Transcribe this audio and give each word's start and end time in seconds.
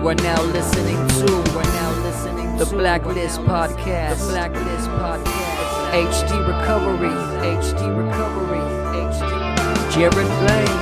You 0.00 0.08
are 0.08 0.14
now 0.14 0.42
listening 0.44 0.96
to. 0.96 1.58
Are 1.58 1.62
now 1.62 1.92
listening 2.00 2.56
the 2.56 2.64
Blacklist 2.64 3.38
Podcast. 3.40 4.16
The 4.16 4.32
Blacklist 4.32 4.88
Podcast. 4.96 5.92
HD 5.92 6.40
Recovery. 6.48 7.10
HD 7.44 7.84
Recovery. 7.94 8.64
HD. 8.96 9.92
Jared 9.92 10.14
Blaine. 10.40 10.80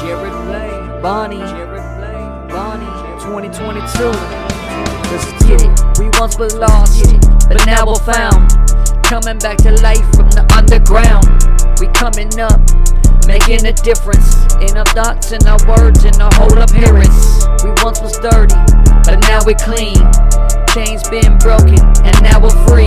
Jared 0.00 0.32
Blaine. 0.46 1.02
Bonnie. 1.02 1.36
Jared 1.36 1.84
Blaine. 1.98 2.48
Bonnie. 2.48 2.86
2022. 3.20 4.08
Let's 5.12 5.44
get 5.44 5.60
it. 5.60 5.98
We 5.98 6.08
once 6.18 6.38
were 6.38 6.48
lost, 6.48 7.04
but 7.48 7.60
now 7.66 7.84
we're 7.86 8.00
found. 8.08 8.48
Coming 9.04 9.38
back 9.38 9.58
to 9.58 9.72
life 9.82 10.00
from 10.16 10.30
the 10.30 10.48
underground. 10.56 11.28
We 11.78 11.88
coming 11.88 12.32
up, 12.40 12.56
making 13.26 13.66
a 13.66 13.72
difference 13.72 14.54
in 14.62 14.76
our 14.76 14.84
thoughts 14.94 15.32
and 15.32 15.44
our 15.46 15.58
words 15.66 16.04
and 16.04 16.16
our 16.22 16.32
whole 16.34 16.58
appearance. 16.58 17.44
We 17.64 17.70
once 17.82 18.00
was 18.00 18.16
dirty, 18.18 18.54
but 19.02 19.18
now 19.26 19.40
we're 19.44 19.58
clean. 19.58 19.98
Chains 20.70 21.08
been 21.08 21.36
broken, 21.38 21.82
and 22.06 22.22
now 22.22 22.40
we're 22.40 22.54
free. 22.68 22.86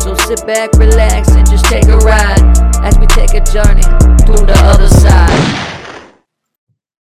So 0.00 0.14
sit 0.14 0.44
back, 0.46 0.72
relax, 0.74 1.30
and 1.30 1.48
just 1.48 1.66
take 1.66 1.86
a 1.86 1.98
ride 1.98 2.42
as 2.82 2.98
we 2.98 3.06
take 3.06 3.34
a 3.34 3.44
journey 3.52 3.82
through 4.26 4.46
the 4.46 4.58
other 4.64 4.88
side. 4.88 6.12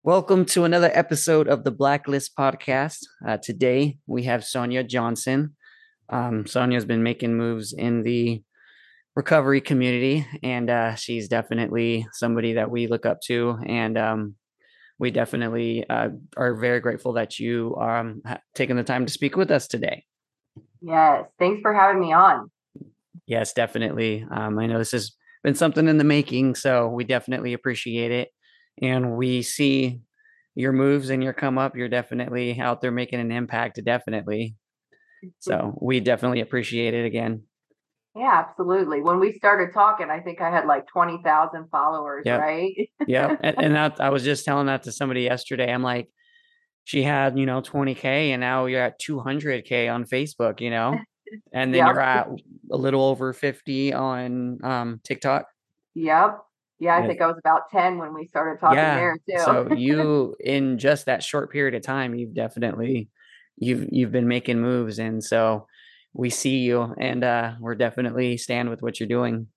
Welcome 0.02 0.46
to 0.48 0.64
another 0.64 0.90
episode 0.94 1.48
of 1.48 1.64
the 1.64 1.72
Blacklist 1.72 2.36
Podcast. 2.36 3.00
Uh, 3.26 3.38
today 3.38 4.00
we 4.08 4.24
have 4.24 4.44
Sonya 4.44 4.84
Johnson. 4.84 5.56
Um, 6.10 6.48
Sonya's 6.48 6.86
been 6.86 7.04
making 7.04 7.38
moves 7.38 7.72
in 7.72 8.02
the 8.02 8.44
recovery 9.16 9.62
community, 9.62 10.26
and 10.42 10.70
uh, 10.70 10.96
she's 10.96 11.28
definitely 11.28 12.08
somebody 12.14 12.54
that 12.54 12.72
we 12.72 12.88
look 12.88 13.06
up 13.06 13.22
to. 13.28 13.58
And 13.66 13.98
um, 13.98 14.36
we 15.00 15.12
definitely 15.12 15.86
uh, 15.90 16.10
are 16.38 16.56
very 16.56 16.80
grateful 16.80 17.14
that 17.14 17.40
you 17.40 17.76
are 17.78 18.00
um, 18.00 18.22
ha- 18.26 18.40
taking 18.56 18.76
the 18.76 18.84
time 18.84 19.06
to 19.06 19.14
speak 19.14 19.36
with 19.36 19.52
us 19.52 19.68
today. 19.68 20.06
Yes, 20.82 21.26
thanks 21.40 21.62
for 21.62 21.74
having 21.74 22.02
me 22.02 22.14
on. 22.14 22.50
Yes, 23.26 23.54
definitely. 23.54 24.26
Um, 24.30 24.60
I 24.60 24.66
know 24.66 24.78
this 24.78 24.92
has 24.92 25.16
been 25.44 25.56
something 25.56 25.88
in 25.88 25.98
the 25.98 26.04
making, 26.04 26.56
so 26.56 26.88
we 26.88 27.04
definitely 27.04 27.54
appreciate 27.54 28.12
it. 28.12 28.30
And 28.82 29.16
we 29.16 29.44
see 29.44 30.02
your 30.56 30.74
moves 30.74 31.10
and 31.10 31.24
your 31.24 31.34
come 31.34 31.58
up. 31.58 31.76
You're 31.76 31.90
definitely 31.90 32.60
out 32.60 32.82
there 32.82 32.92
making 32.92 33.20
an 33.20 33.32
impact, 33.32 33.80
definitely. 33.84 34.56
So 35.40 35.78
we 35.82 36.00
definitely 36.00 36.42
appreciate 36.42 36.94
it 36.94 37.06
again. 37.06 37.44
Yeah, 38.16 38.46
absolutely. 38.48 39.02
When 39.02 39.20
we 39.20 39.34
started 39.34 39.74
talking, 39.74 40.10
I 40.12 40.20
think 40.20 40.40
I 40.40 40.52
had 40.52 40.66
like 40.68 40.86
20,000 40.88 41.70
followers, 41.72 42.26
Yep. 42.26 42.40
right? 42.40 42.90
yeah 43.06 43.34
and, 43.42 43.58
and 43.60 43.76
that 43.76 44.00
i 44.00 44.10
was 44.10 44.24
just 44.24 44.46
telling 44.46 44.68
that 44.68 44.84
to 44.84 44.92
somebody 44.92 45.24
yesterday 45.24 45.72
i'm 45.74 45.84
like 45.84 46.10
she 46.86 47.04
had 47.04 47.38
you 47.40 47.46
know 47.46 47.62
20k 47.62 48.06
and 48.32 48.42
now 48.42 48.66
you're 48.66 48.82
at 48.82 49.00
200k 49.00 49.90
on 49.90 50.06
facebook 50.06 50.62
you 50.62 50.70
know 50.70 51.06
and 51.54 51.74
then 51.74 51.86
Yep. 51.86 51.88
you're 51.88 52.00
at 52.02 52.28
a 52.72 52.78
little 52.78 53.04
over 53.04 53.34
50 53.34 53.94
on 53.94 54.60
um 54.64 55.02
tiktok 55.04 55.48
Yep. 55.96 56.40
Yeah, 56.80 56.98
I 56.98 57.06
think 57.06 57.22
I 57.22 57.28
was 57.28 57.38
about 57.38 57.70
10 57.72 57.98
when 57.98 58.14
we 58.14 58.26
started 58.28 58.60
talking 58.60 58.78
yeah 58.80 58.96
there 58.96 59.18
too. 59.30 59.36
so 59.38 59.68
you 59.72 60.36
in 60.40 60.78
just 60.78 61.06
that 61.06 61.24
short 61.24 61.52
period 61.52 61.76
of 61.76 61.82
time 61.82 62.16
you've 62.16 62.34
definitely 62.34 63.10
you've 63.58 63.88
you've 63.92 64.12
been 64.12 64.28
making 64.28 64.60
moves 64.60 65.00
and 65.00 65.24
so 65.24 65.68
we 66.14 66.30
see 66.30 66.60
you 66.60 66.94
and 67.00 67.24
uh 67.24 67.54
we're 67.60 67.76
definitely 67.76 68.38
stand 68.38 68.70
with 68.70 68.82
what 68.82 69.00
you're 69.00 69.10
doing 69.10 69.48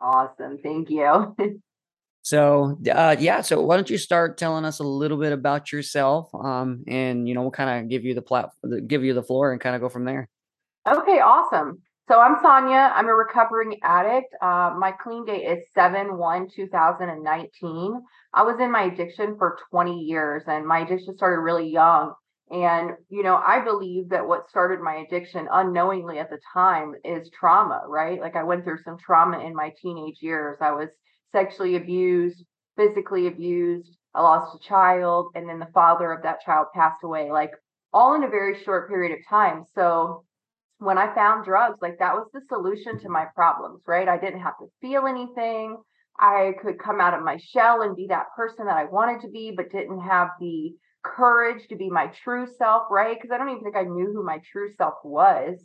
awesome. 0.00 0.58
Thank 0.62 0.90
you. 0.90 1.36
So 2.22 2.76
uh, 2.92 3.14
yeah, 3.20 3.40
so 3.40 3.62
why 3.62 3.76
don't 3.76 3.88
you 3.88 3.98
start 3.98 4.36
telling 4.36 4.64
us 4.64 4.80
a 4.80 4.82
little 4.82 5.16
bit 5.16 5.32
about 5.32 5.70
yourself, 5.70 6.28
um, 6.34 6.82
and 6.88 7.28
you 7.28 7.36
know 7.36 7.42
we'll 7.42 7.52
kind 7.52 7.84
of 7.84 7.88
give 7.88 8.02
you 8.04 8.14
the 8.14 8.20
plat, 8.20 8.50
give 8.88 9.04
you 9.04 9.14
the 9.14 9.22
floor, 9.22 9.52
and 9.52 9.60
kind 9.60 9.76
of 9.76 9.80
go 9.80 9.88
from 9.88 10.04
there. 10.04 10.28
Okay, 10.88 11.20
awesome. 11.20 11.80
So 12.08 12.20
I'm 12.20 12.34
Sonya. 12.42 12.90
I'm 12.96 13.06
a 13.06 13.14
recovering 13.14 13.78
addict. 13.84 14.34
Uh, 14.42 14.74
my 14.76 14.90
clean 14.90 15.24
date 15.24 15.44
is 15.44 15.58
7 15.72 16.18
1 16.18 16.48
2019. 16.52 18.02
I 18.34 18.42
was 18.42 18.58
in 18.58 18.72
my 18.72 18.82
addiction 18.82 19.36
for 19.38 19.56
20 19.70 19.96
years, 19.96 20.42
and 20.48 20.66
my 20.66 20.80
addiction 20.80 21.16
started 21.16 21.38
really 21.42 21.70
young. 21.70 22.12
And, 22.50 22.92
you 23.08 23.24
know, 23.24 23.36
I 23.36 23.60
believe 23.60 24.10
that 24.10 24.26
what 24.26 24.48
started 24.48 24.80
my 24.80 25.04
addiction 25.06 25.48
unknowingly 25.50 26.20
at 26.20 26.30
the 26.30 26.38
time 26.52 26.94
is 27.04 27.28
trauma, 27.30 27.82
right? 27.88 28.20
Like 28.20 28.36
I 28.36 28.44
went 28.44 28.64
through 28.64 28.82
some 28.84 28.98
trauma 28.98 29.40
in 29.40 29.54
my 29.54 29.72
teenage 29.82 30.18
years. 30.20 30.58
I 30.60 30.70
was 30.70 30.88
sexually 31.32 31.74
abused, 31.74 32.44
physically 32.76 33.26
abused. 33.26 33.96
I 34.14 34.22
lost 34.22 34.54
a 34.54 34.66
child, 34.66 35.28
and 35.34 35.48
then 35.48 35.58
the 35.58 35.68
father 35.74 36.12
of 36.12 36.22
that 36.22 36.40
child 36.40 36.68
passed 36.72 37.02
away, 37.02 37.30
like 37.30 37.50
all 37.92 38.14
in 38.14 38.22
a 38.22 38.28
very 38.28 38.62
short 38.62 38.88
period 38.88 39.12
of 39.12 39.18
time. 39.28 39.64
So, 39.74 40.24
when 40.78 40.98
I 40.98 41.14
found 41.14 41.44
drugs, 41.44 41.78
like 41.82 41.98
that 41.98 42.14
was 42.14 42.28
the 42.32 42.42
solution 42.48 42.98
to 43.00 43.08
my 43.08 43.26
problems, 43.34 43.82
right? 43.86 44.08
I 44.08 44.18
didn't 44.18 44.40
have 44.40 44.58
to 44.58 44.66
feel 44.80 45.06
anything. 45.06 45.78
I 46.18 46.52
could 46.62 46.78
come 46.78 47.00
out 47.00 47.14
of 47.14 47.24
my 47.24 47.38
shell 47.38 47.82
and 47.82 47.96
be 47.96 48.06
that 48.08 48.26
person 48.36 48.66
that 48.66 48.76
I 48.76 48.84
wanted 48.84 49.22
to 49.22 49.30
be, 49.30 49.52
but 49.56 49.70
didn't 49.70 50.00
have 50.00 50.28
the 50.40 50.74
courage 51.14 51.68
to 51.68 51.76
be 51.76 51.90
my 51.90 52.08
true 52.08 52.46
self, 52.58 52.84
right? 52.90 53.16
Because 53.16 53.32
I 53.32 53.38
don't 53.38 53.50
even 53.50 53.62
think 53.62 53.76
I 53.76 53.82
knew 53.82 54.12
who 54.12 54.24
my 54.24 54.40
true 54.50 54.72
self 54.76 54.94
was. 55.04 55.58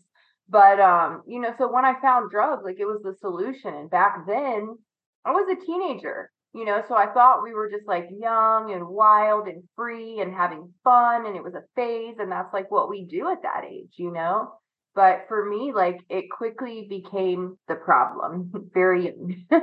But 0.49 0.79
um, 0.79 1.23
you 1.27 1.39
know, 1.39 1.53
so 1.57 1.71
when 1.71 1.85
I 1.85 1.99
found 2.01 2.29
drugs, 2.29 2.63
like 2.65 2.79
it 2.79 2.85
was 2.85 3.01
the 3.03 3.15
solution. 3.21 3.73
And 3.73 3.89
back 3.89 4.25
then, 4.27 4.77
I 5.23 5.31
was 5.31 5.47
a 5.49 5.65
teenager, 5.65 6.29
you 6.53 6.65
know, 6.65 6.83
so 6.87 6.95
I 6.95 7.07
thought 7.13 7.43
we 7.43 7.53
were 7.53 7.69
just 7.69 7.87
like 7.87 8.09
young 8.11 8.73
and 8.73 8.87
wild 8.87 9.47
and 9.47 9.63
free 9.75 10.19
and 10.19 10.33
having 10.33 10.73
fun, 10.83 11.25
and 11.25 11.35
it 11.35 11.43
was 11.43 11.53
a 11.53 11.63
phase, 11.75 12.15
and 12.19 12.31
that's 12.31 12.53
like 12.53 12.69
what 12.69 12.89
we 12.89 13.05
do 13.05 13.29
at 13.29 13.43
that 13.43 13.63
age, 13.69 13.93
you 13.95 14.11
know. 14.11 14.51
But 14.93 15.25
for 15.29 15.45
me, 15.45 15.71
like 15.73 15.99
it 16.09 16.25
quickly 16.29 16.87
became 16.89 17.57
the 17.67 17.75
problem. 17.75 18.51
Very 18.73 19.05
young. 19.05 19.45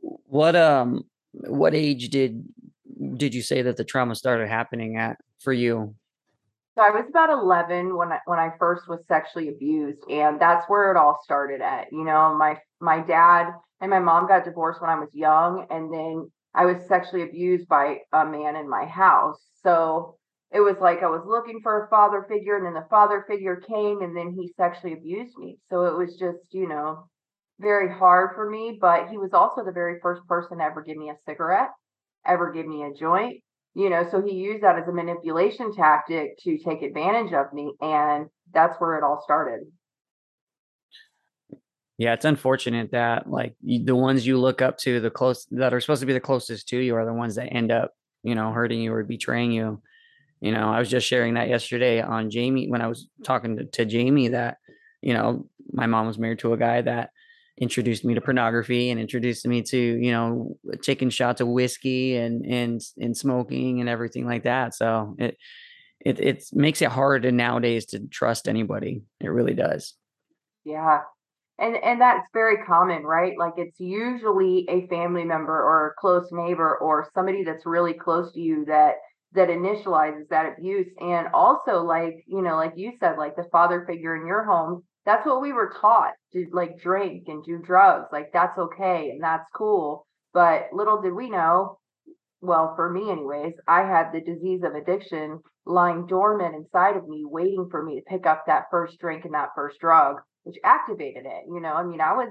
What 0.00 0.56
um, 0.56 1.04
what 1.32 1.74
age 1.74 2.08
did 2.08 2.44
did 3.16 3.34
you 3.34 3.42
say 3.42 3.62
that 3.62 3.76
the 3.76 3.84
trauma 3.84 4.14
started 4.14 4.48
happening 4.48 4.96
at 4.96 5.16
for 5.40 5.52
you? 5.52 5.94
So 6.76 6.82
I 6.82 6.90
was 6.90 7.04
about 7.08 7.30
11 7.30 7.96
when 7.96 8.12
I 8.12 8.18
when 8.26 8.38
I 8.38 8.50
first 8.58 8.88
was 8.88 9.06
sexually 9.06 9.48
abused 9.48 10.00
and 10.10 10.40
that's 10.40 10.68
where 10.68 10.90
it 10.90 10.96
all 10.96 11.20
started 11.22 11.60
at. 11.60 11.86
You 11.92 12.04
know, 12.04 12.34
my 12.36 12.58
my 12.80 13.00
dad 13.00 13.52
and 13.80 13.90
my 13.90 14.00
mom 14.00 14.26
got 14.26 14.44
divorced 14.44 14.80
when 14.80 14.90
I 14.90 14.98
was 14.98 15.10
young 15.12 15.66
and 15.70 15.92
then 15.92 16.30
I 16.54 16.64
was 16.66 16.86
sexually 16.88 17.22
abused 17.22 17.68
by 17.68 17.98
a 18.12 18.24
man 18.24 18.56
in 18.56 18.68
my 18.68 18.86
house. 18.86 19.40
So 19.62 20.16
it 20.52 20.60
was 20.60 20.76
like 20.80 21.02
I 21.02 21.08
was 21.08 21.22
looking 21.26 21.60
for 21.62 21.84
a 21.84 21.88
father 21.88 22.24
figure 22.28 22.56
and 22.56 22.64
then 22.64 22.74
the 22.74 22.86
father 22.88 23.24
figure 23.28 23.56
came 23.56 24.02
and 24.02 24.16
then 24.16 24.32
he 24.38 24.52
sexually 24.56 24.92
abused 24.92 25.36
me. 25.36 25.58
So 25.68 25.84
it 25.84 25.96
was 25.98 26.16
just, 26.16 26.38
you 26.52 26.68
know, 26.68 27.08
very 27.58 27.92
hard 27.92 28.34
for 28.34 28.48
me, 28.48 28.78
but 28.80 29.08
he 29.08 29.18
was 29.18 29.32
also 29.32 29.64
the 29.64 29.72
very 29.72 29.98
first 30.00 30.26
person 30.28 30.58
to 30.58 30.64
ever 30.64 30.82
give 30.82 30.96
me 30.96 31.10
a 31.10 31.16
cigarette, 31.26 31.70
ever 32.26 32.52
give 32.52 32.66
me 32.66 32.82
a 32.84 32.92
joint 32.92 33.42
you 33.74 33.90
know 33.90 34.06
so 34.10 34.22
he 34.22 34.32
used 34.34 34.62
that 34.62 34.78
as 34.78 34.88
a 34.88 34.92
manipulation 34.92 35.74
tactic 35.74 36.38
to 36.38 36.58
take 36.58 36.82
advantage 36.82 37.32
of 37.32 37.52
me 37.52 37.74
and 37.80 38.26
that's 38.52 38.76
where 38.80 38.96
it 38.96 39.04
all 39.04 39.20
started 39.22 39.60
Yeah, 41.96 42.12
it's 42.12 42.24
unfortunate 42.24 42.90
that 42.90 43.30
like 43.30 43.54
the 43.62 43.94
ones 43.94 44.26
you 44.26 44.38
look 44.38 44.60
up 44.60 44.78
to, 44.78 45.00
the 45.00 45.10
close 45.10 45.46
that 45.52 45.72
are 45.72 45.80
supposed 45.80 46.00
to 46.00 46.06
be 46.06 46.12
the 46.12 46.20
closest 46.20 46.68
to 46.68 46.78
you, 46.78 46.96
are 46.96 47.04
the 47.04 47.12
ones 47.12 47.36
that 47.36 47.52
end 47.52 47.70
up, 47.70 47.92
you 48.24 48.34
know, 48.34 48.50
hurting 48.52 48.80
you 48.80 48.92
or 48.92 49.04
betraying 49.04 49.52
you. 49.52 49.80
You 50.40 50.50
know, 50.52 50.68
I 50.72 50.80
was 50.80 50.90
just 50.90 51.06
sharing 51.06 51.34
that 51.34 51.48
yesterday 51.48 52.02
on 52.02 52.30
Jamie 52.30 52.68
when 52.68 52.82
I 52.82 52.88
was 52.88 53.06
talking 53.22 53.56
to, 53.56 53.64
to 53.64 53.84
Jamie 53.84 54.28
that, 54.28 54.58
you 55.02 55.14
know, 55.14 55.46
my 55.72 55.86
mom 55.86 56.06
was 56.06 56.18
married 56.18 56.40
to 56.40 56.52
a 56.52 56.58
guy 56.58 56.82
that 56.82 57.10
introduced 57.60 58.04
me 58.04 58.14
to 58.14 58.20
pornography 58.20 58.90
and 58.90 59.00
introduced 59.00 59.46
me 59.46 59.62
to, 59.62 59.78
you 59.78 60.10
know, 60.10 60.56
taking 60.82 61.10
shots 61.10 61.40
of 61.40 61.48
whiskey 61.48 62.16
and 62.16 62.44
and 62.44 62.80
and 62.98 63.16
smoking 63.16 63.80
and 63.80 63.88
everything 63.88 64.26
like 64.26 64.44
that. 64.44 64.74
So 64.74 65.14
it 65.18 65.36
it 66.00 66.20
it 66.20 66.44
makes 66.52 66.82
it 66.82 66.90
hard 66.90 67.24
nowadays 67.32 67.86
to 67.86 68.00
trust 68.08 68.48
anybody. 68.48 69.02
It 69.20 69.28
really 69.28 69.54
does. 69.54 69.94
yeah 70.64 71.00
and 71.58 71.76
and 71.76 72.00
that's 72.00 72.28
very 72.32 72.56
common 72.64 73.02
right 73.04 73.34
like 73.38 73.54
it's 73.56 73.78
usually 73.78 74.66
a 74.68 74.86
family 74.88 75.24
member 75.24 75.52
or 75.52 75.88
a 75.88 76.00
close 76.00 76.28
neighbor 76.32 76.76
or 76.78 77.08
somebody 77.14 77.44
that's 77.44 77.66
really 77.66 77.94
close 77.94 78.32
to 78.32 78.40
you 78.40 78.64
that 78.66 78.94
that 79.32 79.48
initializes 79.48 80.28
that 80.30 80.54
abuse 80.56 80.86
and 81.00 81.28
also 81.32 81.82
like 81.82 82.24
you 82.26 82.42
know 82.42 82.56
like 82.56 82.72
you 82.76 82.92
said 83.00 83.16
like 83.18 83.36
the 83.36 83.46
father 83.52 83.84
figure 83.86 84.16
in 84.16 84.26
your 84.26 84.44
home 84.44 84.82
that's 85.06 85.26
what 85.26 85.42
we 85.42 85.52
were 85.52 85.74
taught 85.80 86.12
to 86.32 86.46
like 86.52 86.80
drink 86.80 87.24
and 87.28 87.44
do 87.44 87.58
drugs 87.58 88.06
like 88.12 88.30
that's 88.32 88.58
okay 88.58 89.10
and 89.10 89.22
that's 89.22 89.48
cool 89.54 90.06
but 90.32 90.66
little 90.72 91.00
did 91.00 91.12
we 91.12 91.30
know 91.30 91.78
well 92.40 92.74
for 92.76 92.90
me 92.90 93.10
anyways 93.10 93.54
i 93.68 93.82
had 93.82 94.10
the 94.12 94.20
disease 94.20 94.62
of 94.64 94.74
addiction 94.74 95.40
lying 95.66 96.06
dormant 96.06 96.54
inside 96.54 96.96
of 96.96 97.08
me 97.08 97.24
waiting 97.24 97.68
for 97.70 97.82
me 97.82 97.96
to 97.96 98.02
pick 98.02 98.26
up 98.26 98.44
that 98.46 98.64
first 98.70 98.98
drink 98.98 99.24
and 99.24 99.34
that 99.34 99.48
first 99.54 99.78
drug 99.80 100.16
which 100.42 100.56
activated 100.64 101.24
it 101.24 101.44
you 101.48 101.60
know 101.60 101.72
i 101.72 101.82
mean 101.82 102.00
i 102.00 102.12
was 102.12 102.28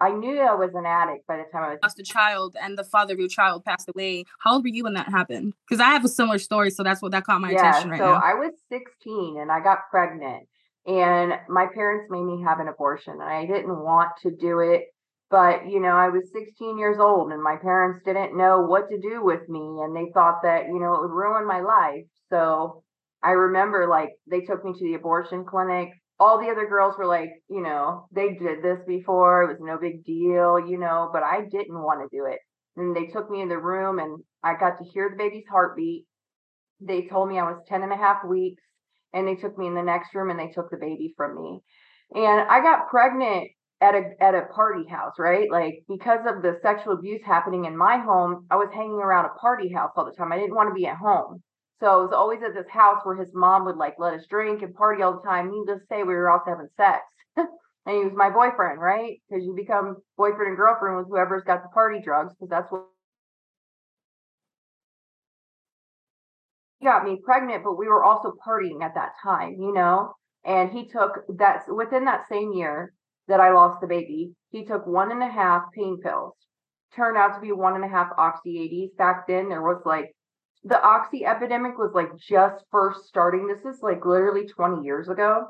I 0.00 0.10
knew 0.10 0.40
I 0.40 0.54
was 0.54 0.70
an 0.74 0.86
addict 0.86 1.26
by 1.26 1.36
the 1.36 1.44
time 1.52 1.62
I 1.62 1.70
was 1.70 1.78
lost 1.82 2.00
a 2.00 2.02
child 2.02 2.56
and 2.60 2.76
the 2.76 2.84
father 2.84 3.14
of 3.14 3.20
your 3.20 3.28
child 3.28 3.64
passed 3.64 3.88
away. 3.88 4.24
How 4.40 4.54
old 4.54 4.64
were 4.64 4.68
you 4.68 4.84
when 4.84 4.94
that 4.94 5.08
happened? 5.08 5.54
Because 5.68 5.80
I 5.80 5.90
have 5.90 6.04
a 6.04 6.08
similar 6.08 6.38
story, 6.38 6.70
so 6.70 6.82
that's 6.82 7.00
what 7.00 7.12
that 7.12 7.24
caught 7.24 7.40
my 7.40 7.52
yeah, 7.52 7.70
attention 7.70 7.90
right 7.90 7.98
so 8.00 8.06
now. 8.06 8.20
So 8.20 8.26
I 8.26 8.34
was 8.34 8.52
16 8.70 9.38
and 9.40 9.52
I 9.52 9.60
got 9.60 9.90
pregnant, 9.90 10.48
and 10.88 11.34
my 11.48 11.66
parents 11.72 12.08
made 12.10 12.24
me 12.24 12.42
have 12.44 12.58
an 12.58 12.68
abortion, 12.68 13.14
and 13.14 13.22
I 13.22 13.46
didn't 13.46 13.84
want 13.84 14.10
to 14.22 14.30
do 14.34 14.58
it. 14.60 14.86
But 15.30 15.68
you 15.68 15.80
know, 15.80 15.94
I 15.94 16.08
was 16.08 16.32
16 16.32 16.78
years 16.78 16.98
old, 16.98 17.30
and 17.30 17.42
my 17.42 17.56
parents 17.56 18.00
didn't 18.04 18.36
know 18.36 18.62
what 18.62 18.88
to 18.88 18.98
do 18.98 19.22
with 19.22 19.48
me, 19.48 19.60
and 19.82 19.94
they 19.94 20.10
thought 20.12 20.42
that 20.42 20.66
you 20.66 20.80
know 20.80 20.94
it 20.94 21.02
would 21.02 21.14
ruin 21.14 21.46
my 21.46 21.60
life. 21.60 22.06
So 22.30 22.82
I 23.22 23.32
remember 23.32 23.86
like 23.88 24.10
they 24.30 24.40
took 24.40 24.64
me 24.64 24.72
to 24.72 24.84
the 24.84 24.94
abortion 24.94 25.44
clinic 25.44 25.90
all 26.20 26.40
the 26.40 26.50
other 26.50 26.66
girls 26.66 26.96
were 26.98 27.06
like, 27.06 27.30
you 27.48 27.62
know, 27.62 28.08
they 28.12 28.34
did 28.34 28.62
this 28.62 28.80
before. 28.86 29.42
It 29.42 29.48
was 29.48 29.58
no 29.60 29.78
big 29.78 30.04
deal, 30.04 30.58
you 30.58 30.78
know, 30.78 31.10
but 31.12 31.22
I 31.22 31.42
didn't 31.42 31.80
want 31.80 32.00
to 32.00 32.16
do 32.16 32.26
it. 32.26 32.38
And 32.76 32.94
they 32.94 33.06
took 33.06 33.30
me 33.30 33.40
in 33.40 33.48
the 33.48 33.58
room 33.58 33.98
and 33.98 34.22
I 34.42 34.54
got 34.58 34.78
to 34.78 34.84
hear 34.84 35.10
the 35.10 35.16
baby's 35.16 35.46
heartbeat. 35.48 36.06
They 36.80 37.06
told 37.06 37.28
me 37.28 37.38
I 37.38 37.44
was 37.44 37.62
10 37.68 37.82
and 37.82 37.92
a 37.92 37.96
half 37.96 38.24
weeks 38.24 38.62
and 39.12 39.26
they 39.26 39.34
took 39.34 39.56
me 39.58 39.66
in 39.66 39.74
the 39.74 39.82
next 39.82 40.14
room 40.14 40.30
and 40.30 40.38
they 40.38 40.48
took 40.48 40.70
the 40.70 40.76
baby 40.76 41.14
from 41.16 41.36
me. 41.36 41.60
And 42.14 42.48
I 42.48 42.60
got 42.60 42.88
pregnant 42.88 43.48
at 43.80 43.94
a 43.94 44.10
at 44.20 44.34
a 44.34 44.46
party 44.54 44.88
house, 44.88 45.14
right? 45.18 45.50
Like 45.50 45.84
because 45.88 46.20
of 46.26 46.42
the 46.42 46.58
sexual 46.62 46.94
abuse 46.94 47.22
happening 47.24 47.64
in 47.64 47.76
my 47.76 47.98
home, 47.98 48.46
I 48.50 48.56
was 48.56 48.70
hanging 48.72 49.00
around 49.00 49.26
a 49.26 49.38
party 49.40 49.72
house 49.72 49.92
all 49.96 50.04
the 50.04 50.12
time. 50.12 50.32
I 50.32 50.38
didn't 50.38 50.54
want 50.56 50.70
to 50.70 50.74
be 50.74 50.86
at 50.86 50.96
home. 50.96 51.42
So 51.80 51.86
I 51.86 51.96
was 52.02 52.12
always 52.12 52.40
at 52.42 52.54
this 52.54 52.70
house 52.70 53.00
where 53.04 53.16
his 53.16 53.30
mom 53.34 53.64
would 53.66 53.76
like 53.76 53.94
let 53.98 54.14
us 54.14 54.26
drink 54.28 54.62
and 54.62 54.74
party 54.74 55.02
all 55.02 55.14
the 55.14 55.28
time. 55.28 55.50
Needless 55.50 55.80
to 55.80 55.86
say, 55.88 56.02
we 56.02 56.14
were 56.14 56.30
also 56.30 56.50
having 56.50 56.68
sex. 56.76 57.02
and 57.36 57.46
he 57.86 58.04
was 58.04 58.14
my 58.16 58.30
boyfriend, 58.30 58.80
right? 58.80 59.20
Because 59.28 59.44
you 59.44 59.54
become 59.54 59.96
boyfriend 60.16 60.48
and 60.48 60.56
girlfriend 60.56 60.96
with 60.96 61.06
whoever's 61.06 61.44
got 61.44 61.62
the 61.62 61.68
party 61.68 62.00
drugs, 62.02 62.34
because 62.34 62.50
that's 62.50 62.72
what 62.72 62.86
got 66.82 67.04
me 67.04 67.20
pregnant, 67.24 67.64
but 67.64 67.78
we 67.78 67.88
were 67.88 68.04
also 68.04 68.34
partying 68.46 68.82
at 68.82 68.94
that 68.94 69.12
time, 69.22 69.56
you 69.58 69.72
know. 69.72 70.12
And 70.44 70.70
he 70.70 70.86
took 70.86 71.24
that 71.38 71.62
within 71.68 72.04
that 72.04 72.28
same 72.28 72.52
year 72.52 72.92
that 73.26 73.40
I 73.40 73.52
lost 73.52 73.80
the 73.80 73.86
baby, 73.86 74.32
he 74.50 74.64
took 74.64 74.86
one 74.86 75.10
and 75.10 75.22
a 75.22 75.28
half 75.28 75.64
pain 75.74 75.98
pills. 76.02 76.34
Turned 76.94 77.18
out 77.18 77.34
to 77.34 77.40
be 77.40 77.52
one 77.52 77.74
and 77.74 77.84
a 77.84 77.88
half 77.88 78.08
oxy 78.16 78.56
80s. 78.58 78.96
Back 78.96 79.26
then, 79.26 79.48
there 79.48 79.62
was 79.62 79.82
like 79.84 80.14
the 80.64 80.82
oxy 80.82 81.24
epidemic 81.26 81.78
was 81.78 81.92
like 81.94 82.16
just 82.16 82.64
first 82.70 83.06
starting. 83.06 83.46
This 83.46 83.64
is 83.64 83.82
like 83.82 84.04
literally 84.04 84.46
20 84.46 84.84
years 84.84 85.08
ago. 85.08 85.46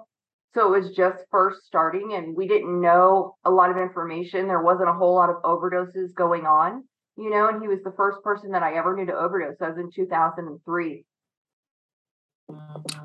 So 0.54 0.72
it 0.72 0.80
was 0.80 0.96
just 0.96 1.24
first 1.30 1.64
starting, 1.66 2.14
and 2.14 2.34
we 2.34 2.48
didn't 2.48 2.80
know 2.80 3.36
a 3.44 3.50
lot 3.50 3.70
of 3.70 3.76
information. 3.76 4.48
There 4.48 4.62
wasn't 4.62 4.88
a 4.88 4.94
whole 4.94 5.14
lot 5.14 5.30
of 5.30 5.42
overdoses 5.42 6.14
going 6.14 6.46
on, 6.46 6.84
you 7.16 7.30
know, 7.30 7.48
and 7.48 7.60
he 7.60 7.68
was 7.68 7.82
the 7.84 7.92
first 7.96 8.22
person 8.24 8.50
that 8.52 8.62
I 8.62 8.74
ever 8.74 8.96
knew 8.96 9.06
to 9.06 9.14
overdose. 9.14 9.60
I 9.60 9.68
was 9.68 9.78
in 9.78 9.90
2003. 9.94 11.04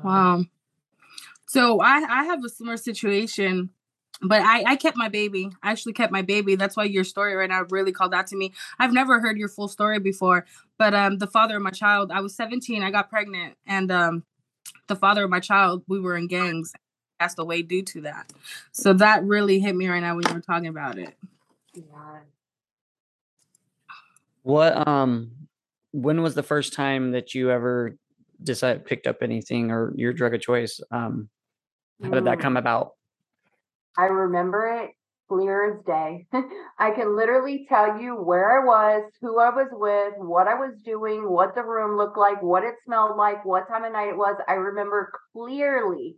Wow. 0.02 0.44
So 1.46 1.80
I, 1.80 2.04
I 2.08 2.24
have 2.24 2.44
a 2.44 2.48
similar 2.48 2.76
situation 2.76 3.70
but 4.22 4.42
I, 4.42 4.64
I 4.66 4.76
kept 4.76 4.96
my 4.96 5.08
baby. 5.08 5.50
I 5.62 5.70
actually 5.70 5.92
kept 5.92 6.12
my 6.12 6.22
baby. 6.22 6.54
That's 6.54 6.76
why 6.76 6.84
your 6.84 7.04
story 7.04 7.34
right 7.34 7.48
now 7.48 7.64
really 7.70 7.92
called 7.92 8.14
out 8.14 8.26
to 8.28 8.36
me. 8.36 8.52
I've 8.78 8.92
never 8.92 9.20
heard 9.20 9.36
your 9.36 9.48
full 9.48 9.68
story 9.68 9.98
before, 9.98 10.46
but 10.78 10.94
um, 10.94 11.18
the 11.18 11.26
father 11.26 11.56
of 11.56 11.62
my 11.62 11.70
child, 11.70 12.10
I 12.10 12.20
was 12.20 12.34
17, 12.34 12.82
I 12.82 12.90
got 12.90 13.10
pregnant, 13.10 13.54
and 13.66 13.90
um, 13.90 14.24
the 14.86 14.96
father 14.96 15.24
of 15.24 15.30
my 15.30 15.40
child, 15.40 15.82
we 15.88 16.00
were 16.00 16.16
in 16.16 16.26
gangs, 16.26 16.72
passed 17.18 17.38
away 17.38 17.62
due 17.62 17.82
to 17.82 18.02
that. 18.02 18.32
So 18.72 18.92
that 18.94 19.24
really 19.24 19.60
hit 19.60 19.74
me 19.74 19.88
right 19.88 20.00
now 20.00 20.14
when 20.14 20.26
you 20.28 20.34
were 20.34 20.40
talking 20.40 20.68
about 20.68 20.98
it. 20.98 21.14
Yeah. 21.74 22.20
What 24.42 24.86
um, 24.86 25.32
when 25.92 26.22
was 26.22 26.34
the 26.34 26.42
first 26.42 26.74
time 26.74 27.12
that 27.12 27.34
you 27.34 27.50
ever 27.50 27.96
decided 28.42 28.84
picked 28.84 29.06
up 29.06 29.18
anything 29.22 29.70
or 29.70 29.92
your 29.96 30.12
drug 30.12 30.34
of 30.34 30.40
choice? 30.40 30.80
Um, 30.90 31.28
how 32.02 32.10
did 32.10 32.24
that 32.24 32.38
mm. 32.38 32.42
come 32.42 32.56
about? 32.56 32.90
I 33.96 34.04
remember 34.04 34.82
it 34.82 34.90
clear 35.28 35.72
as 35.72 35.84
day. 35.84 36.26
I 36.78 36.90
can 36.90 37.16
literally 37.16 37.66
tell 37.68 38.00
you 38.00 38.14
where 38.14 38.60
I 38.60 38.64
was, 38.64 39.10
who 39.20 39.38
I 39.38 39.50
was 39.50 39.68
with, 39.72 40.14
what 40.18 40.48
I 40.48 40.54
was 40.54 40.74
doing, 40.84 41.30
what 41.30 41.54
the 41.54 41.62
room 41.62 41.96
looked 41.96 42.18
like, 42.18 42.42
what 42.42 42.64
it 42.64 42.74
smelled 42.84 43.16
like, 43.16 43.44
what 43.44 43.68
time 43.68 43.84
of 43.84 43.92
night 43.92 44.08
it 44.08 44.16
was. 44.16 44.36
I 44.48 44.54
remember 44.54 45.12
clearly 45.32 46.16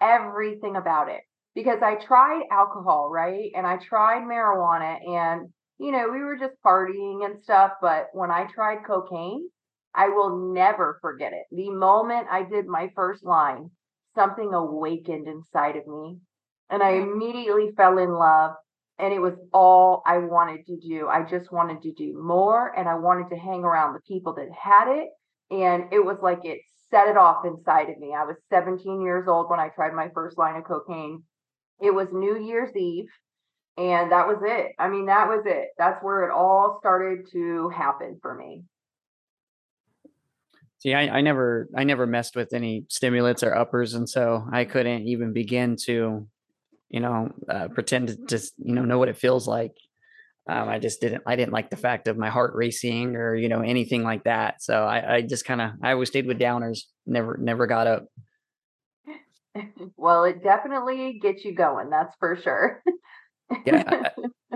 everything 0.00 0.76
about 0.76 1.08
it 1.10 1.20
because 1.54 1.80
I 1.82 1.96
tried 1.96 2.44
alcohol, 2.50 3.10
right? 3.10 3.50
And 3.54 3.66
I 3.66 3.76
tried 3.76 4.22
marijuana 4.22 4.98
and 5.06 5.48
you 5.78 5.92
know, 5.92 6.08
we 6.10 6.20
were 6.20 6.38
just 6.38 6.54
partying 6.64 7.24
and 7.24 7.42
stuff, 7.42 7.72
but 7.82 8.06
when 8.12 8.30
I 8.30 8.46
tried 8.46 8.78
cocaine, 8.86 9.48
I 9.96 10.08
will 10.08 10.52
never 10.52 10.98
forget 11.00 11.32
it. 11.32 11.44
The 11.50 11.70
moment 11.70 12.28
I 12.30 12.42
did 12.42 12.66
my 12.66 12.90
first 12.94 13.24
line, 13.24 13.70
something 14.14 14.52
awakened 14.52 15.26
inside 15.26 15.76
of 15.76 15.86
me 15.86 16.18
and 16.70 16.82
I 16.82 16.92
mm-hmm. 16.92 17.12
immediately 17.12 17.70
fell 17.76 17.98
in 17.98 18.12
love. 18.12 18.52
And 18.98 19.12
it 19.12 19.20
was 19.20 19.34
all 19.52 20.02
I 20.06 20.18
wanted 20.18 20.64
to 20.66 20.78
do. 20.78 21.06
I 21.06 21.22
just 21.22 21.52
wanted 21.52 21.82
to 21.82 21.92
do 21.92 22.18
more 22.18 22.72
and 22.78 22.88
I 22.88 22.94
wanted 22.94 23.28
to 23.28 23.36
hang 23.36 23.62
around 23.62 23.92
the 23.92 24.00
people 24.08 24.34
that 24.34 24.48
had 24.58 24.88
it. 24.88 25.08
And 25.50 25.92
it 25.92 26.02
was 26.02 26.16
like 26.22 26.40
it 26.44 26.60
set 26.90 27.08
it 27.08 27.16
off 27.18 27.44
inside 27.44 27.90
of 27.90 27.98
me. 27.98 28.14
I 28.16 28.24
was 28.24 28.36
17 28.48 29.02
years 29.02 29.28
old 29.28 29.50
when 29.50 29.60
I 29.60 29.68
tried 29.68 29.92
my 29.92 30.08
first 30.14 30.38
line 30.38 30.56
of 30.56 30.64
cocaine. 30.64 31.22
It 31.78 31.94
was 31.94 32.08
New 32.10 32.38
Year's 32.38 32.74
Eve. 32.74 33.08
And 33.76 34.12
that 34.12 34.26
was 34.26 34.38
it. 34.42 34.72
I 34.78 34.88
mean, 34.88 35.06
that 35.06 35.28
was 35.28 35.42
it. 35.44 35.68
That's 35.76 36.02
where 36.02 36.24
it 36.24 36.32
all 36.32 36.78
started 36.80 37.26
to 37.32 37.68
happen 37.68 38.18
for 38.22 38.34
me. 38.34 38.62
See, 40.78 40.94
I, 40.94 41.18
I 41.18 41.20
never, 41.22 41.68
I 41.74 41.84
never 41.84 42.06
messed 42.06 42.36
with 42.36 42.52
any 42.52 42.84
stimulants 42.88 43.42
or 43.42 43.54
uppers, 43.54 43.94
and 43.94 44.08
so 44.08 44.46
I 44.52 44.64
couldn't 44.64 45.08
even 45.08 45.32
begin 45.32 45.76
to 45.86 46.28
you 46.88 47.00
know, 47.00 47.30
uh, 47.48 47.68
pretend 47.68 48.08
to 48.08 48.16
just, 48.26 48.54
you 48.58 48.74
know, 48.74 48.84
know 48.84 48.98
what 48.98 49.08
it 49.08 49.16
feels 49.18 49.48
like. 49.48 49.76
Um, 50.48 50.68
I 50.68 50.78
just 50.78 51.00
didn't, 51.00 51.24
I 51.26 51.34
didn't 51.34 51.52
like 51.52 51.70
the 51.70 51.76
fact 51.76 52.06
of 52.06 52.16
my 52.16 52.30
heart 52.30 52.54
racing 52.54 53.16
or, 53.16 53.34
you 53.34 53.48
know, 53.48 53.62
anything 53.62 54.04
like 54.04 54.24
that. 54.24 54.62
So 54.62 54.84
I, 54.84 55.16
I 55.16 55.22
just 55.22 55.44
kind 55.44 55.60
of, 55.60 55.72
I 55.82 55.92
always 55.92 56.08
stayed 56.08 56.26
with 56.26 56.38
downers, 56.38 56.82
never, 57.04 57.36
never 57.36 57.66
got 57.66 57.88
up. 57.88 58.06
well, 59.96 60.24
it 60.24 60.44
definitely 60.44 61.18
gets 61.20 61.44
you 61.44 61.54
going. 61.54 61.90
That's 61.90 62.14
for 62.20 62.36
sure. 62.36 62.82
yeah. 63.64 63.84
I, 63.86 64.10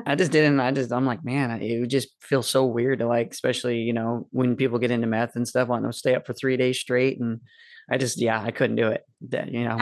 I, 0.13 0.15
just 0.15 0.33
didn't, 0.33 0.61
I 0.61 0.71
just, 0.73 0.93
I'm 0.93 1.07
like, 1.07 1.25
man, 1.25 1.51
it 1.63 1.81
would 1.81 1.91
just 1.91 2.09
feel 2.21 2.43
so 2.43 2.65
weird 2.65 3.01
to 3.01 3.07
like, 3.07 3.33
especially, 3.33 3.79
you 3.79 3.93
know, 3.93 4.27
when 4.31 4.57
people 4.57 4.79
get 4.79 4.91
into 4.91 5.07
meth 5.07 5.37
and 5.37 5.47
stuff, 5.47 5.69
want 5.69 5.85
to 5.85 5.93
stay 5.93 6.15
up 6.15 6.27
for 6.27 6.33
three 6.33 6.57
days 6.57 6.79
straight. 6.79 7.21
And 7.21 7.41
I 7.91 7.99
just, 7.99 8.21
yeah, 8.21 8.41
I 8.43 8.51
couldn't 8.51 8.77
do 8.77 8.89
it. 8.89 9.05
That, 9.29 9.53
you 9.53 9.65
know, 9.65 9.77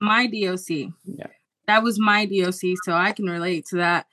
my 0.00 0.26
DOC. 0.26 0.90
Yeah 1.04 1.26
that 1.66 1.82
was 1.82 1.98
my 1.98 2.26
DOC, 2.26 2.76
so 2.84 2.92
I 2.92 3.12
can 3.12 3.26
relate 3.26 3.66
to 3.66 3.76
that. 3.76 4.06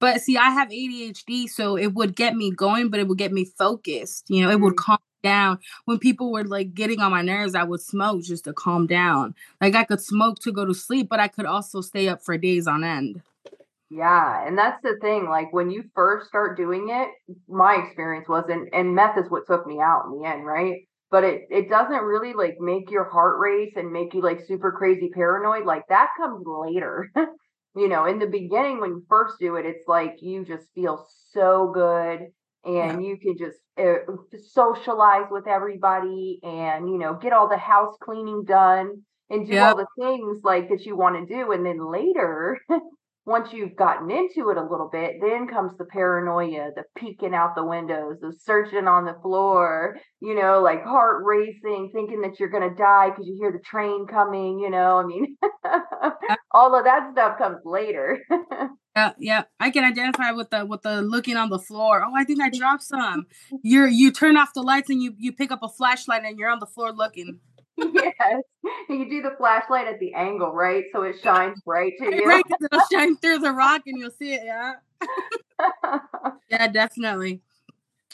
But 0.00 0.20
see, 0.20 0.36
I 0.36 0.50
have 0.50 0.68
ADHD, 0.68 1.48
so 1.48 1.76
it 1.76 1.94
would 1.94 2.16
get 2.16 2.34
me 2.34 2.50
going, 2.50 2.90
but 2.90 3.00
it 3.00 3.08
would 3.08 3.18
get 3.18 3.32
me 3.32 3.44
focused. 3.44 4.28
You 4.28 4.44
know, 4.44 4.50
it 4.50 4.60
would 4.60 4.74
mm. 4.74 4.78
calm 4.78 4.98
down. 5.22 5.58
When 5.86 5.98
people 5.98 6.32
were 6.32 6.44
like 6.44 6.74
getting 6.74 7.00
on 7.00 7.10
my 7.10 7.22
nerves, 7.22 7.54
I 7.54 7.62
would 7.62 7.80
smoke 7.80 8.22
just 8.22 8.44
to 8.44 8.52
calm 8.52 8.86
down. 8.86 9.34
Like 9.60 9.74
I 9.74 9.84
could 9.84 10.02
smoke 10.02 10.40
to 10.40 10.52
go 10.52 10.64
to 10.64 10.74
sleep, 10.74 11.08
but 11.08 11.20
I 11.20 11.28
could 11.28 11.46
also 11.46 11.80
stay 11.80 12.08
up 12.08 12.22
for 12.22 12.36
days 12.36 12.66
on 12.66 12.84
end. 12.84 13.22
Yeah, 13.96 14.46
and 14.46 14.58
that's 14.58 14.82
the 14.82 14.96
thing. 15.00 15.28
Like 15.28 15.52
when 15.52 15.70
you 15.70 15.84
first 15.94 16.28
start 16.28 16.56
doing 16.56 16.88
it, 16.90 17.08
my 17.48 17.76
experience 17.84 18.28
was, 18.28 18.44
and, 18.48 18.68
and 18.72 18.94
meth 18.94 19.18
is 19.18 19.30
what 19.30 19.46
took 19.46 19.66
me 19.66 19.78
out 19.80 20.06
in 20.06 20.18
the 20.18 20.28
end, 20.28 20.44
right? 20.44 20.80
but 21.14 21.22
it 21.22 21.42
it 21.48 21.68
doesn't 21.68 22.02
really 22.02 22.32
like 22.32 22.56
make 22.58 22.90
your 22.90 23.08
heart 23.08 23.38
race 23.38 23.72
and 23.76 23.92
make 23.92 24.12
you 24.14 24.20
like 24.20 24.40
super 24.48 24.72
crazy 24.72 25.08
paranoid 25.14 25.64
like 25.64 25.84
that 25.88 26.08
comes 26.16 26.44
later 26.44 27.08
you 27.76 27.88
know 27.88 28.04
in 28.04 28.18
the 28.18 28.26
beginning 28.26 28.80
when 28.80 28.90
you 28.90 29.04
first 29.08 29.36
do 29.38 29.54
it 29.54 29.64
it's 29.64 29.86
like 29.86 30.16
you 30.18 30.44
just 30.44 30.66
feel 30.74 31.06
so 31.32 31.70
good 31.72 32.18
and 32.64 33.00
yeah. 33.00 33.08
you 33.08 33.16
can 33.16 33.36
just 33.38 33.58
uh, 33.78 34.12
socialize 34.52 35.28
with 35.30 35.46
everybody 35.46 36.40
and 36.42 36.88
you 36.88 36.98
know 36.98 37.14
get 37.14 37.32
all 37.32 37.48
the 37.48 37.56
house 37.56 37.94
cleaning 38.02 38.42
done 38.44 38.90
and 39.30 39.48
do 39.48 39.56
all 39.56 39.76
the 39.76 39.86
things 39.96 40.40
like 40.42 40.68
that 40.68 40.84
you 40.84 40.96
want 40.96 41.16
to 41.16 41.32
do 41.32 41.52
and 41.52 41.64
then 41.64 41.78
later 41.92 42.58
once 43.26 43.52
you've 43.52 43.76
gotten 43.76 44.10
into 44.10 44.50
it 44.50 44.58
a 44.58 44.62
little 44.62 44.88
bit, 44.92 45.14
then 45.20 45.48
comes 45.48 45.72
the 45.78 45.86
paranoia, 45.86 46.70
the 46.76 46.82
peeking 46.96 47.34
out 47.34 47.54
the 47.54 47.64
windows, 47.64 48.18
the 48.20 48.34
searching 48.38 48.86
on 48.86 49.06
the 49.06 49.16
floor, 49.22 49.96
you 50.20 50.34
know, 50.34 50.60
like 50.60 50.84
heart 50.84 51.22
racing, 51.24 51.90
thinking 51.94 52.20
that 52.20 52.38
you're 52.38 52.50
going 52.50 52.68
to 52.68 52.76
die 52.76 53.10
because 53.10 53.26
you 53.26 53.36
hear 53.40 53.50
the 53.50 53.64
train 53.64 54.06
coming, 54.06 54.58
you 54.58 54.68
know. 54.68 54.98
I 54.98 55.06
mean, 55.06 55.36
all 56.52 56.76
of 56.76 56.84
that 56.84 57.12
stuff 57.12 57.38
comes 57.38 57.60
later. 57.64 58.18
yeah, 58.96 59.12
yeah. 59.18 59.44
I 59.58 59.70
can 59.70 59.84
identify 59.84 60.32
with 60.32 60.50
the 60.50 60.66
with 60.66 60.82
the 60.82 61.00
looking 61.00 61.36
on 61.36 61.48
the 61.48 61.58
floor. 61.58 62.04
Oh, 62.06 62.12
I 62.14 62.24
think 62.24 62.42
I 62.42 62.50
dropped 62.50 62.82
some. 62.82 63.24
You're 63.62 63.88
you 63.88 64.12
turn 64.12 64.36
off 64.36 64.52
the 64.54 64.62
lights 64.62 64.90
and 64.90 65.02
you 65.02 65.14
you 65.16 65.32
pick 65.32 65.50
up 65.50 65.60
a 65.62 65.68
flashlight 65.68 66.24
and 66.24 66.38
you're 66.38 66.50
on 66.50 66.60
the 66.60 66.66
floor 66.66 66.92
looking. 66.92 67.40
yes. 67.94 68.42
You 68.88 69.08
do 69.10 69.22
the 69.22 69.34
flashlight 69.36 69.86
at 69.86 69.98
the 70.00 70.14
angle, 70.14 70.52
right? 70.52 70.84
So 70.92 71.02
it 71.02 71.16
shines 71.22 71.60
bright 71.62 71.94
to 71.98 72.14
you. 72.14 72.24
Right, 72.26 72.44
'cause 72.44 72.68
it'll 72.70 72.84
shine 72.92 73.16
through 73.16 73.38
the 73.38 73.52
rock 73.52 73.82
and 73.86 73.98
you'll 73.98 74.10
see 74.10 74.34
it. 74.34 74.42
Yeah. 74.44 74.74
Yeah, 76.50 76.68
definitely. 76.68 77.40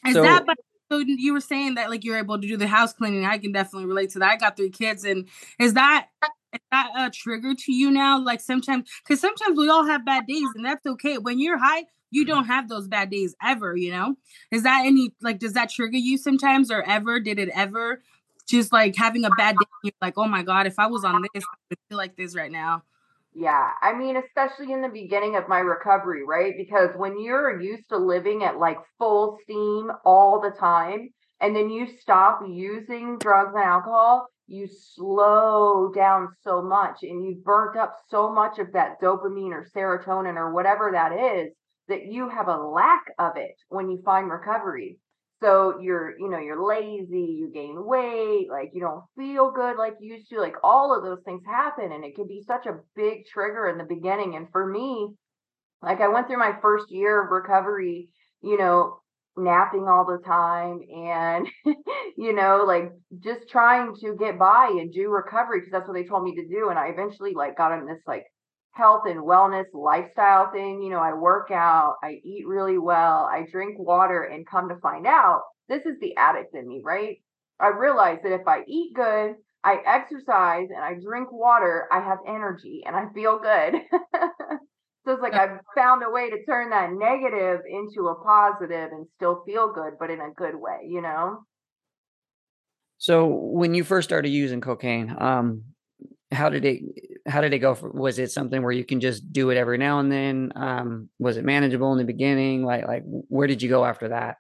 Is 0.06 0.14
So- 0.14 0.22
that 0.22 0.46
but 0.46 0.56
so 0.90 0.98
you 0.98 1.32
were 1.32 1.40
saying 1.40 1.76
that 1.76 1.88
like 1.88 2.04
you're 2.04 2.18
able 2.18 2.40
to 2.40 2.48
do 2.48 2.56
the 2.56 2.66
house 2.66 2.92
cleaning? 2.92 3.24
I 3.24 3.38
can 3.38 3.52
definitely 3.52 3.86
relate 3.86 4.10
to 4.10 4.18
that. 4.20 4.30
I 4.32 4.36
got 4.36 4.56
three 4.56 4.70
kids, 4.70 5.04
and 5.04 5.28
is 5.60 5.74
that 5.74 6.08
is 6.52 6.60
that 6.72 6.90
a 6.96 7.10
trigger 7.10 7.54
to 7.54 7.72
you 7.72 7.92
now? 7.92 8.18
Like 8.20 8.40
sometimes, 8.40 8.90
because 9.04 9.20
sometimes 9.20 9.56
we 9.56 9.68
all 9.68 9.84
have 9.86 10.04
bad 10.04 10.26
days, 10.26 10.48
and 10.56 10.64
that's 10.64 10.84
okay. 10.86 11.18
When 11.18 11.38
you're 11.38 11.58
high, 11.58 11.84
you 12.10 12.24
don't 12.24 12.46
have 12.46 12.68
those 12.68 12.88
bad 12.88 13.08
days 13.08 13.36
ever. 13.40 13.76
You 13.76 13.92
know, 13.92 14.16
is 14.50 14.64
that 14.64 14.82
any 14.84 15.12
like 15.20 15.38
does 15.38 15.52
that 15.52 15.70
trigger 15.70 15.96
you 15.98 16.18
sometimes 16.18 16.72
or 16.72 16.82
ever? 16.82 17.20
Did 17.20 17.38
it 17.38 17.50
ever? 17.54 18.02
Just 18.50 18.72
like 18.72 18.96
having 18.96 19.24
a 19.24 19.30
bad 19.30 19.54
day, 19.84 19.92
like, 20.02 20.14
oh 20.16 20.26
my 20.26 20.42
god, 20.42 20.66
if 20.66 20.78
I 20.78 20.88
was 20.88 21.04
on 21.04 21.22
this, 21.34 21.44
I 21.70 21.76
feel 21.88 21.98
like 21.98 22.16
this 22.16 22.34
right 22.34 22.50
now. 22.50 22.82
Yeah, 23.32 23.70
I 23.80 23.92
mean, 23.96 24.16
especially 24.16 24.72
in 24.72 24.82
the 24.82 24.88
beginning 24.88 25.36
of 25.36 25.48
my 25.48 25.60
recovery, 25.60 26.24
right? 26.26 26.54
Because 26.56 26.90
when 26.96 27.20
you're 27.20 27.60
used 27.60 27.88
to 27.90 27.96
living 27.96 28.42
at 28.42 28.58
like 28.58 28.78
full 28.98 29.38
steam 29.44 29.92
all 30.04 30.40
the 30.40 30.50
time, 30.50 31.10
and 31.40 31.54
then 31.54 31.70
you 31.70 31.86
stop 32.00 32.40
using 32.46 33.18
drugs 33.18 33.52
and 33.54 33.62
alcohol, 33.62 34.26
you 34.48 34.68
slow 34.68 35.92
down 35.94 36.28
so 36.42 36.60
much 36.60 36.98
and 37.02 37.24
you've 37.24 37.44
burnt 37.44 37.78
up 37.78 37.94
so 38.08 38.32
much 38.32 38.58
of 38.58 38.72
that 38.72 39.00
dopamine 39.00 39.52
or 39.52 39.64
serotonin 39.74 40.34
or 40.34 40.52
whatever 40.52 40.90
that 40.92 41.12
is 41.12 41.52
that 41.86 42.06
you 42.06 42.28
have 42.28 42.48
a 42.48 42.56
lack 42.56 43.04
of 43.18 43.36
it 43.36 43.54
when 43.68 43.88
you 43.88 44.02
find 44.04 44.28
recovery. 44.28 44.98
So 45.40 45.80
you're, 45.80 46.18
you 46.18 46.28
know, 46.28 46.38
you're 46.38 46.66
lazy, 46.66 47.36
you 47.38 47.50
gain 47.52 47.84
weight, 47.84 48.48
like 48.50 48.70
you 48.74 48.80
don't 48.80 49.04
feel 49.16 49.50
good 49.50 49.76
like 49.76 49.94
you 50.00 50.14
used 50.14 50.28
to. 50.30 50.40
Like 50.40 50.56
all 50.62 50.96
of 50.96 51.02
those 51.02 51.22
things 51.24 51.42
happen, 51.46 51.92
and 51.92 52.04
it 52.04 52.14
can 52.14 52.26
be 52.26 52.42
such 52.46 52.66
a 52.66 52.80
big 52.94 53.26
trigger 53.26 53.68
in 53.68 53.78
the 53.78 53.84
beginning. 53.84 54.36
And 54.36 54.48
for 54.52 54.66
me, 54.66 55.08
like 55.82 56.00
I 56.00 56.08
went 56.08 56.26
through 56.26 56.38
my 56.38 56.58
first 56.60 56.90
year 56.90 57.24
of 57.24 57.30
recovery, 57.30 58.08
you 58.42 58.58
know, 58.58 59.00
napping 59.36 59.88
all 59.88 60.04
the 60.04 60.22
time 60.26 60.80
and 60.94 61.46
you 62.16 62.34
know 62.34 62.64
like 62.66 62.92
just 63.20 63.48
trying 63.48 63.94
to 63.94 64.14
get 64.18 64.38
by 64.38 64.66
and 64.78 64.92
do 64.92 65.08
recovery 65.08 65.60
because 65.60 65.72
that's 65.72 65.86
what 65.86 65.94
they 65.94 66.04
told 66.04 66.24
me 66.24 66.34
to 66.34 66.46
do 66.48 66.68
and 66.68 66.78
i 66.78 66.88
eventually 66.88 67.32
like 67.32 67.56
got 67.56 67.72
in 67.72 67.86
this 67.86 68.02
like 68.06 68.24
health 68.72 69.02
and 69.06 69.20
wellness 69.20 69.64
lifestyle 69.74 70.50
thing 70.52 70.82
you 70.82 70.90
know 70.90 71.00
i 71.00 71.12
work 71.12 71.50
out 71.50 71.96
i 72.02 72.20
eat 72.24 72.46
really 72.46 72.78
well 72.78 73.28
i 73.30 73.44
drink 73.50 73.78
water 73.78 74.22
and 74.22 74.46
come 74.46 74.68
to 74.68 74.76
find 74.80 75.06
out 75.06 75.42
this 75.68 75.82
is 75.86 75.98
the 76.00 76.16
addict 76.16 76.54
in 76.54 76.66
me 76.66 76.80
right? 76.84 77.18
I 77.58 77.68
realize 77.68 78.18
that 78.22 78.32
if 78.32 78.46
i 78.46 78.62
eat 78.66 78.94
good 78.94 79.34
i 79.64 79.76
exercise 79.86 80.68
and 80.74 80.82
i 80.84 80.94
drink 80.94 81.30
water 81.32 81.88
i 81.92 82.00
have 82.00 82.18
energy 82.26 82.82
and 82.86 82.96
i 82.96 83.06
feel 83.14 83.38
good. 83.38 83.74
So 85.06 85.12
it's 85.12 85.22
like 85.22 85.34
I've 85.34 85.60
found 85.74 86.02
a 86.02 86.10
way 86.10 86.28
to 86.28 86.44
turn 86.44 86.70
that 86.70 86.90
negative 86.92 87.60
into 87.68 88.08
a 88.08 88.22
positive 88.22 88.90
and 88.92 89.06
still 89.16 89.42
feel 89.46 89.72
good, 89.72 89.94
but 89.98 90.10
in 90.10 90.20
a 90.20 90.30
good 90.36 90.54
way, 90.54 90.86
you 90.86 91.00
know? 91.00 91.38
So 92.98 93.26
when 93.26 93.74
you 93.74 93.82
first 93.82 94.08
started 94.08 94.28
using 94.28 94.60
cocaine, 94.60 95.16
um, 95.18 95.62
how 96.32 96.48
did 96.48 96.64
it 96.64 96.82
how 97.26 97.40
did 97.40 97.52
it 97.52 97.58
go? 97.58 97.74
For, 97.74 97.90
was 97.90 98.18
it 98.18 98.30
something 98.30 98.62
where 98.62 98.72
you 98.72 98.84
can 98.84 99.00
just 99.00 99.32
do 99.32 99.50
it 99.50 99.56
every 99.56 99.78
now 99.78 99.98
and 99.98 100.10
then? 100.10 100.52
Um, 100.54 101.08
was 101.18 101.36
it 101.36 101.44
manageable 101.44 101.92
in 101.92 101.98
the 101.98 102.04
beginning? 102.04 102.64
Like 102.64 102.86
like 102.86 103.02
where 103.04 103.46
did 103.46 103.62
you 103.62 103.68
go 103.68 103.84
after 103.84 104.08
that? 104.08 104.36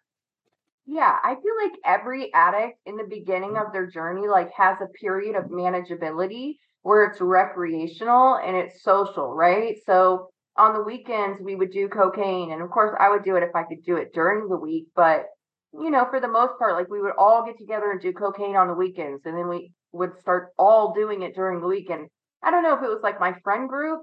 Yeah, 0.86 1.16
I 1.22 1.34
feel 1.34 1.54
like 1.62 1.78
every 1.84 2.32
addict 2.34 2.78
in 2.86 2.96
the 2.96 3.06
beginning 3.08 3.56
of 3.56 3.72
their 3.72 3.86
journey 3.86 4.28
like 4.28 4.50
has 4.56 4.78
a 4.80 4.88
period 5.00 5.36
of 5.36 5.44
manageability 5.44 6.54
where 6.82 7.04
it's 7.04 7.20
recreational 7.20 8.36
and 8.36 8.56
it's 8.56 8.82
social, 8.82 9.34
right? 9.34 9.76
So 9.84 10.30
on 10.56 10.74
the 10.74 10.82
weekends 10.82 11.40
we 11.42 11.54
would 11.54 11.70
do 11.72 11.88
cocaine 11.88 12.52
and 12.52 12.62
of 12.62 12.70
course 12.70 12.96
I 12.98 13.10
would 13.10 13.24
do 13.24 13.36
it 13.36 13.42
if 13.42 13.54
I 13.54 13.64
could 13.64 13.84
do 13.84 13.96
it 13.96 14.12
during 14.14 14.48
the 14.48 14.56
week, 14.56 14.86
but 14.94 15.26
you 15.72 15.90
know, 15.90 16.06
for 16.10 16.20
the 16.20 16.28
most 16.28 16.58
part 16.58 16.74
like 16.74 16.88
we 16.88 17.00
would 17.00 17.14
all 17.18 17.44
get 17.44 17.58
together 17.58 17.90
and 17.90 18.00
do 18.00 18.12
cocaine 18.12 18.56
on 18.56 18.68
the 18.68 18.74
weekends 18.74 19.22
and 19.24 19.36
then 19.36 19.48
we 19.48 19.72
would 19.92 20.18
start 20.20 20.50
all 20.58 20.92
doing 20.94 21.22
it 21.22 21.34
during 21.34 21.60
the 21.60 21.66
weekend. 21.66 22.08
I 22.42 22.50
don't 22.50 22.62
know 22.62 22.74
if 22.74 22.82
it 22.82 22.88
was 22.88 23.02
like 23.02 23.20
my 23.20 23.34
friend 23.42 23.68
group. 23.68 24.02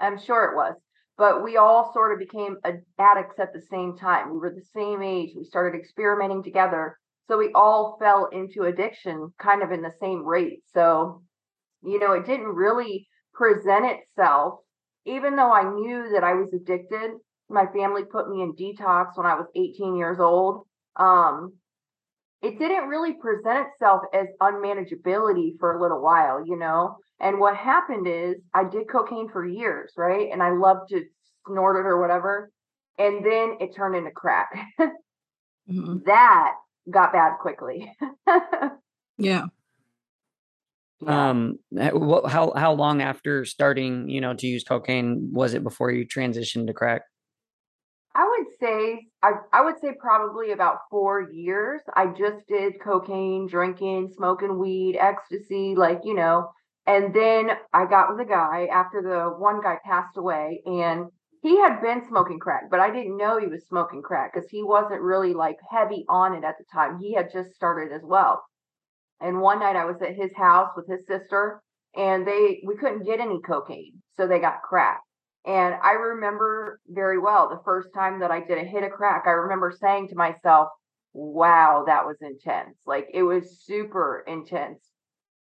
I'm 0.00 0.18
sure 0.18 0.44
it 0.44 0.56
was 0.56 0.74
but 1.18 1.42
we 1.42 1.56
all 1.56 1.92
sort 1.92 2.12
of 2.12 2.20
became 2.20 2.56
addicts 2.98 3.40
at 3.40 3.52
the 3.52 3.60
same 3.60 3.96
time. 3.96 4.32
We 4.32 4.38
were 4.38 4.54
the 4.54 4.64
same 4.72 5.02
age. 5.02 5.30
We 5.36 5.44
started 5.44 5.76
experimenting 5.76 6.44
together. 6.44 6.96
So 7.26 7.36
we 7.36 7.50
all 7.54 7.98
fell 8.00 8.26
into 8.32 8.62
addiction 8.62 9.34
kind 9.38 9.62
of 9.62 9.72
in 9.72 9.82
the 9.82 9.92
same 10.00 10.24
rate. 10.24 10.62
So, 10.72 11.22
you 11.82 11.98
know, 11.98 12.12
it 12.12 12.24
didn't 12.24 12.46
really 12.46 13.08
present 13.34 13.84
itself, 13.84 14.60
even 15.04 15.34
though 15.34 15.52
I 15.52 15.68
knew 15.68 16.08
that 16.14 16.22
I 16.22 16.34
was 16.34 16.54
addicted. 16.54 17.10
My 17.50 17.66
family 17.66 18.04
put 18.04 18.30
me 18.30 18.40
in 18.40 18.54
detox 18.54 19.16
when 19.16 19.26
I 19.26 19.34
was 19.34 19.46
18 19.56 19.96
years 19.96 20.20
old. 20.20 20.66
Um, 20.96 21.54
it 22.42 22.58
didn't 22.58 22.88
really 22.88 23.14
present 23.14 23.68
itself 23.72 24.02
as 24.14 24.26
unmanageability 24.40 25.58
for 25.58 25.72
a 25.76 25.82
little 25.82 26.00
while, 26.02 26.44
you 26.46 26.56
know. 26.56 26.96
And 27.20 27.40
what 27.40 27.56
happened 27.56 28.06
is 28.06 28.36
I 28.54 28.64
did 28.64 28.88
cocaine 28.88 29.28
for 29.28 29.44
years, 29.46 29.92
right? 29.96 30.28
And 30.32 30.42
I 30.42 30.50
loved 30.50 30.90
to 30.90 31.02
snort 31.46 31.76
it 31.76 31.88
or 31.88 32.00
whatever. 32.00 32.50
And 32.98 33.24
then 33.24 33.56
it 33.60 33.74
turned 33.74 33.96
into 33.96 34.10
crack. 34.10 34.48
Mhm. 35.70 36.04
that 36.06 36.54
got 36.90 37.12
bad 37.12 37.38
quickly. 37.40 37.92
Yeah. 39.18 39.46
Yeah. 41.00 41.30
Um, 41.30 41.58
what, 41.70 42.30
how 42.30 42.52
how 42.56 42.72
long 42.72 43.02
after 43.02 43.44
starting, 43.44 44.08
you 44.08 44.20
know, 44.20 44.34
to 44.34 44.46
use 44.46 44.64
cocaine 44.64 45.30
was 45.32 45.54
it 45.54 45.62
before 45.62 45.90
you 45.92 46.06
transitioned 46.06 46.66
to 46.66 46.72
crack? 46.72 47.02
I 48.14 48.26
would 48.28 48.46
say 48.60 49.06
I, 49.22 49.32
I 49.52 49.62
would 49.62 49.80
say 49.80 49.88
probably 50.00 50.52
about 50.52 50.78
four 50.90 51.30
years. 51.32 51.80
I 51.94 52.06
just 52.06 52.46
did 52.48 52.80
cocaine, 52.82 53.46
drinking, 53.48 54.12
smoking 54.16 54.58
weed, 54.58 54.96
ecstasy, 54.98 55.74
like 55.74 56.00
you 56.04 56.14
know. 56.14 56.50
And 56.86 57.14
then 57.14 57.50
I 57.72 57.84
got 57.84 58.10
with 58.10 58.26
a 58.26 58.28
guy 58.28 58.68
after 58.72 59.02
the 59.02 59.36
one 59.38 59.60
guy 59.60 59.76
passed 59.84 60.16
away, 60.16 60.62
and 60.64 61.06
he 61.42 61.58
had 61.60 61.80
been 61.80 62.06
smoking 62.08 62.38
crack, 62.38 62.64
but 62.70 62.80
I 62.80 62.90
didn't 62.90 63.16
know 63.16 63.38
he 63.38 63.46
was 63.46 63.66
smoking 63.68 64.02
crack 64.02 64.32
because 64.32 64.48
he 64.50 64.62
wasn't 64.62 65.02
really 65.02 65.34
like 65.34 65.56
heavy 65.70 66.04
on 66.08 66.34
it 66.34 66.44
at 66.44 66.56
the 66.58 66.64
time. 66.72 66.98
He 66.98 67.14
had 67.14 67.30
just 67.32 67.54
started 67.54 67.92
as 67.92 68.02
well. 68.04 68.42
And 69.20 69.40
one 69.40 69.60
night 69.60 69.76
I 69.76 69.84
was 69.84 70.00
at 70.02 70.16
his 70.16 70.34
house 70.36 70.70
with 70.76 70.88
his 70.88 71.06
sister, 71.06 71.62
and 71.96 72.26
they 72.26 72.62
we 72.66 72.76
couldn't 72.76 73.04
get 73.04 73.20
any 73.20 73.40
cocaine, 73.40 74.02
so 74.16 74.26
they 74.26 74.40
got 74.40 74.62
crack. 74.62 75.00
And 75.46 75.74
I 75.82 75.92
remember 75.92 76.80
very 76.88 77.18
well 77.18 77.48
the 77.48 77.62
first 77.64 77.88
time 77.94 78.20
that 78.20 78.30
I 78.30 78.40
did 78.40 78.58
a 78.58 78.64
hit 78.64 78.84
of 78.84 78.90
crack, 78.90 79.24
I 79.26 79.30
remember 79.30 79.72
saying 79.72 80.08
to 80.08 80.16
myself, 80.16 80.68
wow, 81.12 81.84
that 81.86 82.04
was 82.04 82.16
intense. 82.20 82.76
Like 82.86 83.08
it 83.14 83.22
was 83.22 83.60
super 83.64 84.24
intense. 84.26 84.80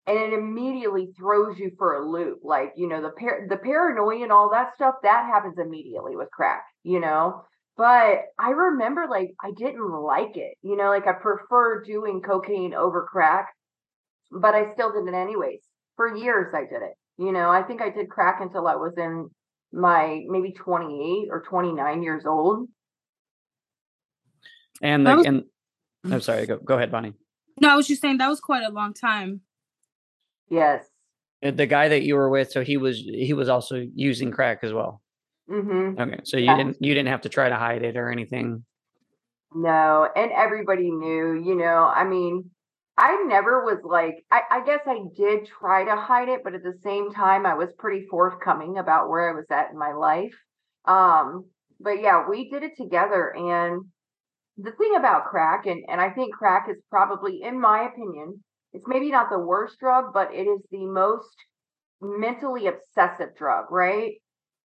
And 0.06 0.18
it 0.18 0.34
immediately 0.34 1.12
throws 1.16 1.58
you 1.58 1.70
for 1.78 1.94
a 1.94 2.06
loop. 2.06 2.40
Like, 2.42 2.74
you 2.76 2.88
know, 2.88 3.00
the 3.00 3.12
par- 3.18 3.46
the 3.48 3.56
paranoia 3.56 4.22
and 4.22 4.32
all 4.32 4.50
that 4.50 4.74
stuff, 4.74 4.96
that 5.02 5.24
happens 5.26 5.58
immediately 5.58 6.16
with 6.16 6.30
crack, 6.30 6.64
you 6.82 7.00
know? 7.00 7.42
But 7.76 8.22
I 8.38 8.50
remember 8.50 9.06
like 9.08 9.30
I 9.42 9.50
didn't 9.56 9.90
like 9.90 10.36
it, 10.36 10.56
you 10.62 10.76
know, 10.76 10.90
like 10.90 11.06
I 11.06 11.12
prefer 11.12 11.82
doing 11.82 12.20
cocaine 12.20 12.74
over 12.74 13.06
crack, 13.10 13.48
but 14.30 14.54
I 14.54 14.72
still 14.74 14.92
did 14.92 15.08
it 15.08 15.16
anyways. 15.16 15.62
For 15.96 16.14
years 16.14 16.52
I 16.54 16.62
did 16.62 16.82
it. 16.82 16.94
You 17.16 17.32
know, 17.32 17.50
I 17.50 17.62
think 17.62 17.80
I 17.80 17.90
did 17.90 18.10
crack 18.10 18.40
until 18.40 18.66
I 18.66 18.76
was 18.76 18.94
in 18.98 19.30
my 19.74 20.22
maybe 20.28 20.52
28 20.52 21.28
or 21.30 21.42
29 21.42 22.02
years 22.02 22.24
old. 22.26 22.68
And 24.82 25.06
That 25.06 25.10
the, 25.12 25.16
was- 25.16 25.26
and 25.26 25.44
I'm 26.12 26.20
sorry, 26.20 26.46
go 26.46 26.58
go 26.58 26.74
ahead, 26.76 26.90
Bonnie. 26.90 27.14
No, 27.60 27.70
I 27.70 27.76
was 27.76 27.86
just 27.86 28.02
saying 28.02 28.18
that 28.18 28.28
was 28.28 28.40
quite 28.40 28.64
a 28.64 28.70
long 28.70 28.94
time. 28.94 29.40
Yes. 30.50 30.84
The 31.40 31.66
guy 31.66 31.88
that 31.88 32.02
you 32.02 32.14
were 32.16 32.28
with, 32.30 32.50
so 32.50 32.62
he 32.64 32.76
was 32.76 32.98
he 32.98 33.32
was 33.32 33.48
also 33.48 33.84
using 33.94 34.30
crack 34.30 34.60
as 34.62 34.72
well. 34.72 35.02
Mm-hmm. 35.50 36.00
Okay, 36.00 36.20
so 36.24 36.36
you 36.38 36.44
Yeah. 36.46 36.56
didn't 36.56 36.76
you 36.80 36.94
didn't 36.94 37.08
have 37.08 37.22
to 37.22 37.28
try 37.28 37.48
to 37.48 37.56
hide 37.56 37.82
it 37.82 37.96
or 37.96 38.10
anything. 38.10 38.64
No, 39.54 40.08
and 40.16 40.32
everybody 40.32 40.90
knew, 40.90 41.34
you 41.44 41.54
know, 41.54 41.84
I 41.94 42.02
mean, 42.04 42.50
I 42.96 43.24
never 43.26 43.64
was 43.64 43.80
like, 43.82 44.24
I, 44.30 44.42
I 44.50 44.64
guess 44.64 44.80
I 44.86 45.00
did 45.16 45.46
try 45.46 45.84
to 45.84 45.96
hide 45.96 46.28
it, 46.28 46.42
but 46.44 46.54
at 46.54 46.62
the 46.62 46.78
same 46.82 47.12
time, 47.12 47.44
I 47.44 47.54
was 47.54 47.72
pretty 47.76 48.06
forthcoming 48.08 48.78
about 48.78 49.08
where 49.08 49.28
I 49.28 49.34
was 49.34 49.46
at 49.50 49.70
in 49.72 49.78
my 49.78 49.92
life. 49.92 50.34
Um, 50.84 51.46
but 51.80 52.00
yeah, 52.00 52.28
we 52.28 52.48
did 52.50 52.62
it 52.62 52.76
together. 52.76 53.34
And 53.34 53.86
the 54.56 54.70
thing 54.72 54.94
about 54.96 55.24
crack, 55.24 55.66
and, 55.66 55.82
and 55.88 56.00
I 56.00 56.10
think 56.10 56.34
crack 56.34 56.68
is 56.70 56.76
probably, 56.88 57.40
in 57.42 57.60
my 57.60 57.88
opinion, 57.88 58.44
it's 58.72 58.86
maybe 58.86 59.10
not 59.10 59.28
the 59.28 59.40
worst 59.40 59.78
drug, 59.80 60.12
but 60.14 60.32
it 60.32 60.44
is 60.44 60.60
the 60.70 60.86
most 60.86 61.34
mentally 62.00 62.68
obsessive 62.68 63.36
drug, 63.36 63.66
right? 63.70 64.12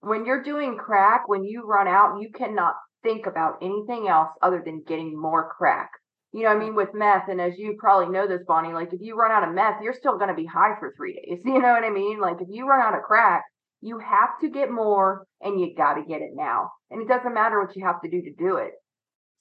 When 0.01 0.25
you're 0.25 0.43
doing 0.43 0.77
crack, 0.77 1.27
when 1.27 1.43
you 1.43 1.63
run 1.65 1.87
out, 1.87 2.21
you 2.21 2.29
cannot 2.31 2.75
think 3.01 3.25
about 3.25 3.57
anything 3.61 4.07
else 4.07 4.29
other 4.41 4.61
than 4.63 4.83
getting 4.85 5.19
more 5.19 5.51
crack. 5.57 5.89
You 6.31 6.43
know, 6.43 6.49
I 6.49 6.57
mean, 6.57 6.75
with 6.75 6.89
meth, 6.93 7.27
and 7.27 7.41
as 7.41 7.57
you 7.57 7.75
probably 7.79 8.13
know 8.13 8.27
this, 8.27 8.43
Bonnie, 8.47 8.73
like 8.73 8.93
if 8.93 9.01
you 9.01 9.15
run 9.15 9.31
out 9.31 9.47
of 9.47 9.55
meth, 9.55 9.81
you're 9.81 9.93
still 9.93 10.17
going 10.17 10.29
to 10.29 10.35
be 10.35 10.45
high 10.45 10.75
for 10.79 10.93
three 10.95 11.13
days. 11.13 11.41
You 11.45 11.59
know 11.59 11.73
what 11.73 11.83
I 11.83 11.89
mean? 11.89 12.19
Like 12.19 12.37
if 12.39 12.47
you 12.49 12.67
run 12.67 12.81
out 12.81 12.97
of 12.97 13.03
crack, 13.03 13.43
you 13.81 13.97
have 13.99 14.39
to 14.41 14.49
get 14.49 14.71
more 14.71 15.25
and 15.41 15.59
you 15.59 15.73
got 15.75 15.95
to 15.95 16.03
get 16.03 16.21
it 16.21 16.31
now. 16.33 16.69
And 16.91 17.01
it 17.01 17.07
doesn't 17.07 17.33
matter 17.33 17.59
what 17.59 17.75
you 17.75 17.85
have 17.85 18.01
to 18.01 18.09
do 18.09 18.21
to 18.21 18.31
do 18.37 18.57
it. 18.57 18.73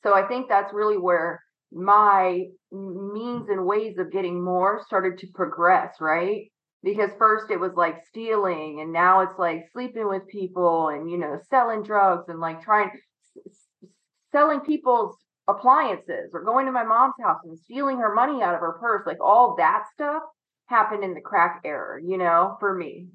So 0.03 0.15
I 0.15 0.27
think 0.27 0.49
that's 0.49 0.73
really 0.73 0.97
where 0.97 1.43
my 1.73 2.45
means 2.73 3.49
and 3.49 3.67
ways 3.67 3.99
of 3.99 4.13
getting 4.13 4.43
more 4.43 4.83
started 4.87 5.19
to 5.19 5.27
progress, 5.35 5.97
right? 6.01 6.51
Because 6.83 7.11
first 7.19 7.51
it 7.51 7.59
was 7.59 7.73
like 7.75 8.07
stealing, 8.07 8.79
and 8.81 8.93
now 8.93 9.21
it's 9.23 9.39
like 9.39 9.65
sleeping 9.73 10.09
with 10.09 10.29
people 10.29 10.89
and, 10.89 11.11
you 11.11 11.19
know, 11.19 11.39
selling 11.51 11.83
drugs 11.83 12.29
and 12.29 12.39
like 12.39 12.63
trying 12.63 12.91
selling 14.31 14.61
people's 14.61 15.17
appliances 15.49 16.31
or 16.33 16.45
going 16.45 16.67
to 16.67 16.73
my 16.73 16.85
mom's 16.85 17.15
house 17.23 17.41
and 17.45 17.59
stealing 17.59 17.99
her 17.99 18.15
money 18.15 18.43
out 18.43 18.55
of 18.55 18.61
her 18.61 18.73
purse. 18.79 19.07
Like 19.07 19.21
all 19.21 19.57
that 19.57 19.85
stuff 19.95 20.23
happened 20.67 21.03
in 21.03 21.15
the 21.15 21.21
crack 21.21 21.63
era, 21.65 22.01
you 22.05 22.19
know, 22.19 22.57
for 22.61 22.75
me. 22.75 23.09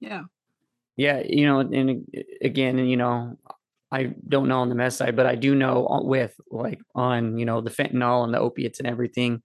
Yeah. 0.00 0.22
Yeah, 0.96 1.22
you 1.24 1.46
know, 1.46 1.58
and 1.58 2.06
again, 2.40 2.78
you 2.78 2.96
know, 2.96 3.36
I 3.90 4.12
don't 4.28 4.48
know 4.48 4.60
on 4.60 4.68
the 4.68 4.74
meth 4.74 4.94
side, 4.94 5.16
but 5.16 5.26
I 5.26 5.34
do 5.34 5.54
know 5.54 6.02
with 6.04 6.34
like 6.50 6.80
on 6.94 7.38
you 7.38 7.44
know 7.44 7.60
the 7.60 7.70
fentanyl 7.70 8.24
and 8.24 8.34
the 8.34 8.40
opiates 8.40 8.80
and 8.80 8.88
everything. 8.88 9.42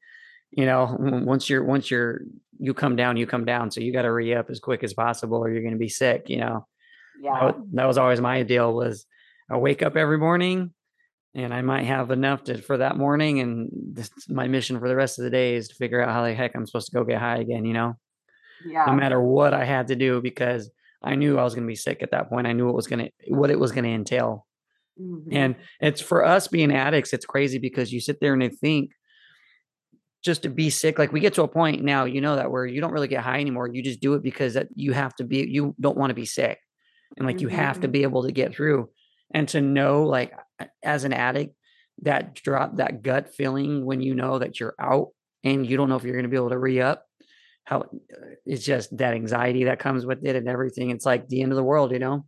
You 0.51 0.65
know, 0.65 0.95
once 0.99 1.49
you're 1.49 1.63
once 1.63 1.91
you're 1.91 2.21
you 2.59 2.73
come 2.73 2.95
down, 2.95 3.17
you 3.17 3.27
come 3.27 3.45
down. 3.45 3.71
So 3.71 3.81
you 3.81 3.93
got 3.93 4.03
to 4.03 4.11
re 4.11 4.33
up 4.33 4.49
as 4.49 4.59
quick 4.59 4.83
as 4.83 4.93
possible, 4.93 5.37
or 5.37 5.51
you're 5.51 5.61
going 5.61 5.73
to 5.73 5.79
be 5.79 5.89
sick. 5.89 6.29
You 6.29 6.37
know, 6.37 6.67
yeah, 7.21 7.39
that, 7.47 7.55
that 7.73 7.85
was 7.85 7.97
always 7.97 8.21
my 8.21 8.41
deal. 8.43 8.73
Was 8.73 9.05
I 9.51 9.57
wake 9.57 9.83
up 9.83 9.95
every 9.95 10.17
morning, 10.17 10.73
and 11.35 11.53
I 11.53 11.61
might 11.61 11.85
have 11.85 12.11
enough 12.11 12.43
to 12.45 12.61
for 12.61 12.77
that 12.77 12.97
morning, 12.97 13.39
and 13.39 13.69
this, 13.71 14.09
my 14.27 14.47
mission 14.47 14.79
for 14.79 14.87
the 14.87 14.95
rest 14.95 15.19
of 15.19 15.23
the 15.23 15.29
day 15.29 15.55
is 15.55 15.67
to 15.69 15.75
figure 15.75 16.01
out 16.01 16.13
how 16.13 16.23
the 16.23 16.33
heck 16.33 16.55
I'm 16.55 16.65
supposed 16.65 16.87
to 16.91 16.97
go 16.97 17.03
get 17.03 17.19
high 17.19 17.37
again. 17.37 17.65
You 17.65 17.73
know, 17.73 17.93
yeah, 18.65 18.85
no 18.85 18.93
matter 18.93 19.21
what 19.21 19.53
I 19.53 19.65
had 19.65 19.87
to 19.87 19.95
do 19.95 20.21
because 20.21 20.69
I 21.03 21.15
knew 21.15 21.37
I 21.37 21.43
was 21.43 21.55
going 21.55 21.65
to 21.65 21.71
be 21.71 21.75
sick 21.75 22.01
at 22.01 22.11
that 22.11 22.29
point. 22.29 22.47
I 22.47 22.53
knew 22.53 22.69
it 22.69 22.75
was 22.75 22.87
going 22.87 23.05
to 23.05 23.33
what 23.33 23.51
it 23.51 23.59
was 23.59 23.71
going 23.71 23.85
to 23.85 23.91
entail. 23.91 24.45
Mm-hmm. 24.99 25.29
And 25.31 25.55
it's 25.79 26.01
for 26.01 26.25
us 26.25 26.47
being 26.47 26.73
addicts, 26.73 27.13
it's 27.13 27.25
crazy 27.25 27.57
because 27.57 27.93
you 27.93 28.01
sit 28.01 28.19
there 28.19 28.33
and 28.33 28.43
you 28.43 28.49
think 28.49 28.91
just 30.23 30.43
to 30.43 30.49
be 30.49 30.69
sick. 30.69 30.99
Like 30.99 31.13
we 31.13 31.19
get 31.19 31.35
to 31.35 31.43
a 31.43 31.47
point 31.47 31.83
now, 31.83 32.05
you 32.05 32.21
know 32.21 32.35
that 32.35 32.51
where 32.51 32.65
you 32.65 32.81
don't 32.81 32.91
really 32.91 33.07
get 33.07 33.23
high 33.23 33.39
anymore. 33.39 33.69
You 33.71 33.81
just 33.81 34.01
do 34.01 34.15
it 34.15 34.23
because 34.23 34.55
that 34.55 34.67
you 34.75 34.93
have 34.93 35.15
to 35.15 35.23
be. 35.23 35.47
You 35.49 35.75
don't 35.79 35.97
want 35.97 36.09
to 36.09 36.15
be 36.15 36.25
sick, 36.25 36.59
and 37.17 37.25
like 37.25 37.37
mm-hmm. 37.37 37.43
you 37.43 37.47
have 37.49 37.75
to 37.75 37.87
mm-hmm. 37.87 37.91
be 37.91 38.03
able 38.03 38.23
to 38.23 38.31
get 38.31 38.53
through. 38.53 38.89
And 39.33 39.47
to 39.49 39.61
know, 39.61 40.03
like 40.03 40.33
as 40.83 41.03
an 41.03 41.13
addict, 41.13 41.55
that 42.01 42.35
drop, 42.35 42.77
that 42.77 43.01
gut 43.01 43.33
feeling 43.33 43.85
when 43.85 44.01
you 44.01 44.15
know 44.15 44.39
that 44.39 44.59
you're 44.59 44.75
out 44.79 45.09
and 45.43 45.67
you 45.67 45.77
don't 45.77 45.89
know 45.89 45.95
if 45.95 46.03
you're 46.03 46.13
going 46.13 46.23
to 46.23 46.29
be 46.29 46.37
able 46.37 46.49
to 46.49 46.57
re 46.57 46.81
up 46.81 47.05
how 47.65 47.85
it's 48.45 48.65
just 48.65 48.97
that 48.97 49.13
anxiety 49.13 49.65
that 49.65 49.79
comes 49.79 50.03
with 50.05 50.25
it 50.25 50.35
and 50.35 50.47
everything. 50.47 50.89
It's 50.89 51.05
like 51.05 51.27
the 51.27 51.43
end 51.43 51.51
of 51.51 51.55
the 51.55 51.63
world, 51.63 51.91
you 51.91 51.99
know? 51.99 52.25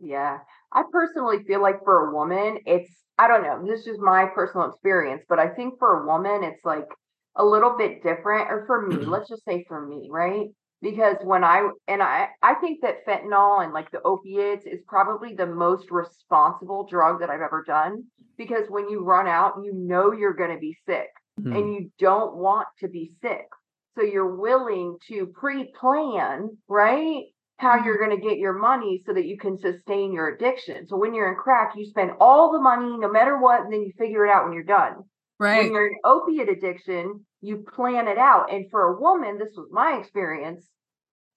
Yeah. 0.00 0.38
I 0.72 0.82
personally 0.92 1.38
feel 1.46 1.62
like 1.62 1.82
for 1.82 2.08
a 2.08 2.14
woman, 2.14 2.58
it's, 2.66 2.90
I 3.18 3.26
don't 3.26 3.42
know, 3.42 3.64
this 3.66 3.86
is 3.86 3.98
my 3.98 4.26
personal 4.34 4.68
experience, 4.68 5.22
but 5.28 5.38
I 5.38 5.48
think 5.48 5.78
for 5.78 6.02
a 6.02 6.06
woman, 6.06 6.44
it's 6.44 6.62
like 6.64 6.88
a 7.36 7.44
little 7.44 7.78
bit 7.78 8.02
different, 8.02 8.50
or 8.50 8.64
for 8.66 8.86
me, 8.86 8.96
mm-hmm. 8.96 9.10
let's 9.10 9.30
just 9.30 9.44
say 9.46 9.64
for 9.66 9.86
me, 9.86 10.08
right? 10.10 10.48
Because 10.82 11.16
when 11.24 11.42
I, 11.42 11.68
and 11.88 12.02
I, 12.02 12.28
I 12.42 12.54
think 12.54 12.82
that 12.82 13.06
fentanyl 13.06 13.64
and 13.64 13.72
like 13.72 13.90
the 13.90 14.02
opiates 14.02 14.66
is 14.66 14.80
probably 14.86 15.34
the 15.34 15.46
most 15.46 15.90
responsible 15.90 16.86
drug 16.88 17.20
that 17.20 17.30
I've 17.30 17.40
ever 17.40 17.64
done. 17.66 18.04
Because 18.36 18.66
when 18.68 18.88
you 18.90 19.02
run 19.02 19.26
out, 19.26 19.54
you 19.62 19.72
know 19.74 20.12
you're 20.12 20.34
going 20.34 20.52
to 20.52 20.60
be 20.60 20.76
sick 20.86 21.08
mm-hmm. 21.40 21.56
and 21.56 21.74
you 21.74 21.90
don't 21.98 22.36
want 22.36 22.68
to 22.80 22.88
be 22.88 23.12
sick. 23.22 23.46
So 23.96 24.02
you're 24.02 24.36
willing 24.36 24.98
to 25.08 25.26
pre 25.26 25.72
plan, 25.78 26.50
right? 26.68 27.24
How 27.58 27.82
you're 27.82 27.96
mm-hmm. 27.96 28.10
going 28.10 28.20
to 28.20 28.28
get 28.28 28.38
your 28.38 28.52
money 28.52 29.02
so 29.06 29.14
that 29.14 29.24
you 29.24 29.38
can 29.38 29.58
sustain 29.58 30.12
your 30.12 30.28
addiction. 30.28 30.86
So 30.88 30.96
when 30.96 31.14
you're 31.14 31.30
in 31.30 31.36
crack, 31.36 31.72
you 31.76 31.86
spend 31.86 32.10
all 32.20 32.52
the 32.52 32.60
money 32.60 32.96
no 32.98 33.10
matter 33.10 33.38
what, 33.38 33.62
and 33.62 33.72
then 33.72 33.82
you 33.82 33.92
figure 33.98 34.26
it 34.26 34.30
out 34.30 34.44
when 34.44 34.52
you're 34.52 34.64
done. 34.64 35.04
Right. 35.38 35.64
When 35.64 35.72
you're 35.72 35.88
in 35.88 35.98
opiate 36.04 36.48
addiction, 36.48 37.26
you 37.42 37.64
plan 37.74 38.08
it 38.08 38.18
out. 38.18 38.52
And 38.52 38.70
for 38.70 38.82
a 38.94 39.00
woman, 39.00 39.38
this 39.38 39.54
was 39.56 39.68
my 39.70 39.98
experience, 39.98 40.66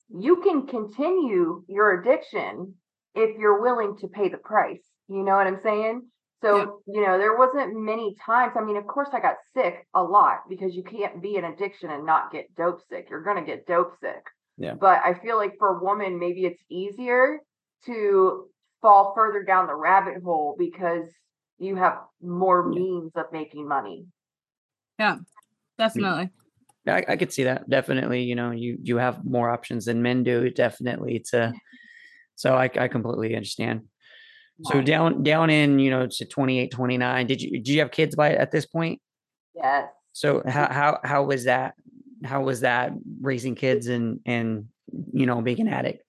you 0.09 0.37
can 0.37 0.67
continue 0.67 1.63
your 1.67 1.99
addiction 1.99 2.75
if 3.13 3.37
you're 3.37 3.61
willing 3.61 3.97
to 3.97 4.07
pay 4.07 4.29
the 4.29 4.37
price. 4.37 4.83
You 5.07 5.23
know 5.23 5.35
what 5.35 5.47
I'm 5.47 5.61
saying? 5.61 6.07
So, 6.41 6.81
yeah. 6.87 6.93
you 6.93 7.05
know, 7.05 7.17
there 7.17 7.37
wasn't 7.37 7.77
many 7.77 8.15
times. 8.25 8.53
I 8.57 8.63
mean, 8.63 8.77
of 8.77 8.87
course, 8.87 9.09
I 9.11 9.19
got 9.19 9.35
sick 9.53 9.85
a 9.93 10.01
lot 10.01 10.37
because 10.47 10.73
you 10.73 10.83
can't 10.83 11.21
be 11.21 11.35
an 11.35 11.43
addiction 11.43 11.89
and 11.89 12.05
not 12.05 12.31
get 12.31 12.55
dope 12.55 12.79
sick. 12.89 13.07
You're 13.09 13.23
going 13.23 13.43
to 13.43 13.45
get 13.45 13.67
dope 13.67 13.91
sick. 13.99 14.23
Yeah. 14.57 14.75
But 14.79 15.01
I 15.03 15.15
feel 15.15 15.37
like 15.37 15.55
for 15.59 15.77
a 15.77 15.83
woman, 15.83 16.19
maybe 16.19 16.45
it's 16.45 16.63
easier 16.69 17.39
to 17.85 18.45
fall 18.81 19.13
further 19.15 19.43
down 19.43 19.67
the 19.67 19.75
rabbit 19.75 20.23
hole 20.23 20.55
because 20.57 21.03
you 21.59 21.75
have 21.75 21.99
more 22.21 22.67
means 22.67 23.11
of 23.15 23.25
making 23.31 23.67
money. 23.67 24.05
Yeah, 24.97 25.15
mm. 25.15 25.25
definitely. 25.77 26.31
I, 26.87 27.05
I 27.07 27.15
could 27.17 27.31
see 27.31 27.43
that. 27.43 27.69
Definitely, 27.69 28.23
you 28.23 28.35
know, 28.35 28.51
you 28.51 28.77
you 28.81 28.97
have 28.97 29.23
more 29.23 29.49
options 29.49 29.85
than 29.85 30.01
men 30.01 30.23
do. 30.23 30.49
Definitely 30.49 31.23
to. 31.31 31.53
So 32.35 32.55
I 32.55 32.69
I 32.79 32.87
completely 32.87 33.35
understand. 33.35 33.83
So 34.63 34.81
down 34.81 35.23
down 35.23 35.49
in 35.49 35.79
you 35.79 35.89
know 35.89 36.07
to 36.07 36.25
28, 36.25 36.71
29. 36.71 37.27
Did 37.27 37.41
you 37.41 37.51
did 37.51 37.67
you 37.67 37.79
have 37.79 37.91
kids 37.91 38.15
by 38.15 38.33
at 38.33 38.51
this 38.51 38.65
point? 38.65 39.01
Yes. 39.55 39.89
So 40.11 40.41
how 40.45 40.71
how 40.71 40.99
how 41.03 41.23
was 41.23 41.45
that? 41.45 41.75
How 42.23 42.41
was 42.41 42.61
that 42.61 42.91
raising 43.21 43.55
kids 43.55 43.87
and 43.87 44.19
and 44.25 44.67
you 45.13 45.25
know 45.25 45.41
being 45.41 45.61
an 45.61 45.69
addict? 45.69 46.03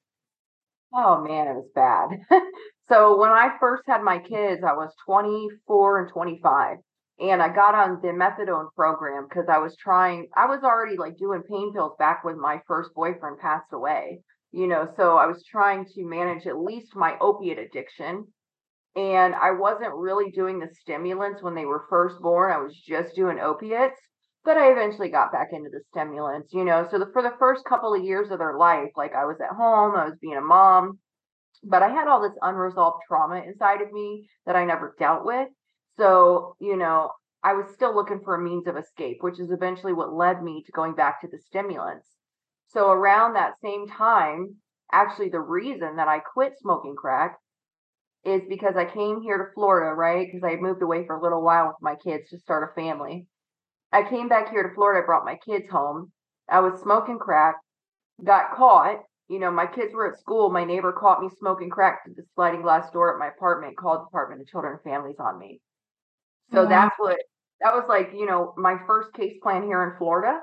Oh 0.93 1.23
man, 1.23 1.47
it 1.47 1.55
was 1.55 1.69
bad. 1.75 2.11
so 2.91 3.19
when 3.19 3.31
I 3.31 3.57
first 3.59 3.85
had 3.87 4.03
my 4.03 4.19
kids, 4.19 4.63
I 4.63 4.73
was 4.73 4.93
24 5.07 6.01
and 6.01 6.13
25. 6.13 6.77
And 7.21 7.43
I 7.43 7.49
got 7.55 7.75
on 7.75 8.01
the 8.03 8.09
methadone 8.09 8.69
program 8.75 9.27
because 9.29 9.47
I 9.49 9.59
was 9.59 9.77
trying, 9.77 10.29
I 10.37 10.47
was 10.47 10.61
already 10.63 10.97
like 10.97 11.19
doing 11.19 11.43
pain 11.49 11.73
pills 11.73 11.93
back 11.99 12.25
when 12.25 12.41
my 12.41 12.61
first 12.67 12.91
boyfriend 12.95 13.39
passed 13.39 13.73
away 13.73 14.21
you 14.53 14.67
know 14.67 14.89
so 14.97 15.17
i 15.17 15.27
was 15.27 15.45
trying 15.45 15.85
to 15.85 16.05
manage 16.05 16.45
at 16.45 16.59
least 16.59 16.97
my 16.97 17.17
opiate 17.21 17.57
addiction 17.57 18.27
and 18.97 19.35
I 19.35 19.53
wasn't 19.53 19.95
really 19.95 20.31
doing 20.31 20.59
the 20.59 20.69
stimulants 20.81 21.43
when 21.43 21.55
they 21.55 21.65
were 21.65 21.87
first 21.89 22.21
born. 22.21 22.53
I 22.53 22.59
was 22.59 22.77
just 22.77 23.15
doing 23.15 23.39
opiates, 23.39 24.01
but 24.45 24.57
I 24.57 24.73
eventually 24.73 25.11
got 25.11 25.33
back 25.33 25.49
into 25.53 25.71
the 25.71 25.81
stimulants, 25.91 26.53
you 26.53 26.65
know. 26.65 26.89
So 26.91 26.99
the, 26.99 27.07
for 27.13 27.23
the 27.23 27.35
first 27.39 27.65
couple 27.65 27.95
of 27.95 28.05
years 28.05 28.31
of 28.31 28.39
their 28.39 28.57
life, 28.59 28.91
like 28.97 29.15
I 29.15 29.25
was 29.27 29.37
at 29.41 29.55
home, 29.57 29.95
I 29.95 30.07
was 30.07 30.19
being 30.21 30.37
a 30.37 30.41
mom, 30.41 30.99
but 31.63 31.83
I 31.83 31.89
had 31.89 32.09
all 32.09 32.23
this 32.23 32.39
unresolved 32.43 33.03
trauma 33.07 33.43
inside 33.47 33.83
of 33.83 33.93
me 33.93 34.29
that 34.47 34.57
I 34.57 34.65
never 34.65 34.95
dealt 34.99 35.25
with. 35.25 35.49
So, 35.99 36.57
you 36.61 36.77
know, 36.77 37.11
I 37.43 37.55
was 37.55 37.73
still 37.75 37.95
looking 37.95 38.21
for 38.25 38.35
a 38.35 38.43
means 38.43 38.67
of 38.67 38.77
escape, 38.77 39.19
which 39.21 39.41
is 39.41 39.51
eventually 39.51 39.93
what 39.93 40.13
led 40.13 40.43
me 40.43 40.63
to 40.65 40.73
going 40.73 40.95
back 40.95 41.21
to 41.21 41.29
the 41.29 41.39
stimulants. 41.39 42.07
So 42.69 42.91
around 42.91 43.35
that 43.35 43.55
same 43.63 43.89
time, 43.89 44.57
actually 44.93 45.31
the 45.31 45.41
reason 45.41 45.97
that 45.97 46.09
I 46.09 46.21
quit 46.21 46.55
smoking 46.59 46.95
crack 46.97 47.37
is 48.25 48.43
because 48.49 48.77
I 48.77 48.85
came 48.85 49.23
here 49.23 49.39
to 49.39 49.55
Florida, 49.55 49.95
right? 49.95 50.27
Because 50.31 50.45
I 50.45 50.61
moved 50.61 50.83
away 50.83 51.07
for 51.07 51.17
a 51.17 51.23
little 51.23 51.43
while 51.43 51.69
with 51.69 51.77
my 51.81 51.97
kids 51.97 52.31
to 52.31 52.39
start 52.39 52.71
a 52.71 52.81
family. 52.81 53.27
I 53.93 54.09
came 54.09 54.29
back 54.29 54.51
here 54.51 54.63
to 54.63 54.75
Florida, 54.75 55.03
I 55.03 55.07
brought 55.07 55.25
my 55.25 55.37
kids 55.45 55.71
home. 55.71 56.13
I 56.49 56.61
was 56.61 56.81
smoking 56.81 57.19
crack, 57.19 57.57
got 58.23 58.55
caught. 58.55 59.01
You 59.31 59.39
know, 59.39 59.53
my 59.53 59.67
kids 59.67 59.95
were 59.95 60.13
at 60.13 60.19
school. 60.19 60.51
My 60.51 60.65
neighbor 60.65 60.93
caught 60.93 61.23
me 61.23 61.29
smoking 61.39 61.71
crack 61.71 62.05
through 62.05 62.15
the 62.15 62.25
sliding 62.35 62.63
glass 62.63 62.91
door 62.91 63.15
at 63.15 63.19
my 63.21 63.29
apartment, 63.29 63.77
called 63.77 64.09
Department 64.09 64.41
of 64.41 64.49
Children 64.49 64.73
and 64.73 64.83
Families 64.83 65.21
on 65.21 65.39
me. 65.39 65.61
So 66.53 66.67
that's 66.67 66.97
what 66.99 67.17
that 67.61 67.73
was 67.73 67.85
like, 67.89 68.11
you 68.13 68.27
know, 68.27 68.53
my 68.57 68.77
first 68.89 69.13
case 69.15 69.37
plan 69.41 69.63
here 69.63 69.85
in 69.85 69.97
Florida. 69.99 70.41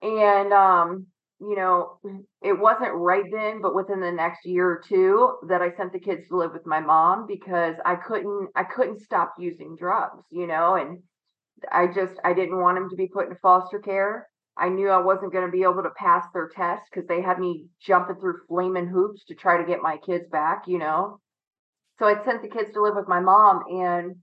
And 0.00 0.50
um, 0.54 1.06
you 1.40 1.56
know, 1.56 1.98
it 2.40 2.58
wasn't 2.58 2.94
right 2.94 3.24
then, 3.30 3.60
but 3.60 3.74
within 3.74 4.00
the 4.00 4.12
next 4.12 4.46
year 4.46 4.66
or 4.66 4.82
two 4.88 5.36
that 5.48 5.60
I 5.60 5.76
sent 5.76 5.92
the 5.92 6.00
kids 6.00 6.26
to 6.28 6.38
live 6.38 6.54
with 6.54 6.64
my 6.64 6.80
mom 6.80 7.26
because 7.26 7.74
I 7.84 7.96
couldn't 7.96 8.48
I 8.56 8.64
couldn't 8.64 9.02
stop 9.02 9.34
using 9.38 9.76
drugs, 9.78 10.24
you 10.30 10.46
know, 10.46 10.76
and 10.76 11.02
I 11.70 11.88
just 11.88 12.14
I 12.24 12.32
didn't 12.32 12.62
want 12.62 12.78
them 12.78 12.88
to 12.88 12.96
be 12.96 13.08
put 13.08 13.28
in 13.28 13.36
foster 13.42 13.78
care. 13.78 14.26
I 14.58 14.68
knew 14.68 14.88
I 14.88 15.02
wasn't 15.02 15.32
going 15.32 15.44
to 15.44 15.52
be 15.52 15.62
able 15.62 15.82
to 15.82 15.90
pass 15.96 16.24
their 16.32 16.48
test 16.48 16.82
because 16.90 17.06
they 17.06 17.20
had 17.20 17.38
me 17.38 17.66
jumping 17.80 18.16
through 18.16 18.40
flaming 18.48 18.86
hoops 18.86 19.24
to 19.24 19.34
try 19.34 19.58
to 19.58 19.66
get 19.66 19.82
my 19.82 19.98
kids 19.98 20.24
back, 20.30 20.64
you 20.66 20.78
know. 20.78 21.20
So 21.98 22.06
I 22.06 22.22
sent 22.24 22.42
the 22.42 22.48
kids 22.48 22.72
to 22.72 22.82
live 22.82 22.94
with 22.96 23.08
my 23.08 23.20
mom 23.20 23.62
and 23.70 24.16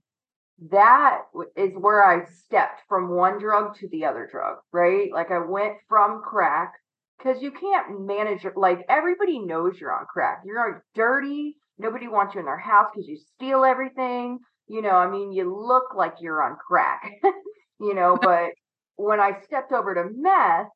that 0.70 1.22
is 1.56 1.72
where 1.76 2.04
I 2.04 2.24
stepped 2.46 2.82
from 2.88 3.10
one 3.10 3.38
drug 3.38 3.76
to 3.78 3.88
the 3.88 4.04
other 4.04 4.28
drug, 4.30 4.58
right? 4.72 5.12
Like 5.12 5.30
I 5.30 5.38
went 5.38 5.74
from 5.88 6.22
crack 6.22 6.74
because 7.18 7.42
you 7.42 7.50
can't 7.50 8.06
manage 8.06 8.44
it. 8.44 8.56
Like 8.56 8.84
everybody 8.88 9.40
knows 9.40 9.78
you're 9.80 9.92
on 9.92 10.06
crack. 10.06 10.42
You're 10.44 10.84
dirty. 10.94 11.56
Nobody 11.78 12.06
wants 12.06 12.34
you 12.34 12.40
in 12.40 12.46
their 12.46 12.58
house 12.58 12.86
because 12.92 13.08
you 13.08 13.18
steal 13.34 13.64
everything. 13.64 14.38
You 14.68 14.80
know, 14.80 14.90
I 14.90 15.10
mean, 15.10 15.32
you 15.32 15.54
look 15.54 15.94
like 15.96 16.14
you're 16.20 16.42
on 16.42 16.56
crack. 16.56 17.10
you 17.80 17.94
know, 17.94 18.16
but 18.20 18.50
when 18.96 19.20
I 19.20 19.40
stepped 19.42 19.72
over 19.72 19.94
to 19.94 20.10
meth, 20.14 20.68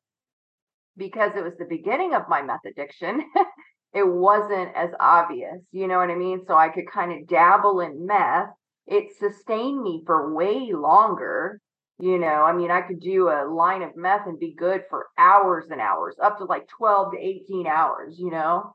because 0.97 1.31
it 1.35 1.43
was 1.43 1.57
the 1.57 1.65
beginning 1.65 2.13
of 2.13 2.27
my 2.27 2.41
meth 2.41 2.65
addiction, 2.65 3.23
it 3.93 4.07
wasn't 4.07 4.75
as 4.75 4.89
obvious, 4.99 5.61
you 5.71 5.87
know 5.87 5.97
what 5.97 6.09
I 6.09 6.15
mean? 6.15 6.43
So 6.45 6.55
I 6.55 6.69
could 6.69 6.89
kind 6.91 7.11
of 7.11 7.27
dabble 7.27 7.79
in 7.79 8.05
meth. 8.05 8.49
It 8.87 9.15
sustained 9.17 9.81
me 9.81 10.03
for 10.05 10.33
way 10.33 10.71
longer. 10.73 11.59
You 11.99 12.17
know, 12.17 12.43
I 12.43 12.53
mean, 12.53 12.71
I 12.71 12.81
could 12.81 13.01
do 13.01 13.27
a 13.29 13.45
line 13.45 13.81
of 13.81 13.95
meth 13.95 14.25
and 14.25 14.39
be 14.39 14.55
good 14.57 14.83
for 14.89 15.07
hours 15.17 15.65
and 15.69 15.81
hours, 15.81 16.15
up 16.21 16.37
to 16.37 16.45
like 16.45 16.67
12 16.67 17.13
to 17.13 17.19
18 17.19 17.67
hours, 17.67 18.17
you 18.17 18.31
know? 18.31 18.73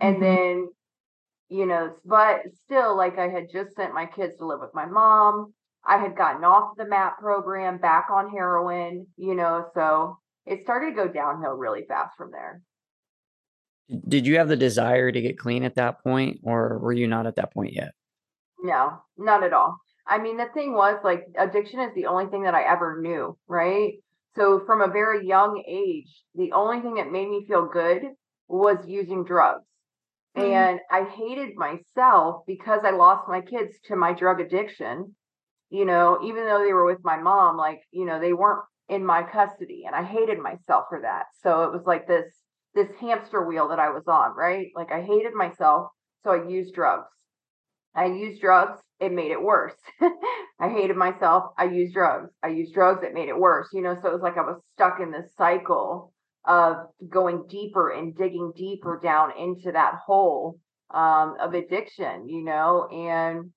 And 0.00 0.16
Mhm. 0.16 0.20
then, 0.20 0.68
you 1.48 1.66
know, 1.66 1.94
but 2.04 2.42
still, 2.64 2.96
like 2.96 3.18
I 3.18 3.28
had 3.28 3.50
just 3.50 3.74
sent 3.76 3.94
my 3.94 4.06
kids 4.06 4.36
to 4.38 4.46
live 4.46 4.60
with 4.60 4.74
my 4.74 4.86
mom. 4.86 5.54
I 5.84 5.98
had 5.98 6.16
gotten 6.16 6.44
off 6.44 6.76
the 6.76 6.86
MAP 6.86 7.18
program, 7.18 7.78
back 7.78 8.06
on 8.10 8.30
heroin, 8.30 9.06
you 9.16 9.34
know, 9.34 9.66
so 9.74 10.18
it 10.46 10.62
started 10.62 10.90
to 10.90 10.96
go 10.96 11.08
downhill 11.08 11.52
really 11.52 11.84
fast 11.86 12.16
from 12.16 12.30
there. 12.30 12.60
Did 14.08 14.26
you 14.26 14.38
have 14.38 14.48
the 14.48 14.56
desire 14.56 15.10
to 15.10 15.20
get 15.20 15.38
clean 15.38 15.64
at 15.64 15.74
that 15.74 16.02
point, 16.02 16.40
or 16.44 16.78
were 16.78 16.92
you 16.92 17.06
not 17.06 17.26
at 17.26 17.36
that 17.36 17.52
point 17.52 17.74
yet? 17.74 17.92
No, 18.62 19.02
not 19.18 19.42
at 19.42 19.52
all. 19.52 19.76
I 20.06 20.18
mean, 20.18 20.36
the 20.36 20.48
thing 20.54 20.72
was 20.72 20.98
like 21.04 21.24
addiction 21.36 21.80
is 21.80 21.94
the 21.94 22.06
only 22.06 22.26
thing 22.26 22.44
that 22.44 22.54
I 22.54 22.62
ever 22.62 23.00
knew, 23.00 23.36
right? 23.46 23.94
So 24.34 24.62
from 24.66 24.80
a 24.80 24.88
very 24.88 25.26
young 25.26 25.62
age, 25.68 26.22
the 26.34 26.52
only 26.52 26.80
thing 26.80 26.94
that 26.94 27.12
made 27.12 27.28
me 27.28 27.44
feel 27.46 27.66
good 27.66 28.02
was 28.48 28.78
using 28.86 29.24
drugs. 29.24 29.64
Mhm. 30.36 30.50
And 30.50 30.80
I 30.90 31.04
hated 31.04 31.54
myself 31.56 32.44
because 32.46 32.80
I 32.84 32.90
lost 32.90 33.28
my 33.28 33.42
kids 33.42 33.78
to 33.84 33.96
my 33.96 34.12
drug 34.12 34.40
addiction. 34.40 35.14
You 35.72 35.86
know, 35.86 36.18
even 36.22 36.44
though 36.44 36.62
they 36.62 36.74
were 36.74 36.84
with 36.84 37.02
my 37.02 37.16
mom, 37.16 37.56
like, 37.56 37.80
you 37.92 38.04
know, 38.04 38.20
they 38.20 38.34
weren't 38.34 38.62
in 38.90 39.06
my 39.06 39.22
custody 39.22 39.84
and 39.86 39.94
I 39.94 40.04
hated 40.04 40.38
myself 40.38 40.84
for 40.90 41.00
that. 41.00 41.24
So 41.42 41.62
it 41.62 41.72
was 41.72 41.84
like 41.86 42.06
this 42.06 42.26
this 42.74 42.88
hamster 43.00 43.46
wheel 43.46 43.68
that 43.68 43.78
I 43.78 43.88
was 43.88 44.04
on, 44.06 44.36
right? 44.36 44.66
Like 44.76 44.92
I 44.92 45.00
hated 45.00 45.32
myself, 45.34 45.88
so 46.24 46.30
I 46.30 46.46
used 46.46 46.74
drugs. 46.74 47.08
I 47.94 48.06
used 48.06 48.40
drugs, 48.42 48.80
it 49.00 49.12
made 49.12 49.30
it 49.30 49.42
worse. 49.42 49.74
I 50.60 50.68
hated 50.68 50.96
myself, 50.96 51.52
I 51.58 51.64
used 51.64 51.94
drugs. 51.94 52.30
I 52.42 52.48
used 52.48 52.74
drugs, 52.74 53.02
it 53.02 53.14
made 53.14 53.28
it 53.30 53.38
worse. 53.38 53.68
You 53.72 53.82
know, 53.82 53.96
so 54.00 54.08
it 54.08 54.12
was 54.12 54.22
like 54.22 54.36
I 54.36 54.42
was 54.42 54.60
stuck 54.74 55.00
in 55.00 55.10
this 55.10 55.32
cycle 55.36 56.12
of 56.44 56.76
going 57.08 57.44
deeper 57.48 57.90
and 57.90 58.14
digging 58.14 58.52
deeper 58.56 59.00
down 59.02 59.32
into 59.38 59.72
that 59.72 59.94
hole 60.06 60.58
um, 60.92 61.36
of 61.40 61.54
addiction, 61.54 62.28
you 62.28 62.44
know, 62.44 62.88
and 62.88 63.52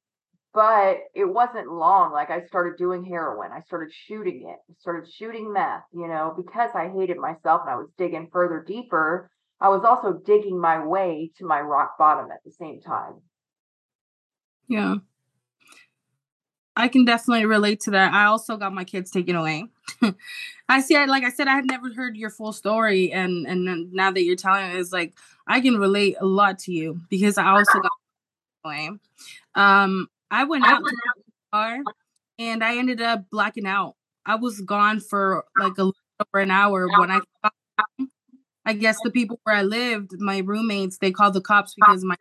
but 0.56 1.00
it 1.14 1.26
wasn't 1.26 1.72
long. 1.72 2.14
Like 2.14 2.32
I 2.32 2.46
started 2.48 2.78
doing 2.78 3.04
heroin, 3.04 3.52
I 3.52 3.62
started 3.62 3.94
shooting 3.94 4.50
it, 4.50 4.76
started 4.80 5.12
shooting 5.12 5.52
meth, 5.52 5.84
you 5.94 6.08
know, 6.08 6.34
because 6.36 6.72
I 6.74 6.90
hated 6.90 7.18
myself 7.18 7.62
and 7.66 7.70
I 7.70 7.76
was 7.76 7.90
digging 7.98 8.30
further 8.32 8.64
deeper. 8.66 9.30
I 9.60 9.68
was 9.68 9.84
also 9.84 10.14
digging 10.26 10.60
my 10.60 10.84
way 10.84 11.32
to 11.38 11.46
my 11.46 11.60
rock 11.60 11.98
bottom 12.00 12.32
at 12.32 12.40
the 12.46 12.52
same 12.52 12.80
time. 12.82 13.16
Yeah. 14.70 14.96
I 16.78 16.88
can 16.88 17.06
definitely 17.06 17.46
relate 17.46 17.82
to 17.82 17.92
that. 17.92 18.14
I 18.14 18.26
also 18.26 18.58
got 18.58 18.74
my 18.74 18.84
kids 18.84 19.12
taken 19.12 19.36
away. 19.36 19.66
I 20.70 20.82
see. 20.82 20.96
I 20.96 21.06
like 21.06 21.24
I 21.24 21.30
said, 21.30 21.48
I 21.48 21.56
had 21.56 21.66
never 21.66 21.94
heard 21.94 22.18
your 22.18 22.30
full 22.30 22.52
story, 22.52 23.14
and 23.14 23.48
and 23.48 23.94
now 23.94 24.12
that 24.12 24.24
you're 24.24 24.36
telling 24.36 24.72
it, 24.72 24.76
it's 24.76 24.92
like 24.92 25.14
I 25.48 25.62
can 25.62 25.78
relate 25.78 26.18
a 26.20 26.26
lot 26.26 26.60
to 26.60 26.74
you 26.74 27.00
because 27.10 27.38
I 27.38 27.48
also 27.48 27.80
got 27.80 27.92
away. 28.66 28.90
Um, 29.54 30.10
I 30.32 30.44
went 30.44 30.66
out 30.66 30.80
to 30.80 30.84
the 30.84 31.24
car, 31.54 31.80
and 32.40 32.64
I 32.64 32.78
ended 32.78 33.02
up 33.02 33.26
blacking 33.32 33.66
out. 33.66 33.96
I 34.26 34.36
was 34.36 34.62
gone 34.62 35.00
for 35.00 35.44
like 35.58 35.78
a 35.78 35.84
little 35.84 35.94
over 36.20 36.42
an 36.42 36.52
hour 36.52 36.88
when 36.88 37.12
I. 37.12 37.20
I 38.68 38.74
guess 38.74 38.98
the 39.04 39.12
people 39.12 39.40
where 39.44 39.56
I 39.56 39.62
lived, 39.62 40.14
my 40.18 40.40
roommates, 40.40 40.98
they 40.98 41.12
called 41.12 41.36
the 41.36 41.42
cops 41.42 41.76
because 41.76 42.04
my 42.04 42.16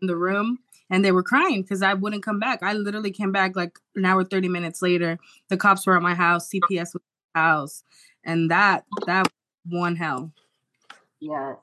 in 0.00 0.08
the 0.08 0.16
room 0.16 0.58
and 0.90 1.04
they 1.04 1.12
were 1.12 1.22
crying 1.22 1.62
because 1.62 1.82
I 1.82 1.94
wouldn't 1.94 2.22
come 2.22 2.38
back. 2.38 2.62
I 2.62 2.74
literally 2.74 3.10
came 3.10 3.32
back 3.32 3.56
like 3.56 3.78
an 3.94 4.04
hour, 4.04 4.24
30 4.24 4.48
minutes 4.48 4.82
later. 4.82 5.18
The 5.48 5.56
cops 5.56 5.86
were 5.86 5.96
at 5.96 6.02
my 6.02 6.14
house, 6.14 6.50
CPS 6.50 6.92
was 6.92 6.96
at 6.96 7.34
my 7.34 7.40
house, 7.40 7.82
and 8.24 8.50
that 8.50 8.84
that 9.06 9.28
one 9.64 9.96
hell. 9.96 10.32
Yes. 11.20 11.56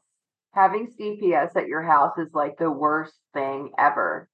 Having 0.51 0.93
CPS 0.99 1.55
at 1.55 1.67
your 1.67 1.83
house 1.83 2.17
is 2.17 2.33
like 2.33 2.57
the 2.57 2.71
worst 2.71 3.13
thing 3.33 3.71
ever. 3.77 4.27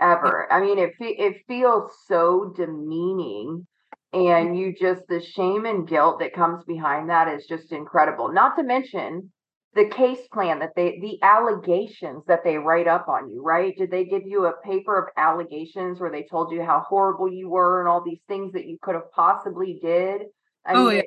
Ever. 0.00 0.50
I 0.52 0.60
mean, 0.60 0.78
it 0.78 0.94
fe- 0.96 1.16
it 1.18 1.44
feels 1.48 1.92
so 2.06 2.52
demeaning 2.56 3.66
and 4.12 4.56
you 4.56 4.72
just 4.74 5.02
the 5.08 5.20
shame 5.20 5.66
and 5.66 5.86
guilt 5.88 6.20
that 6.20 6.32
comes 6.32 6.64
behind 6.64 7.10
that 7.10 7.28
is 7.28 7.46
just 7.46 7.72
incredible. 7.72 8.32
Not 8.32 8.56
to 8.56 8.62
mention 8.62 9.32
the 9.74 9.86
case 9.88 10.26
plan 10.28 10.60
that 10.60 10.74
they 10.76 10.98
the 11.00 11.18
allegations 11.22 12.24
that 12.26 12.44
they 12.44 12.58
write 12.58 12.86
up 12.88 13.08
on 13.08 13.28
you, 13.30 13.42
right? 13.42 13.76
Did 13.76 13.90
they 13.90 14.04
give 14.04 14.22
you 14.24 14.46
a 14.46 14.60
paper 14.62 14.98
of 14.98 15.08
allegations 15.16 16.00
where 16.00 16.10
they 16.10 16.22
told 16.24 16.52
you 16.52 16.62
how 16.62 16.80
horrible 16.88 17.30
you 17.32 17.48
were 17.48 17.80
and 17.80 17.88
all 17.88 18.02
these 18.02 18.22
things 18.28 18.52
that 18.52 18.66
you 18.66 18.78
could 18.80 18.94
have 18.94 19.10
possibly 19.12 19.78
did? 19.82 20.22
I 20.64 20.74
Oh, 20.74 20.88
mean, 20.88 20.96
yeah. 20.96 21.02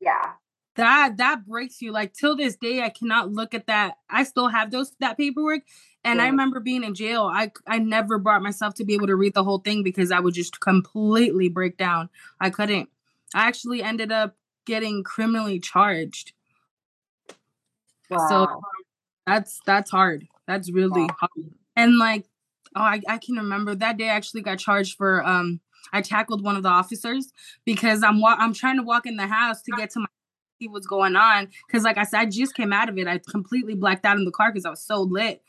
yeah. 0.00 0.32
That 0.76 1.16
that 1.16 1.46
breaks 1.46 1.80
you. 1.80 1.92
Like 1.92 2.12
till 2.12 2.36
this 2.36 2.56
day, 2.56 2.82
I 2.82 2.90
cannot 2.90 3.32
look 3.32 3.54
at 3.54 3.66
that. 3.66 3.98
I 4.10 4.24
still 4.24 4.48
have 4.48 4.70
those 4.70 4.92
that 5.00 5.16
paperwork. 5.16 5.62
And 6.04 6.22
I 6.22 6.26
remember 6.26 6.60
being 6.60 6.84
in 6.84 6.94
jail. 6.94 7.24
I 7.24 7.50
I 7.66 7.78
never 7.78 8.18
brought 8.18 8.42
myself 8.42 8.74
to 8.74 8.84
be 8.84 8.94
able 8.94 9.08
to 9.08 9.16
read 9.16 9.34
the 9.34 9.42
whole 9.44 9.58
thing 9.58 9.82
because 9.82 10.12
I 10.12 10.20
would 10.20 10.34
just 10.34 10.60
completely 10.60 11.48
break 11.48 11.76
down. 11.78 12.08
I 12.40 12.50
couldn't. 12.50 12.88
I 13.34 13.48
actually 13.48 13.82
ended 13.82 14.12
up 14.12 14.36
getting 14.66 15.02
criminally 15.02 15.58
charged. 15.58 16.32
Wow. 18.10 18.28
So 18.28 18.62
that's 19.26 19.60
that's 19.66 19.90
hard. 19.90 20.28
That's 20.46 20.70
really 20.70 21.02
Wow. 21.02 21.16
hard. 21.18 21.54
And 21.74 21.98
like, 21.98 22.26
oh, 22.76 22.80
I, 22.82 23.00
I 23.08 23.18
can 23.18 23.36
remember 23.36 23.74
that 23.74 23.96
day 23.96 24.08
I 24.08 24.14
actually 24.14 24.42
got 24.42 24.58
charged 24.58 24.96
for 24.96 25.24
um 25.26 25.60
I 25.92 26.02
tackled 26.02 26.42
one 26.42 26.56
of 26.56 26.62
the 26.62 26.68
officers 26.68 27.32
because 27.64 28.02
I'm 28.02 28.20
wa- 28.20 28.36
I'm 28.38 28.52
trying 28.52 28.76
to 28.76 28.82
walk 28.82 29.06
in 29.06 29.16
the 29.16 29.26
house 29.26 29.62
to 29.62 29.72
get 29.72 29.90
to 29.90 30.00
my 30.00 30.06
see 30.58 30.68
what's 30.68 30.86
going 30.86 31.16
on. 31.16 31.48
Because 31.66 31.84
like 31.84 31.98
I 31.98 32.04
said 32.04 32.20
I 32.20 32.26
just 32.26 32.54
came 32.54 32.72
out 32.72 32.88
of 32.88 32.98
it. 32.98 33.06
I 33.06 33.18
completely 33.18 33.74
blacked 33.74 34.04
out 34.04 34.18
in 34.18 34.24
the 34.24 34.30
car 34.30 34.52
because 34.52 34.66
I 34.66 34.70
was 34.70 34.84
so 34.84 35.02
lit. 35.02 35.42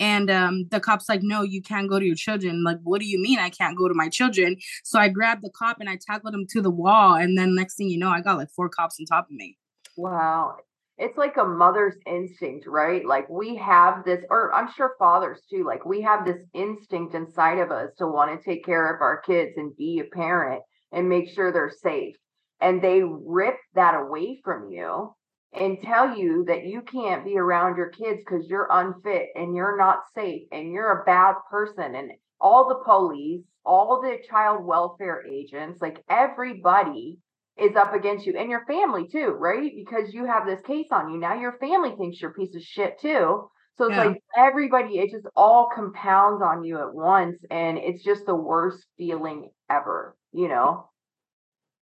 And 0.00 0.30
um 0.30 0.68
the 0.70 0.80
cop's 0.80 1.08
like 1.08 1.22
no 1.22 1.42
you 1.42 1.62
can't 1.62 1.88
go 1.88 1.98
to 1.98 2.06
your 2.06 2.16
children. 2.16 2.64
Like 2.64 2.78
what 2.82 3.00
do 3.00 3.06
you 3.06 3.20
mean 3.20 3.38
I 3.38 3.50
can't 3.50 3.76
go 3.76 3.88
to 3.88 3.94
my 3.94 4.08
children? 4.08 4.56
So 4.84 4.98
I 4.98 5.08
grabbed 5.08 5.42
the 5.42 5.50
cop 5.50 5.78
and 5.80 5.88
I 5.88 5.98
tackled 6.00 6.34
him 6.34 6.46
to 6.50 6.62
the 6.62 6.70
wall. 6.70 7.14
And 7.14 7.36
then 7.38 7.54
next 7.54 7.76
thing 7.76 7.88
you 7.88 7.98
know 7.98 8.10
I 8.10 8.20
got 8.20 8.38
like 8.38 8.50
four 8.50 8.68
cops 8.68 8.98
on 9.00 9.06
top 9.06 9.26
of 9.26 9.32
me. 9.32 9.58
Wow. 9.96 10.56
It's 10.98 11.16
like 11.16 11.36
a 11.36 11.44
mother's 11.44 11.96
instinct, 12.06 12.66
right? 12.66 13.04
Like 13.04 13.28
we 13.28 13.56
have 13.56 14.04
this, 14.04 14.22
or 14.30 14.54
I'm 14.54 14.70
sure 14.72 14.94
fathers 14.98 15.40
too, 15.50 15.64
like 15.64 15.84
we 15.84 16.02
have 16.02 16.24
this 16.24 16.42
instinct 16.54 17.14
inside 17.14 17.58
of 17.58 17.72
us 17.72 17.90
to 17.98 18.06
want 18.06 18.30
to 18.38 18.44
take 18.44 18.64
care 18.64 18.94
of 18.94 19.00
our 19.00 19.20
kids 19.22 19.52
and 19.56 19.74
be 19.76 20.00
a 20.00 20.14
parent 20.14 20.62
and 20.92 21.08
make 21.08 21.30
sure 21.30 21.50
they're 21.50 21.72
safe. 21.82 22.14
And 22.62 22.80
they 22.82 23.02
rip 23.04 23.56
that 23.74 23.94
away 23.94 24.40
from 24.44 24.70
you 24.70 25.14
and 25.52 25.82
tell 25.82 26.16
you 26.16 26.44
that 26.46 26.64
you 26.64 26.82
can't 26.82 27.24
be 27.26 27.36
around 27.38 27.76
your 27.76 27.90
kids 27.90 28.20
because 28.24 28.48
you're 28.48 28.68
unfit 28.70 29.28
and 29.34 29.54
you're 29.54 29.76
not 29.76 30.00
safe 30.14 30.48
and 30.52 30.72
you're 30.72 31.02
a 31.02 31.04
bad 31.04 31.34
person. 31.50 31.94
And 31.94 32.12
all 32.40 32.68
the 32.68 32.84
police, 32.84 33.42
all 33.66 34.00
the 34.00 34.18
child 34.30 34.64
welfare 34.64 35.26
agents, 35.26 35.82
like 35.82 36.02
everybody 36.08 37.18
is 37.58 37.76
up 37.76 37.94
against 37.94 38.26
you 38.26 38.36
and 38.38 38.50
your 38.50 38.64
family 38.66 39.08
too, 39.08 39.28
right? 39.38 39.72
Because 39.76 40.14
you 40.14 40.24
have 40.26 40.46
this 40.46 40.60
case 40.62 40.86
on 40.90 41.12
you. 41.12 41.18
Now 41.20 41.34
your 41.38 41.58
family 41.58 41.94
thinks 41.98 42.20
you're 42.20 42.30
a 42.30 42.34
piece 42.34 42.54
of 42.56 42.62
shit 42.62 42.98
too. 43.00 43.50
So 43.78 43.86
it's 43.86 43.96
Yeah. 43.96 44.04
like 44.04 44.22
everybody, 44.36 44.98
it 44.98 45.10
just 45.10 45.26
all 45.36 45.68
compounds 45.74 46.42
on 46.42 46.64
you 46.64 46.78
at 46.78 46.94
once. 46.94 47.38
And 47.50 47.78
it's 47.78 48.04
just 48.04 48.26
the 48.26 48.34
worst 48.34 48.86
feeling 48.98 49.50
ever, 49.70 50.16
you 50.32 50.48
know? 50.48 50.88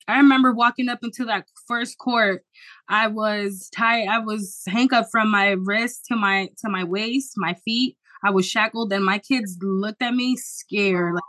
I 0.07 0.17
remember 0.17 0.53
walking 0.53 0.89
up 0.89 0.99
into 1.03 1.25
that 1.25 1.45
first 1.67 1.97
court. 1.97 2.43
I 2.89 3.07
was 3.07 3.69
tied. 3.75 4.07
I 4.07 4.19
was 4.19 4.61
handcuffed 4.67 5.11
from 5.11 5.29
my 5.29 5.51
wrist 5.51 6.05
to 6.07 6.15
my 6.15 6.49
to 6.59 6.69
my 6.69 6.83
waist, 6.83 7.33
my 7.37 7.53
feet. 7.65 7.97
I 8.23 8.29
was 8.29 8.47
shackled, 8.47 8.93
and 8.93 9.03
my 9.03 9.17
kids 9.17 9.57
looked 9.61 10.01
at 10.01 10.13
me 10.13 10.35
scared, 10.35 11.15
like 11.15 11.23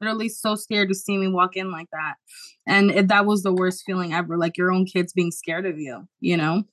literally 0.00 0.28
so 0.28 0.54
scared 0.54 0.88
to 0.88 0.94
see 0.94 1.18
me 1.18 1.28
walk 1.28 1.56
in 1.56 1.70
like 1.70 1.88
that. 1.92 2.14
And 2.66 2.90
it, 2.90 3.08
that 3.08 3.26
was 3.26 3.42
the 3.42 3.52
worst 3.52 3.82
feeling 3.84 4.14
ever. 4.14 4.38
Like 4.38 4.56
your 4.56 4.72
own 4.72 4.86
kids 4.86 5.12
being 5.12 5.30
scared 5.30 5.66
of 5.66 5.78
you. 5.78 6.06
You 6.20 6.36
know? 6.36 6.64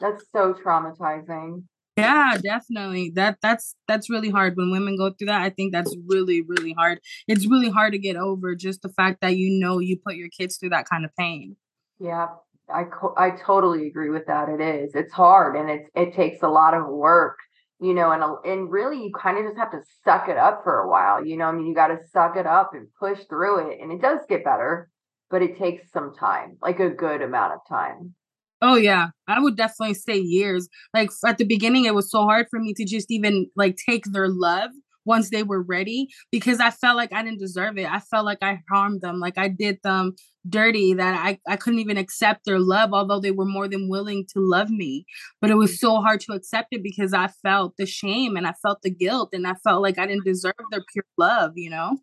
That's 0.00 0.24
so 0.32 0.54
traumatizing. 0.54 1.64
Yeah, 1.96 2.38
definitely. 2.42 3.10
That 3.10 3.38
that's 3.42 3.74
that's 3.86 4.08
really 4.08 4.30
hard 4.30 4.56
when 4.56 4.70
women 4.70 4.96
go 4.96 5.10
through 5.10 5.26
that. 5.26 5.42
I 5.42 5.50
think 5.50 5.72
that's 5.72 5.94
really 6.06 6.40
really 6.40 6.72
hard. 6.72 7.00
It's 7.28 7.46
really 7.46 7.68
hard 7.68 7.92
to 7.92 7.98
get 7.98 8.16
over 8.16 8.54
just 8.54 8.80
the 8.82 8.88
fact 8.88 9.20
that 9.20 9.36
you 9.36 9.50
know 9.60 9.78
you 9.78 9.98
put 9.98 10.16
your 10.16 10.28
kids 10.30 10.56
through 10.56 10.70
that 10.70 10.88
kind 10.88 11.04
of 11.04 11.14
pain. 11.16 11.56
Yeah. 11.98 12.28
I 12.72 12.84
co- 12.84 13.14
I 13.16 13.30
totally 13.30 13.86
agree 13.86 14.08
with 14.10 14.26
that. 14.26 14.48
It 14.48 14.60
is. 14.60 14.94
It's 14.94 15.12
hard 15.12 15.56
and 15.56 15.68
it's 15.70 15.90
it 15.94 16.14
takes 16.14 16.42
a 16.42 16.48
lot 16.48 16.74
of 16.74 16.86
work, 16.88 17.38
you 17.80 17.92
know, 17.92 18.10
and 18.12 18.22
and 18.50 18.70
really 18.70 19.02
you 19.04 19.12
kind 19.12 19.36
of 19.38 19.44
just 19.44 19.58
have 19.58 19.72
to 19.72 19.82
suck 20.04 20.28
it 20.28 20.38
up 20.38 20.62
for 20.64 20.78
a 20.80 20.88
while. 20.88 21.24
You 21.24 21.36
know, 21.36 21.46
I 21.46 21.52
mean, 21.52 21.66
you 21.66 21.74
got 21.74 21.88
to 21.88 21.98
suck 22.12 22.36
it 22.36 22.46
up 22.46 22.70
and 22.74 22.88
push 22.98 23.20
through 23.28 23.70
it, 23.70 23.80
and 23.80 23.92
it 23.92 24.00
does 24.00 24.20
get 24.28 24.44
better. 24.44 24.88
but 25.30 25.42
it 25.42 25.58
takes 25.58 25.90
some 25.92 26.14
time, 26.14 26.56
like 26.62 26.78
a 26.80 26.90
good 26.90 27.22
amount 27.22 27.52
of 27.54 27.60
time. 27.68 28.14
Oh 28.62 28.76
yeah, 28.76 29.08
I 29.26 29.40
would 29.40 29.56
definitely 29.56 29.94
say 29.94 30.16
years. 30.16 30.68
Like 30.94 31.10
at 31.26 31.36
the 31.36 31.44
beginning, 31.44 31.84
it 31.84 31.94
was 31.94 32.10
so 32.10 32.22
hard 32.22 32.46
for 32.48 32.60
me 32.60 32.72
to 32.74 32.84
just 32.84 33.10
even 33.10 33.50
like 33.56 33.76
take 33.76 34.04
their 34.06 34.28
love 34.28 34.70
once 35.04 35.30
they 35.30 35.42
were 35.42 35.60
ready 35.60 36.06
because 36.30 36.60
I 36.60 36.70
felt 36.70 36.96
like 36.96 37.12
I 37.12 37.24
didn't 37.24 37.40
deserve 37.40 37.76
it. 37.76 37.90
I 37.90 37.98
felt 37.98 38.24
like 38.24 38.38
I 38.40 38.60
harmed 38.70 39.00
them, 39.00 39.18
like 39.18 39.36
I 39.36 39.48
did 39.48 39.78
them 39.82 40.14
dirty, 40.48 40.94
that 40.94 41.14
I, 41.14 41.40
I 41.48 41.56
couldn't 41.56 41.80
even 41.80 41.96
accept 41.96 42.44
their 42.44 42.60
love, 42.60 42.90
although 42.92 43.18
they 43.18 43.32
were 43.32 43.44
more 43.44 43.66
than 43.66 43.88
willing 43.88 44.26
to 44.32 44.40
love 44.40 44.70
me. 44.70 45.06
But 45.40 45.50
it 45.50 45.56
was 45.56 45.80
so 45.80 46.00
hard 46.00 46.20
to 46.20 46.32
accept 46.32 46.68
it 46.70 46.84
because 46.84 47.12
I 47.12 47.28
felt 47.42 47.76
the 47.76 47.86
shame 47.86 48.36
and 48.36 48.46
I 48.46 48.54
felt 48.62 48.82
the 48.82 48.90
guilt 48.90 49.30
and 49.32 49.44
I 49.44 49.54
felt 49.54 49.82
like 49.82 49.98
I 49.98 50.06
didn't 50.06 50.24
deserve 50.24 50.54
their 50.70 50.84
pure 50.92 51.04
love, 51.18 51.52
you 51.56 51.70
know? 51.70 51.98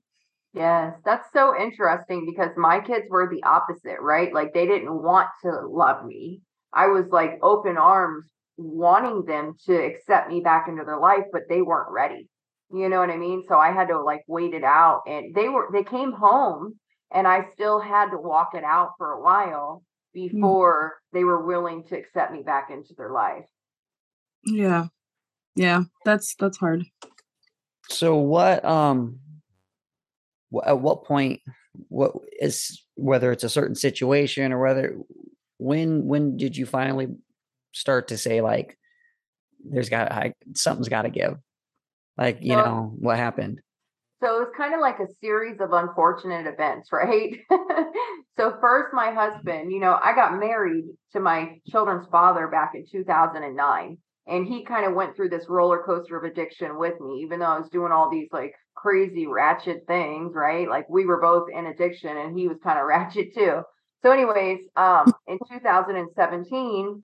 Yes, 0.53 0.95
that's 1.05 1.31
so 1.31 1.55
interesting 1.55 2.25
because 2.25 2.49
my 2.57 2.79
kids 2.79 3.05
were 3.09 3.29
the 3.29 3.43
opposite, 3.43 4.01
right? 4.01 4.33
Like 4.33 4.53
they 4.53 4.65
didn't 4.65 5.03
want 5.03 5.29
to 5.43 5.51
love 5.67 6.05
me. 6.05 6.41
I 6.73 6.87
was 6.87 7.05
like 7.11 7.39
open 7.41 7.77
arms 7.77 8.25
wanting 8.57 9.25
them 9.25 9.55
to 9.65 9.75
accept 9.75 10.29
me 10.29 10.41
back 10.41 10.67
into 10.67 10.83
their 10.83 10.99
life, 10.99 11.23
but 11.31 11.43
they 11.49 11.61
weren't 11.61 11.91
ready. 11.91 12.27
You 12.71 12.89
know 12.89 12.99
what 12.99 13.09
I 13.09 13.17
mean? 13.17 13.43
So 13.47 13.57
I 13.57 13.71
had 13.71 13.87
to 13.87 14.01
like 14.01 14.23
wait 14.27 14.53
it 14.53 14.63
out 14.63 15.03
and 15.07 15.33
they 15.33 15.49
were 15.49 15.69
they 15.73 15.83
came 15.83 16.11
home 16.11 16.75
and 17.11 17.27
I 17.27 17.45
still 17.53 17.79
had 17.79 18.11
to 18.11 18.17
walk 18.17 18.49
it 18.53 18.63
out 18.63 18.91
for 18.97 19.11
a 19.11 19.21
while 19.21 19.83
mm. 20.15 20.29
before 20.29 20.93
mm. 20.93 21.17
they 21.17 21.23
were 21.23 21.45
willing 21.45 21.83
to 21.85 21.97
accept 21.97 22.31
me 22.31 22.43
back 22.43 22.69
into 22.69 22.93
their 22.95 23.11
life. 23.11 23.45
Yeah. 24.45 24.87
Yeah, 25.55 25.83
that's 26.05 26.35
that's 26.35 26.57
hard. 26.57 26.85
So 27.89 28.17
what 28.17 28.63
um 28.63 29.19
at 30.65 30.79
what 30.79 31.05
point 31.05 31.41
what 31.87 32.11
is 32.39 32.83
whether 32.95 33.31
it's 33.31 33.43
a 33.43 33.49
certain 33.49 33.75
situation 33.75 34.51
or 34.51 34.61
whether 34.61 34.97
when 35.59 36.05
when 36.05 36.37
did 36.37 36.57
you 36.57 36.65
finally 36.65 37.09
start 37.73 38.07
to 38.07 38.17
say 38.17 38.41
like 38.41 38.77
there's 39.63 39.89
got 39.89 40.11
I, 40.11 40.33
something's 40.55 40.89
got 40.89 41.03
to 41.03 41.09
give 41.09 41.35
like 42.17 42.39
you 42.41 42.55
know 42.55 42.91
what 42.97 43.17
happened? 43.17 43.61
So 44.21 44.35
it 44.35 44.39
was 44.39 44.53
kind 44.57 44.73
of 44.73 44.81
like 44.81 44.99
a 44.99 45.13
series 45.21 45.59
of 45.61 45.71
unfortunate 45.71 46.47
events 46.47 46.89
right? 46.93 47.35
So 48.37 48.55
first 48.61 48.93
my 48.93 49.11
husband 49.11 49.71
you 49.71 49.81
know 49.81 49.99
i 50.01 50.15
got 50.15 50.39
married 50.39 50.85
to 51.11 51.19
my 51.19 51.59
children's 51.67 52.07
father 52.09 52.47
back 52.47 52.71
in 52.73 52.85
2009 52.89 53.97
and 54.27 54.47
he 54.47 54.63
kind 54.63 54.85
of 54.85 54.93
went 54.93 55.15
through 55.15 55.29
this 55.29 55.49
roller 55.49 55.83
coaster 55.85 56.17
of 56.17 56.23
addiction 56.23 56.77
with 56.77 56.99
me 57.01 57.21
even 57.21 57.39
though 57.39 57.47
i 57.47 57.59
was 57.59 57.69
doing 57.69 57.91
all 57.91 58.09
these 58.09 58.29
like 58.31 58.53
crazy 58.75 59.27
ratchet 59.27 59.83
things 59.87 60.31
right? 60.33 60.69
Like 60.69 60.89
we 60.89 61.05
were 61.05 61.19
both 61.19 61.49
in 61.53 61.65
addiction 61.65 62.15
and 62.15 62.37
he 62.37 62.47
was 62.47 62.57
kind 62.63 62.79
of 62.79 62.85
ratchet 62.87 63.35
too 63.35 63.61
so, 64.01 64.11
anyways, 64.11 64.59
um, 64.75 65.11
in 65.27 65.39
2017, 65.51 67.03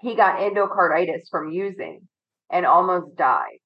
he 0.00 0.14
got 0.14 0.38
endocarditis 0.40 1.28
from 1.30 1.50
using 1.50 2.06
and 2.50 2.66
almost 2.66 3.16
died. 3.16 3.58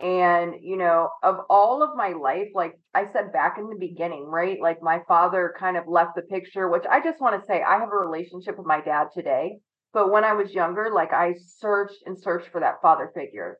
And, 0.00 0.54
you 0.60 0.76
know, 0.76 1.08
of 1.24 1.38
all 1.50 1.82
of 1.82 1.96
my 1.96 2.10
life, 2.10 2.48
like 2.54 2.74
I 2.94 3.06
said 3.12 3.32
back 3.32 3.56
in 3.58 3.68
the 3.68 3.76
beginning, 3.76 4.26
right? 4.26 4.58
Like 4.60 4.80
my 4.80 5.00
father 5.08 5.54
kind 5.58 5.76
of 5.76 5.88
left 5.88 6.14
the 6.14 6.22
picture, 6.22 6.68
which 6.68 6.84
I 6.88 7.00
just 7.02 7.20
want 7.20 7.40
to 7.40 7.46
say 7.46 7.62
I 7.62 7.78
have 7.78 7.88
a 7.92 7.96
relationship 7.96 8.56
with 8.58 8.66
my 8.66 8.80
dad 8.80 9.08
today. 9.12 9.58
But 9.92 10.12
when 10.12 10.22
I 10.22 10.34
was 10.34 10.52
younger, 10.52 10.90
like 10.94 11.12
I 11.12 11.34
searched 11.58 11.98
and 12.06 12.20
searched 12.20 12.48
for 12.52 12.60
that 12.60 12.80
father 12.80 13.10
figure. 13.12 13.58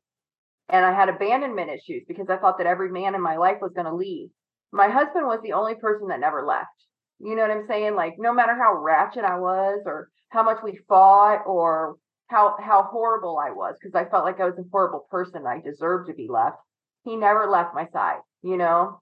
And 0.68 0.84
I 0.84 0.92
had 0.92 1.08
abandonment 1.08 1.70
issues 1.70 2.04
because 2.06 2.28
I 2.28 2.36
thought 2.36 2.58
that 2.58 2.66
every 2.66 2.90
man 2.90 3.14
in 3.14 3.22
my 3.22 3.36
life 3.36 3.56
was 3.60 3.72
going 3.74 3.86
to 3.86 3.94
leave. 3.94 4.28
My 4.70 4.88
husband 4.88 5.26
was 5.26 5.40
the 5.42 5.54
only 5.54 5.74
person 5.74 6.08
that 6.08 6.20
never 6.20 6.44
left. 6.46 6.68
You 7.20 7.34
know 7.34 7.42
what 7.42 7.50
I'm 7.50 7.66
saying? 7.66 7.94
Like 7.94 8.14
no 8.18 8.32
matter 8.32 8.54
how 8.54 8.80
ratchet 8.80 9.24
I 9.24 9.38
was 9.38 9.82
or 9.86 10.08
how 10.30 10.42
much 10.42 10.58
we 10.62 10.78
fought 10.88 11.42
or 11.46 11.96
how 12.28 12.56
how 12.60 12.82
horrible 12.84 13.38
I 13.38 13.50
was 13.50 13.76
because 13.80 13.94
I 13.94 14.08
felt 14.08 14.24
like 14.24 14.40
I 14.40 14.44
was 14.44 14.58
a 14.58 14.68
horrible 14.70 15.06
person. 15.10 15.46
I 15.46 15.60
deserved 15.60 16.08
to 16.08 16.14
be 16.14 16.28
left. 16.28 16.58
He 17.04 17.16
never 17.16 17.48
left 17.48 17.74
my 17.74 17.86
side, 17.92 18.20
you 18.42 18.56
know? 18.56 19.00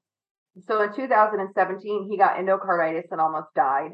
So 0.66 0.82
in 0.82 0.94
2017, 0.94 2.08
he 2.08 2.16
got 2.16 2.36
endocarditis 2.36 3.10
and 3.10 3.20
almost 3.20 3.48
died. 3.54 3.92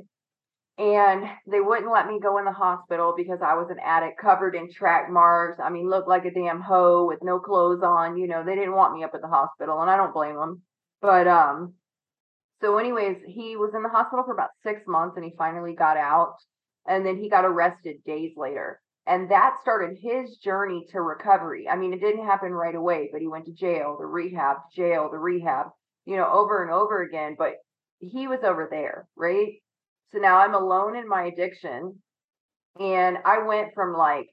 And 0.78 1.24
they 1.46 1.60
wouldn't 1.60 1.92
let 1.92 2.06
me 2.06 2.18
go 2.20 2.38
in 2.38 2.44
the 2.44 2.52
hospital 2.52 3.14
because 3.16 3.40
I 3.44 3.54
was 3.54 3.68
an 3.70 3.78
addict 3.84 4.18
covered 4.20 4.54
in 4.54 4.72
track 4.72 5.10
marks. 5.10 5.60
I 5.62 5.70
mean, 5.70 5.88
looked 5.88 6.08
like 6.08 6.24
a 6.24 6.30
damn 6.30 6.60
hoe 6.60 7.06
with 7.06 7.18
no 7.22 7.40
clothes 7.40 7.82
on. 7.82 8.16
You 8.16 8.26
know, 8.26 8.42
they 8.44 8.54
didn't 8.54 8.74
want 8.74 8.94
me 8.94 9.04
up 9.04 9.12
at 9.14 9.20
the 9.20 9.28
hospital, 9.28 9.80
and 9.80 9.90
I 9.90 9.96
don't 9.96 10.14
blame 10.14 10.36
them. 10.36 10.62
But 11.02 11.28
um, 11.28 11.74
so, 12.62 12.78
anyways, 12.78 13.16
he 13.26 13.56
was 13.56 13.74
in 13.74 13.82
the 13.82 13.88
hospital 13.88 14.24
for 14.24 14.32
about 14.32 14.50
six 14.62 14.82
months 14.86 15.16
and 15.16 15.24
he 15.24 15.32
finally 15.36 15.74
got 15.74 15.96
out. 15.96 16.36
And 16.86 17.04
then 17.04 17.18
he 17.18 17.28
got 17.28 17.44
arrested 17.44 17.96
days 18.06 18.32
later. 18.36 18.80
And 19.06 19.30
that 19.30 19.56
started 19.60 19.98
his 20.00 20.36
journey 20.36 20.86
to 20.92 21.00
recovery. 21.00 21.68
I 21.68 21.76
mean, 21.76 21.92
it 21.92 22.00
didn't 22.00 22.24
happen 22.24 22.52
right 22.52 22.74
away, 22.74 23.08
but 23.12 23.20
he 23.20 23.26
went 23.26 23.46
to 23.46 23.52
jail, 23.52 23.96
the 23.98 24.06
rehab, 24.06 24.58
jail, 24.74 25.08
the 25.10 25.18
rehab, 25.18 25.66
you 26.06 26.16
know, 26.16 26.28
over 26.32 26.62
and 26.62 26.72
over 26.72 27.02
again. 27.02 27.34
But 27.36 27.54
he 27.98 28.28
was 28.28 28.40
over 28.44 28.68
there, 28.70 29.08
right? 29.16 29.54
So 30.12 30.18
now 30.18 30.38
I'm 30.38 30.54
alone 30.54 30.96
in 30.96 31.08
my 31.08 31.24
addiction. 31.24 32.00
And 32.78 33.18
I 33.24 33.42
went 33.42 33.74
from 33.74 33.92
like 33.92 34.26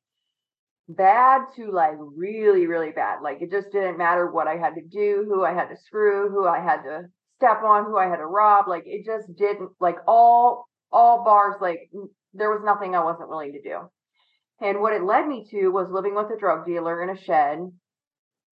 bad 0.87 1.41
to 1.55 1.71
like 1.71 1.95
really, 1.97 2.67
really 2.67 2.91
bad. 2.91 3.21
Like 3.23 3.41
it 3.41 3.49
just 3.49 3.71
didn't 3.71 3.97
matter 3.97 4.29
what 4.31 4.47
I 4.47 4.57
had 4.57 4.75
to 4.75 4.81
do, 4.81 5.25
who 5.27 5.43
I 5.43 5.53
had 5.53 5.69
to 5.69 5.77
screw, 5.77 6.29
who 6.29 6.47
I 6.47 6.59
had 6.59 6.83
to 6.83 7.09
step 7.39 7.63
on, 7.63 7.85
who 7.85 7.97
I 7.97 8.07
had 8.07 8.17
to 8.17 8.25
rob. 8.25 8.67
Like 8.67 8.83
it 8.85 9.05
just 9.05 9.33
didn't 9.35 9.71
like 9.79 9.97
all 10.07 10.67
all 10.91 11.23
bars. 11.23 11.55
Like 11.61 11.89
there 12.33 12.51
was 12.51 12.61
nothing 12.63 12.95
I 12.95 13.03
wasn't 13.03 13.29
willing 13.29 13.53
to 13.53 13.61
do. 13.61 13.89
And 14.61 14.81
what 14.81 14.93
it 14.93 15.03
led 15.03 15.25
me 15.27 15.47
to 15.51 15.69
was 15.69 15.87
living 15.89 16.15
with 16.15 16.31
a 16.31 16.37
drug 16.37 16.65
dealer 16.65 17.01
in 17.01 17.09
a 17.09 17.17
shed, 17.17 17.59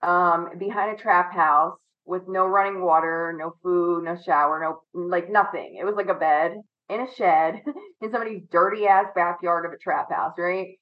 um, 0.01 0.49
behind 0.57 0.97
a 0.97 1.01
trap 1.01 1.33
house 1.33 1.77
with 2.05 2.23
no 2.27 2.45
running 2.45 2.81
water, 2.81 3.35
no 3.37 3.53
food, 3.61 4.05
no 4.05 4.15
shower, 4.25 4.59
no 4.61 4.81
like 4.93 5.29
nothing. 5.29 5.77
It 5.79 5.85
was 5.85 5.95
like 5.95 6.07
a 6.07 6.13
bed 6.13 6.55
in 6.89 7.01
a 7.01 7.13
shed 7.15 7.61
in 8.01 8.11
somebody's 8.11 8.43
dirty 8.49 8.87
ass 8.87 9.07
backyard 9.13 9.65
of 9.65 9.73
a 9.73 9.77
trap 9.77 10.09
house, 10.11 10.33
right? 10.37 10.77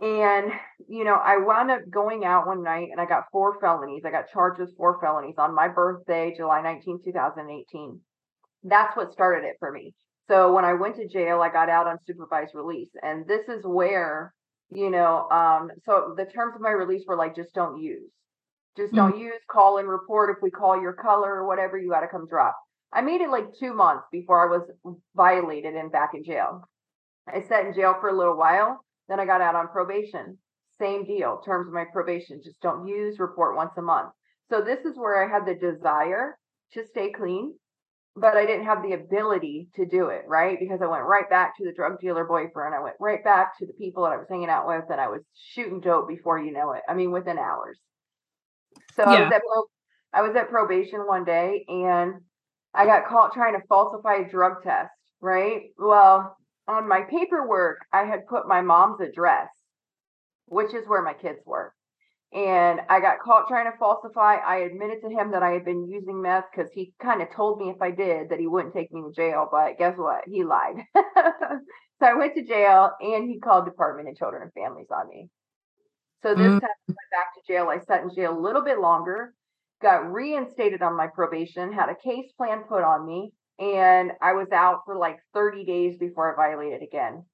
And, 0.00 0.52
you 0.88 1.04
know, 1.04 1.14
I 1.14 1.36
wound 1.36 1.70
up 1.70 1.82
going 1.90 2.24
out 2.24 2.46
one 2.46 2.62
night 2.62 2.88
and 2.90 3.00
I 3.00 3.04
got 3.04 3.24
four 3.30 3.60
felonies. 3.60 4.02
I 4.06 4.10
got 4.10 4.30
charged 4.32 4.58
with 4.58 4.74
four 4.76 4.98
felonies 4.98 5.34
on 5.36 5.54
my 5.54 5.68
birthday, 5.68 6.32
July 6.34 6.62
19, 6.62 7.00
2018. 7.04 8.00
That's 8.64 8.96
what 8.96 9.12
started 9.12 9.46
it 9.46 9.56
for 9.58 9.70
me. 9.70 9.94
So 10.26 10.54
when 10.54 10.64
I 10.64 10.72
went 10.72 10.96
to 10.96 11.08
jail, 11.08 11.42
I 11.42 11.50
got 11.50 11.68
out 11.68 11.86
on 11.86 11.98
supervised 12.06 12.54
release. 12.54 12.88
And 13.02 13.26
this 13.26 13.46
is 13.48 13.62
where, 13.64 14.32
you 14.70 14.88
know, 14.88 15.28
um, 15.28 15.70
so 15.84 16.14
the 16.16 16.24
terms 16.24 16.54
of 16.54 16.62
my 16.62 16.70
release 16.70 17.04
were 17.06 17.16
like, 17.16 17.36
just 17.36 17.52
don't 17.52 17.82
use. 17.82 18.10
Just 18.76 18.94
don't 18.94 19.12
mm-hmm. 19.12 19.22
use, 19.22 19.40
call 19.50 19.78
and 19.78 19.88
report. 19.88 20.30
If 20.30 20.42
we 20.42 20.50
call 20.50 20.80
your 20.80 20.92
color 20.94 21.34
or 21.34 21.46
whatever, 21.46 21.76
you 21.76 21.90
got 21.90 22.00
to 22.00 22.08
come 22.08 22.26
drop. 22.26 22.56
I 22.92 23.02
made 23.02 23.20
it 23.20 23.28
like 23.28 23.52
two 23.58 23.74
months 23.74 24.04
before 24.10 24.42
I 24.42 24.56
was 24.56 24.96
violated 25.14 25.74
and 25.74 25.92
back 25.92 26.12
in 26.14 26.24
jail. 26.24 26.68
I 27.28 27.42
sat 27.42 27.66
in 27.66 27.74
jail 27.74 27.96
for 28.00 28.08
a 28.08 28.16
little 28.16 28.36
while 28.36 28.82
then 29.10 29.20
I 29.20 29.26
got 29.26 29.40
out 29.40 29.56
on 29.56 29.68
probation. 29.68 30.38
Same 30.78 31.04
deal. 31.04 31.42
Terms 31.44 31.66
of 31.66 31.74
my 31.74 31.84
probation. 31.92 32.40
Just 32.42 32.60
don't 32.60 32.86
use, 32.86 33.18
report 33.18 33.56
once 33.56 33.72
a 33.76 33.82
month. 33.82 34.10
So 34.48 34.60
this 34.60 34.84
is 34.84 34.96
where 34.96 35.22
I 35.22 35.28
had 35.30 35.46
the 35.46 35.54
desire 35.54 36.38
to 36.72 36.86
stay 36.86 37.10
clean, 37.10 37.54
but 38.16 38.36
I 38.36 38.46
didn't 38.46 38.66
have 38.66 38.82
the 38.82 38.92
ability 38.92 39.68
to 39.74 39.84
do 39.84 40.06
it, 40.06 40.22
right? 40.26 40.58
Because 40.58 40.80
I 40.80 40.86
went 40.86 41.04
right 41.04 41.28
back 41.28 41.56
to 41.58 41.64
the 41.64 41.72
drug 41.72 42.00
dealer 42.00 42.24
boyfriend. 42.24 42.74
I 42.74 42.82
went 42.82 42.96
right 43.00 43.22
back 43.22 43.58
to 43.58 43.66
the 43.66 43.72
people 43.74 44.04
that 44.04 44.12
I 44.12 44.16
was 44.16 44.26
hanging 44.30 44.48
out 44.48 44.66
with 44.66 44.84
and 44.90 45.00
I 45.00 45.08
was 45.08 45.22
shooting 45.34 45.80
dope 45.80 46.08
before 46.08 46.38
you 46.38 46.52
know 46.52 46.72
it. 46.72 46.82
I 46.88 46.94
mean, 46.94 47.10
within 47.10 47.38
hours. 47.38 47.78
So 48.94 49.02
yeah. 49.02 49.18
I, 49.18 49.22
was 49.24 49.32
at, 49.32 49.42
I 50.12 50.22
was 50.22 50.36
at 50.36 50.50
probation 50.50 51.00
one 51.00 51.24
day 51.24 51.64
and 51.68 52.14
I 52.74 52.86
got 52.86 53.08
caught 53.08 53.34
trying 53.34 53.54
to 53.54 53.66
falsify 53.68 54.16
a 54.26 54.30
drug 54.30 54.62
test, 54.62 54.92
right? 55.20 55.62
Well, 55.76 56.36
on 56.70 56.88
my 56.88 57.02
paperwork, 57.02 57.78
I 57.92 58.04
had 58.04 58.26
put 58.28 58.48
my 58.48 58.60
mom's 58.60 59.00
address, 59.00 59.48
which 60.46 60.74
is 60.74 60.86
where 60.86 61.02
my 61.02 61.14
kids 61.14 61.40
were. 61.44 61.74
And 62.32 62.80
I 62.88 63.00
got 63.00 63.18
caught 63.18 63.48
trying 63.48 63.70
to 63.70 63.76
falsify. 63.76 64.36
I 64.36 64.58
admitted 64.58 65.00
to 65.02 65.08
him 65.08 65.32
that 65.32 65.42
I 65.42 65.50
had 65.50 65.64
been 65.64 65.88
using 65.88 66.22
meth 66.22 66.44
because 66.54 66.70
he 66.72 66.92
kind 67.02 67.22
of 67.22 67.34
told 67.34 67.58
me 67.58 67.70
if 67.70 67.82
I 67.82 67.90
did 67.90 68.30
that 68.30 68.38
he 68.38 68.46
wouldn't 68.46 68.72
take 68.72 68.92
me 68.92 69.02
to 69.02 69.12
jail. 69.12 69.48
But 69.50 69.78
guess 69.78 69.96
what? 69.96 70.22
He 70.26 70.44
lied. 70.44 70.76
so 70.94 72.06
I 72.06 72.14
went 72.14 72.36
to 72.36 72.44
jail 72.44 72.92
and 73.00 73.28
he 73.28 73.40
called 73.40 73.64
Department 73.64 74.08
of 74.08 74.16
Children 74.16 74.42
and 74.42 74.52
Families 74.52 74.86
on 74.94 75.08
me. 75.08 75.28
So 76.22 76.34
this 76.34 76.46
mm. 76.46 76.60
time 76.60 76.70
I 76.70 76.88
went 76.88 77.10
back 77.10 77.34
to 77.34 77.52
jail. 77.52 77.68
I 77.68 77.80
sat 77.80 78.04
in 78.04 78.14
jail 78.14 78.38
a 78.38 78.40
little 78.40 78.62
bit 78.62 78.78
longer, 78.78 79.34
got 79.82 80.12
reinstated 80.12 80.82
on 80.82 80.96
my 80.96 81.08
probation, 81.08 81.72
had 81.72 81.88
a 81.88 81.96
case 81.96 82.30
plan 82.36 82.62
put 82.68 82.84
on 82.84 83.04
me, 83.06 83.32
and 83.60 84.12
I 84.22 84.32
was 84.32 84.48
out 84.52 84.80
for 84.84 84.96
like 84.96 85.18
30 85.34 85.64
days 85.64 85.96
before 85.98 86.32
I 86.32 86.36
violated 86.36 86.82
again. 86.82 87.24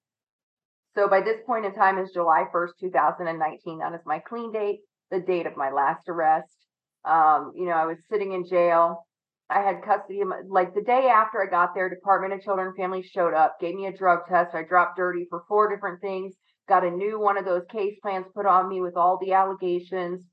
So 0.95 1.09
by 1.09 1.21
this 1.21 1.41
point 1.47 1.65
in 1.65 1.75
time 1.75 1.99
is 1.99 2.11
July 2.13 2.45
1st, 2.53 2.73
2019. 2.81 3.79
That 3.79 3.95
is 3.95 4.01
my 4.05 4.19
clean 4.19 4.53
date, 4.53 4.81
the 5.11 5.21
date 5.21 5.47
of 5.47 5.57
my 5.57 5.71
last 5.71 6.09
arrest. 6.09 6.57
Um, 7.05 7.53
you 7.55 7.67
know, 7.67 7.73
I 7.73 7.87
was 7.87 7.99
sitting 8.11 8.33
in 8.33 8.47
jail 8.47 9.07
I 9.49 9.63
had 9.63 9.83
custody 9.83 10.21
of 10.21 10.29
my, 10.29 10.41
like 10.49 10.75
the 10.75 10.83
day 10.83 11.09
after 11.09 11.41
I 11.41 11.49
got 11.49 11.75
there, 11.75 11.89
Department 11.89 12.35
of 12.35 12.43
Children 12.43 12.69
and 12.69 12.77
Families 12.77 13.07
showed 13.07 13.33
up, 13.33 13.61
gave 13.61 13.77
me 13.77 13.87
a 13.87 13.97
drug 13.97 14.27
test. 14.29 14.55
I 14.55 14.65
dropped 14.65 14.97
dirty 14.97 15.27
for 15.31 15.45
four 15.47 15.73
different 15.73 16.01
things, 16.01 16.35
got 16.69 16.85
a 16.85 16.91
new 16.91 17.21
one 17.21 17.39
of 17.39 17.45
those 17.45 17.63
case 17.71 17.97
plans 18.03 18.27
put 18.35 18.47
on 18.47 18.69
me 18.69 18.81
with 18.81 18.97
all 18.97 19.19
the 19.19 19.33
allegations. 19.33 20.25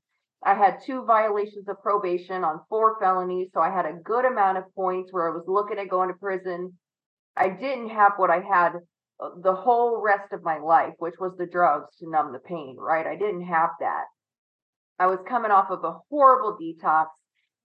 I 0.44 0.54
had 0.54 0.82
two 0.84 1.04
violations 1.06 1.68
of 1.68 1.82
probation 1.82 2.44
on 2.44 2.60
four 2.68 2.98
felonies, 3.00 3.48
so 3.54 3.60
I 3.60 3.70
had 3.70 3.86
a 3.86 3.98
good 4.04 4.26
amount 4.26 4.58
of 4.58 4.74
points 4.74 5.10
where 5.10 5.30
I 5.30 5.34
was 5.34 5.44
looking 5.48 5.78
at 5.78 5.88
going 5.88 6.08
to 6.08 6.14
prison. 6.14 6.74
I 7.34 7.48
didn't 7.48 7.88
have 7.88 8.12
what 8.16 8.30
I 8.30 8.40
had 8.40 8.72
uh, 9.20 9.30
the 9.42 9.54
whole 9.54 10.02
rest 10.02 10.32
of 10.32 10.42
my 10.42 10.58
life, 10.58 10.92
which 10.98 11.14
was 11.18 11.32
the 11.38 11.46
drugs 11.46 11.96
to 11.98 12.10
numb 12.10 12.32
the 12.32 12.40
pain, 12.40 12.76
right? 12.78 13.06
I 13.06 13.16
didn't 13.16 13.46
have 13.46 13.70
that. 13.80 14.04
I 14.98 15.06
was 15.06 15.18
coming 15.26 15.50
off 15.50 15.70
of 15.70 15.82
a 15.82 15.98
horrible 16.10 16.58
detox 16.60 17.06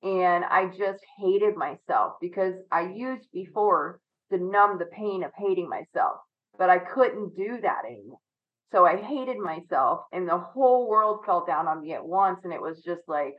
and 0.02 0.46
I 0.46 0.68
just 0.68 1.04
hated 1.20 1.56
myself 1.58 2.14
because 2.22 2.54
I 2.72 2.94
used 2.96 3.28
before 3.34 4.00
to 4.32 4.38
numb 4.38 4.80
the 4.80 4.86
pain 4.86 5.24
of 5.24 5.32
hating 5.38 5.70
myself, 5.70 6.18
but 6.58 6.70
I 6.70 6.80
couldn't 6.80 7.36
do 7.36 7.60
that 7.62 7.84
anymore. 7.86 8.20
So 8.72 8.86
I 8.86 8.98
hated 8.98 9.38
myself, 9.38 10.02
and 10.12 10.28
the 10.28 10.38
whole 10.38 10.88
world 10.88 11.22
fell 11.26 11.46
down 11.46 11.68
on 11.68 11.82
me 11.82 11.94
at 11.94 12.06
once. 12.06 12.40
And 12.44 12.54
it 12.54 12.62
was 12.62 12.84
just 12.86 13.02
like, 13.08 13.34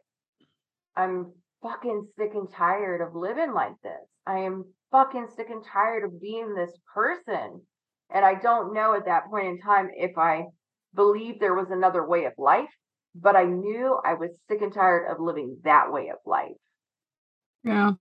I'm 0.97 1.33
fucking 1.63 2.09
sick 2.19 2.31
and 2.35 2.49
tired 2.53 3.01
of 3.01 3.15
living 3.15 3.53
like 3.53 3.75
this. 3.83 3.93
I 4.27 4.41
am 4.41 4.65
fucking 4.91 5.29
sick 5.37 5.49
and 5.51 5.65
tired 5.65 6.05
of 6.05 6.21
being 6.21 6.55
this 6.55 6.73
person. 6.93 7.63
And 8.13 8.25
I 8.25 8.35
don't 8.35 8.75
know 8.75 8.95
at 8.95 9.05
that 9.07 9.31
point 9.31 9.47
in 9.47 9.61
time 9.61 9.89
if 9.95 10.19
I 10.19 10.47
believed 10.95 11.41
there 11.41 11.55
was 11.55 11.71
another 11.71 12.05
way 12.05 12.25
of 12.25 12.33
life 12.37 12.69
but 13.15 13.37
I 13.37 13.45
knew 13.45 13.99
I 14.05 14.15
was 14.15 14.31
sick 14.49 14.63
and 14.63 14.73
tired 14.73 15.11
of 15.11 15.21
living 15.21 15.59
that 15.65 15.93
way 15.93 16.09
of 16.09 16.19
life. 16.27 16.57
Yeah. 17.65 17.93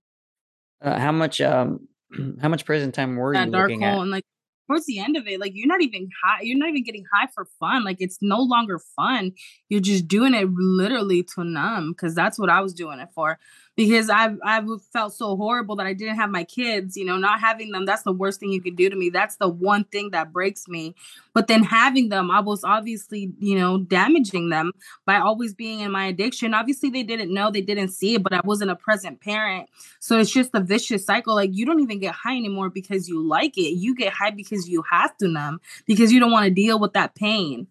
Uh, 0.82 0.98
how 0.98 1.12
much 1.12 1.40
um 1.40 1.88
how 2.40 2.48
much 2.48 2.64
prison 2.64 2.92
time 2.92 3.16
were 3.16 3.34
that 3.34 3.46
you 3.46 3.52
dark 3.52 3.70
looking 3.70 3.82
hole 3.82 3.98
at? 3.98 4.02
and 4.02 4.10
like 4.10 4.24
towards 4.70 4.86
the 4.86 5.00
end 5.00 5.16
of 5.16 5.26
it, 5.26 5.40
like 5.40 5.52
you're 5.54 5.66
not 5.66 5.82
even 5.82 6.08
high, 6.24 6.42
you're 6.42 6.58
not 6.58 6.68
even 6.68 6.84
getting 6.84 7.04
high 7.12 7.26
for 7.34 7.46
fun. 7.58 7.82
Like 7.84 7.96
it's 7.98 8.18
no 8.20 8.40
longer 8.40 8.78
fun. 8.78 9.32
You're 9.68 9.80
just 9.80 10.06
doing 10.06 10.32
it 10.32 10.48
literally 10.52 11.24
to 11.34 11.42
numb 11.42 11.92
because 11.92 12.14
that's 12.14 12.38
what 12.38 12.50
I 12.50 12.60
was 12.60 12.72
doing 12.72 13.00
it 13.00 13.08
for. 13.12 13.38
Because 13.76 14.10
I've 14.10 14.38
I've 14.44 14.66
felt 14.92 15.14
so 15.14 15.36
horrible 15.36 15.76
that 15.76 15.86
I 15.86 15.94
didn't 15.94 16.16
have 16.16 16.28
my 16.28 16.44
kids, 16.44 16.96
you 16.96 17.04
know, 17.04 17.16
not 17.16 17.40
having 17.40 17.70
them, 17.70 17.86
that's 17.86 18.02
the 18.02 18.12
worst 18.12 18.40
thing 18.40 18.50
you 18.52 18.60
can 18.60 18.74
do 18.74 18.90
to 18.90 18.96
me. 18.96 19.10
That's 19.10 19.36
the 19.36 19.48
one 19.48 19.84
thing 19.84 20.10
that 20.10 20.32
breaks 20.32 20.68
me. 20.68 20.94
But 21.32 21.46
then 21.46 21.62
having 21.62 22.08
them, 22.08 22.30
I 22.30 22.40
was 22.40 22.62
obviously, 22.64 23.32
you 23.38 23.58
know, 23.58 23.78
damaging 23.78 24.50
them 24.50 24.72
by 25.06 25.16
always 25.16 25.54
being 25.54 25.80
in 25.80 25.92
my 25.92 26.06
addiction. 26.06 26.52
Obviously, 26.52 26.90
they 26.90 27.04
didn't 27.04 27.32
know, 27.32 27.50
they 27.50 27.62
didn't 27.62 27.88
see 27.88 28.16
it, 28.16 28.22
but 28.22 28.32
I 28.32 28.40
wasn't 28.44 28.70
a 28.70 28.76
present 28.76 29.20
parent. 29.20 29.68
So 30.00 30.18
it's 30.18 30.30
just 30.30 30.50
a 30.52 30.60
vicious 30.60 31.06
cycle. 31.06 31.34
Like 31.34 31.50
you 31.52 31.64
don't 31.64 31.80
even 31.80 32.00
get 32.00 32.14
high 32.14 32.36
anymore 32.36 32.70
because 32.70 33.08
you 33.08 33.26
like 33.26 33.56
it. 33.56 33.76
You 33.76 33.94
get 33.94 34.12
high 34.12 34.30
because 34.30 34.68
you 34.68 34.82
have 34.90 35.16
to 35.18 35.28
numb 35.28 35.60
because 35.86 36.12
you 36.12 36.20
don't 36.20 36.32
want 36.32 36.44
to 36.44 36.50
deal 36.50 36.78
with 36.78 36.92
that 36.94 37.14
pain. 37.14 37.66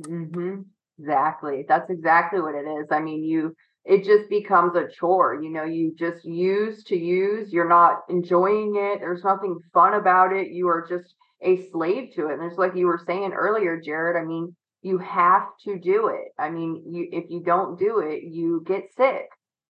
Mm-hmm. 0.00 0.62
Exactly. 0.98 1.64
That's 1.66 1.90
exactly 1.90 2.40
what 2.40 2.54
it 2.54 2.66
is. 2.66 2.86
I 2.90 3.00
mean, 3.00 3.24
you 3.24 3.56
it 3.84 4.04
just 4.04 4.28
becomes 4.28 4.76
a 4.76 4.88
chore. 4.88 5.40
You 5.42 5.50
know, 5.50 5.64
you 5.64 5.94
just 5.98 6.24
use 6.24 6.84
to 6.84 6.96
use. 6.96 7.52
You're 7.52 7.68
not 7.68 8.00
enjoying 8.08 8.76
it. 8.76 9.00
There's 9.00 9.24
nothing 9.24 9.58
fun 9.72 9.94
about 9.94 10.32
it. 10.32 10.48
You 10.48 10.68
are 10.68 10.86
just 10.88 11.14
a 11.42 11.68
slave 11.70 12.12
to 12.14 12.28
it. 12.28 12.34
And 12.38 12.44
it's 12.44 12.58
like 12.58 12.76
you 12.76 12.86
were 12.86 13.02
saying 13.06 13.32
earlier, 13.32 13.80
Jared. 13.80 14.16
I 14.22 14.24
mean, 14.26 14.54
you 14.82 14.98
have 14.98 15.48
to 15.64 15.78
do 15.78 16.08
it. 16.08 16.32
I 16.38 16.50
mean, 16.50 16.82
you 16.86 17.08
if 17.12 17.30
you 17.30 17.42
don't 17.42 17.78
do 17.78 18.00
it, 18.00 18.22
you 18.24 18.62
get 18.66 18.92
sick. 18.96 19.26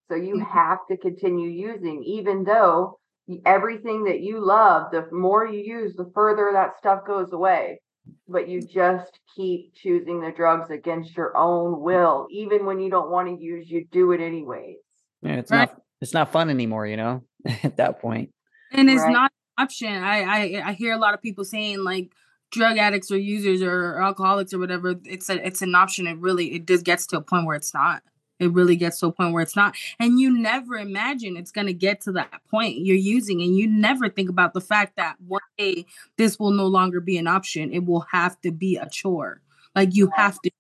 So 0.09 0.15
you 0.17 0.37
Mhm. 0.37 0.47
have 0.47 0.79
to 0.89 0.97
continue 0.97 1.49
using, 1.49 2.03
even 2.05 2.45
though 2.45 2.99
everything 3.47 4.05
that 4.05 4.21
you 4.21 4.41
love, 4.41 4.91
the 4.91 5.09
more 5.13 5.47
you 5.47 5.61
use, 5.61 5.95
the 5.95 6.11
further 6.15 6.51
that 6.53 6.77
stuff 6.79 7.05
goes 7.07 7.33
away. 7.33 7.81
But 8.29 8.49
you 8.49 8.61
just 8.61 9.19
keep 9.37 9.75
choosing 9.75 10.21
the 10.21 10.31
drugs 10.31 10.71
against 10.71 11.17
your 11.17 11.37
own 11.37 11.81
will. 11.81 12.27
Even 12.31 12.67
when 12.67 12.81
you 12.81 12.91
don't 12.91 13.11
want 13.11 13.29
to 13.29 13.43
use, 13.43 13.69
you 13.71 13.87
do 13.91 14.13
it 14.13 14.21
anyways. 14.21 14.77
Yeah, 15.23 15.35
it's 15.37 15.51
Right. 15.51 15.69
not 15.71 15.81
it's 16.01 16.15
not 16.15 16.33
fun 16.33 16.49
anymore, 16.51 16.87
you 16.87 16.97
know, 16.97 17.23
at 17.63 17.77
that 17.77 18.01
point. 18.01 18.31
and 18.73 18.89
it's 18.89 19.03
Right. 19.03 19.13
not 19.13 19.31
an 19.59 19.65
option. 19.65 19.93
I, 19.93 20.23
I 20.23 20.69
I 20.69 20.73
hear 20.73 20.93
a 20.95 20.99
lot 20.99 21.15
of 21.15 21.21
people 21.23 21.45
saying 21.45 21.85
like 21.85 22.13
drug 22.51 22.79
addicts 22.79 23.11
or 23.11 23.17
users 23.19 23.63
or 23.63 24.01
alcoholics 24.03 24.53
or 24.53 24.59
whatever. 24.59 24.95
It's 25.05 25.29
a 25.29 25.45
it's 25.47 25.63
an 25.63 25.75
option. 25.75 26.07
It 26.07 26.19
really 26.19 26.53
it 26.55 26.67
just 26.67 26.85
gets 26.85 27.07
to 27.09 27.17
a 27.19 27.21
point 27.21 27.47
where 27.47 27.57
it's 27.57 27.75
not. 27.75 28.03
It 28.41 28.53
really 28.53 28.77
gets 28.77 28.99
to 29.01 29.07
a 29.07 29.13
point 29.13 29.33
where 29.33 29.43
it's 29.43 29.57
not, 29.57 29.77
and 29.99 30.19
you 30.19 30.37
never 30.37 30.77
imagine 30.77 31.37
it's 31.37 31.53
gonna 31.53 31.73
get 31.73 32.01
to 32.03 32.13
that 32.13 32.41
point 32.51 32.79
you're 32.79 32.97
using, 32.97 33.41
and 33.43 33.57
you 33.57 33.69
never 33.69 34.09
think 34.09 34.29
about 34.29 34.55
the 34.55 34.61
fact 34.61 34.97
that 34.97 35.17
one 35.27 35.41
day 35.59 35.87
this 36.17 36.39
will 36.39 36.51
no 36.53 36.67
longer 36.67 37.01
be 37.01 37.19
an 37.19 37.27
option. 37.27 37.73
It 37.73 37.85
will 37.87 38.07
have 38.13 38.41
to 38.43 38.51
be 38.51 38.77
a 38.77 38.89
chore. 38.91 39.41
Like 39.77 39.95
you 39.95 40.11
have 40.17 40.41
to 40.43 40.51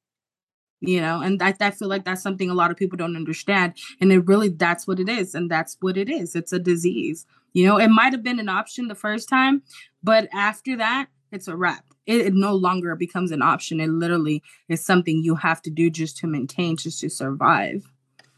you 0.80 1.00
know 1.00 1.20
and 1.20 1.42
I, 1.42 1.54
I 1.60 1.70
feel 1.70 1.88
like 1.88 2.04
that's 2.04 2.22
something 2.22 2.50
a 2.50 2.54
lot 2.54 2.70
of 2.70 2.76
people 2.76 2.96
don't 2.96 3.16
understand 3.16 3.74
and 4.00 4.12
it 4.12 4.26
really 4.26 4.48
that's 4.48 4.86
what 4.86 4.98
it 5.00 5.08
is 5.08 5.34
and 5.34 5.50
that's 5.50 5.76
what 5.80 5.96
it 5.96 6.08
is 6.08 6.34
it's 6.34 6.52
a 6.52 6.58
disease 6.58 7.26
you 7.52 7.66
know 7.66 7.78
it 7.78 7.88
might 7.88 8.12
have 8.12 8.22
been 8.22 8.40
an 8.40 8.48
option 8.48 8.88
the 8.88 8.94
first 8.94 9.28
time 9.28 9.62
but 10.02 10.28
after 10.32 10.76
that 10.76 11.08
it's 11.32 11.48
a 11.48 11.56
wrap 11.56 11.84
it, 12.06 12.20
it 12.26 12.34
no 12.34 12.54
longer 12.54 12.94
becomes 12.94 13.30
an 13.30 13.42
option 13.42 13.80
it 13.80 13.88
literally 13.88 14.42
is 14.68 14.84
something 14.84 15.22
you 15.22 15.34
have 15.34 15.60
to 15.62 15.70
do 15.70 15.90
just 15.90 16.16
to 16.16 16.26
maintain 16.26 16.76
just 16.76 17.00
to 17.00 17.10
survive 17.10 17.82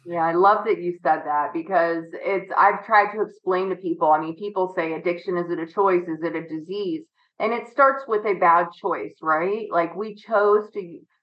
Yeah, 0.05 0.25
I 0.25 0.35
love 0.35 0.65
that 0.67 0.83
you 0.83 0.99
said 1.03 1.23
that 1.25 1.53
because 1.53 2.05
it's 2.13 2.51
I've 2.59 2.85
tried 2.85 3.13
to 3.15 3.23
explain 3.23 3.71
to 3.71 3.77
people. 3.77 4.11
I 4.11 4.21
mean, 4.21 4.35
people 4.35 4.75
say 4.75 4.95
addiction 4.95 5.39
is 5.39 5.49
it 5.49 5.61
a 5.61 5.73
choice? 5.73 6.09
Is 6.09 6.25
it 6.25 6.35
a 6.35 6.43
disease? 6.43 7.05
And 7.39 7.53
it 7.53 7.69
starts 7.69 8.03
with 8.09 8.27
a 8.27 8.35
bad 8.35 8.67
choice, 8.81 9.15
right? 9.23 9.69
Like 9.71 9.95
we 9.95 10.17
chose 10.17 10.71
to 10.73 10.81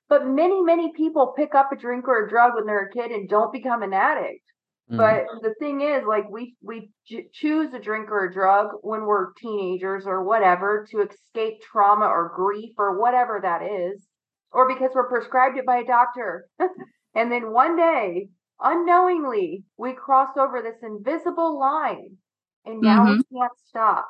but 0.09 0.25
many, 0.25 0.61
many 0.61 0.91
people 0.93 1.33
pick 1.37 1.53
up 1.53 1.71
a 1.71 1.75
drink 1.75 2.07
or 2.07 2.25
a 2.25 2.29
drug 2.29 2.55
when 2.55 2.65
they're 2.65 2.87
a 2.87 2.91
kid 2.91 3.11
and 3.11 3.29
don't 3.29 3.53
become 3.53 3.83
an 3.83 3.93
addict. 3.93 4.48
Mhm. 4.89 5.19
But 5.19 5.25
the 5.41 5.53
thing 5.55 5.81
is, 5.81 6.05
like 6.05 6.29
we 6.29 6.55
we 6.61 6.91
ch- 7.05 7.31
choose 7.33 7.73
a 7.73 7.79
drink 7.79 8.09
or 8.11 8.25
a 8.25 8.33
drug 8.33 8.67
when 8.81 9.05
we're 9.05 9.33
teenagers 9.33 10.05
or 10.07 10.23
whatever 10.23 10.85
to 10.91 11.01
escape 11.01 11.61
trauma 11.61 12.05
or 12.05 12.33
grief 12.35 12.73
or 12.77 12.99
whatever 12.99 13.39
that 13.41 13.61
is, 13.63 14.07
or 14.51 14.67
because 14.67 14.91
we're 14.95 15.09
prescribed 15.09 15.57
it 15.57 15.65
by 15.65 15.77
a 15.77 15.85
doctor. 15.85 16.47
and 17.15 17.31
then 17.31 17.51
one 17.53 17.75
day, 17.77 18.29
unknowingly, 18.61 19.63
we 19.77 19.93
cross 19.93 20.35
over 20.37 20.61
this 20.61 20.81
invisible 20.83 21.59
line, 21.59 22.17
and 22.65 22.83
now 22.83 23.07
we 23.07 23.17
can't 23.33 23.57
stop. 23.67 24.07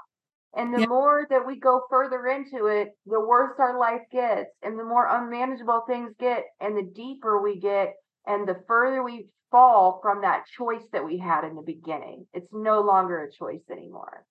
And 0.53 0.73
the 0.73 0.79
Yep. 0.79 0.87
more 0.87 1.25
that 1.29 1.45
we 1.47 1.59
go 1.59 1.85
further 1.89 2.27
into 2.27 2.67
it, 2.67 2.97
the 3.05 3.19
worse 3.19 3.59
our 3.59 3.79
life 3.79 4.03
gets, 4.11 4.51
and 4.61 4.77
the 4.77 4.83
more 4.83 5.07
unmanageable 5.07 5.81
things 5.87 6.13
get, 6.19 6.45
and 6.59 6.77
the 6.77 6.83
deeper 6.83 7.41
we 7.41 7.59
get, 7.59 7.95
and 8.29 8.47
the 8.47 8.61
further 8.67 9.03
we 9.03 9.27
fall 9.51 9.99
from 10.01 10.21
that 10.21 10.45
choice 10.55 10.83
that 10.93 11.03
we 11.03 11.17
had 11.17 11.43
in 11.43 11.55
the 11.55 11.63
beginning. 11.63 12.27
It's 12.33 12.53
no 12.53 12.81
longer 12.81 13.23
a 13.23 13.31
choice 13.31 13.63
anymore. 13.71 14.25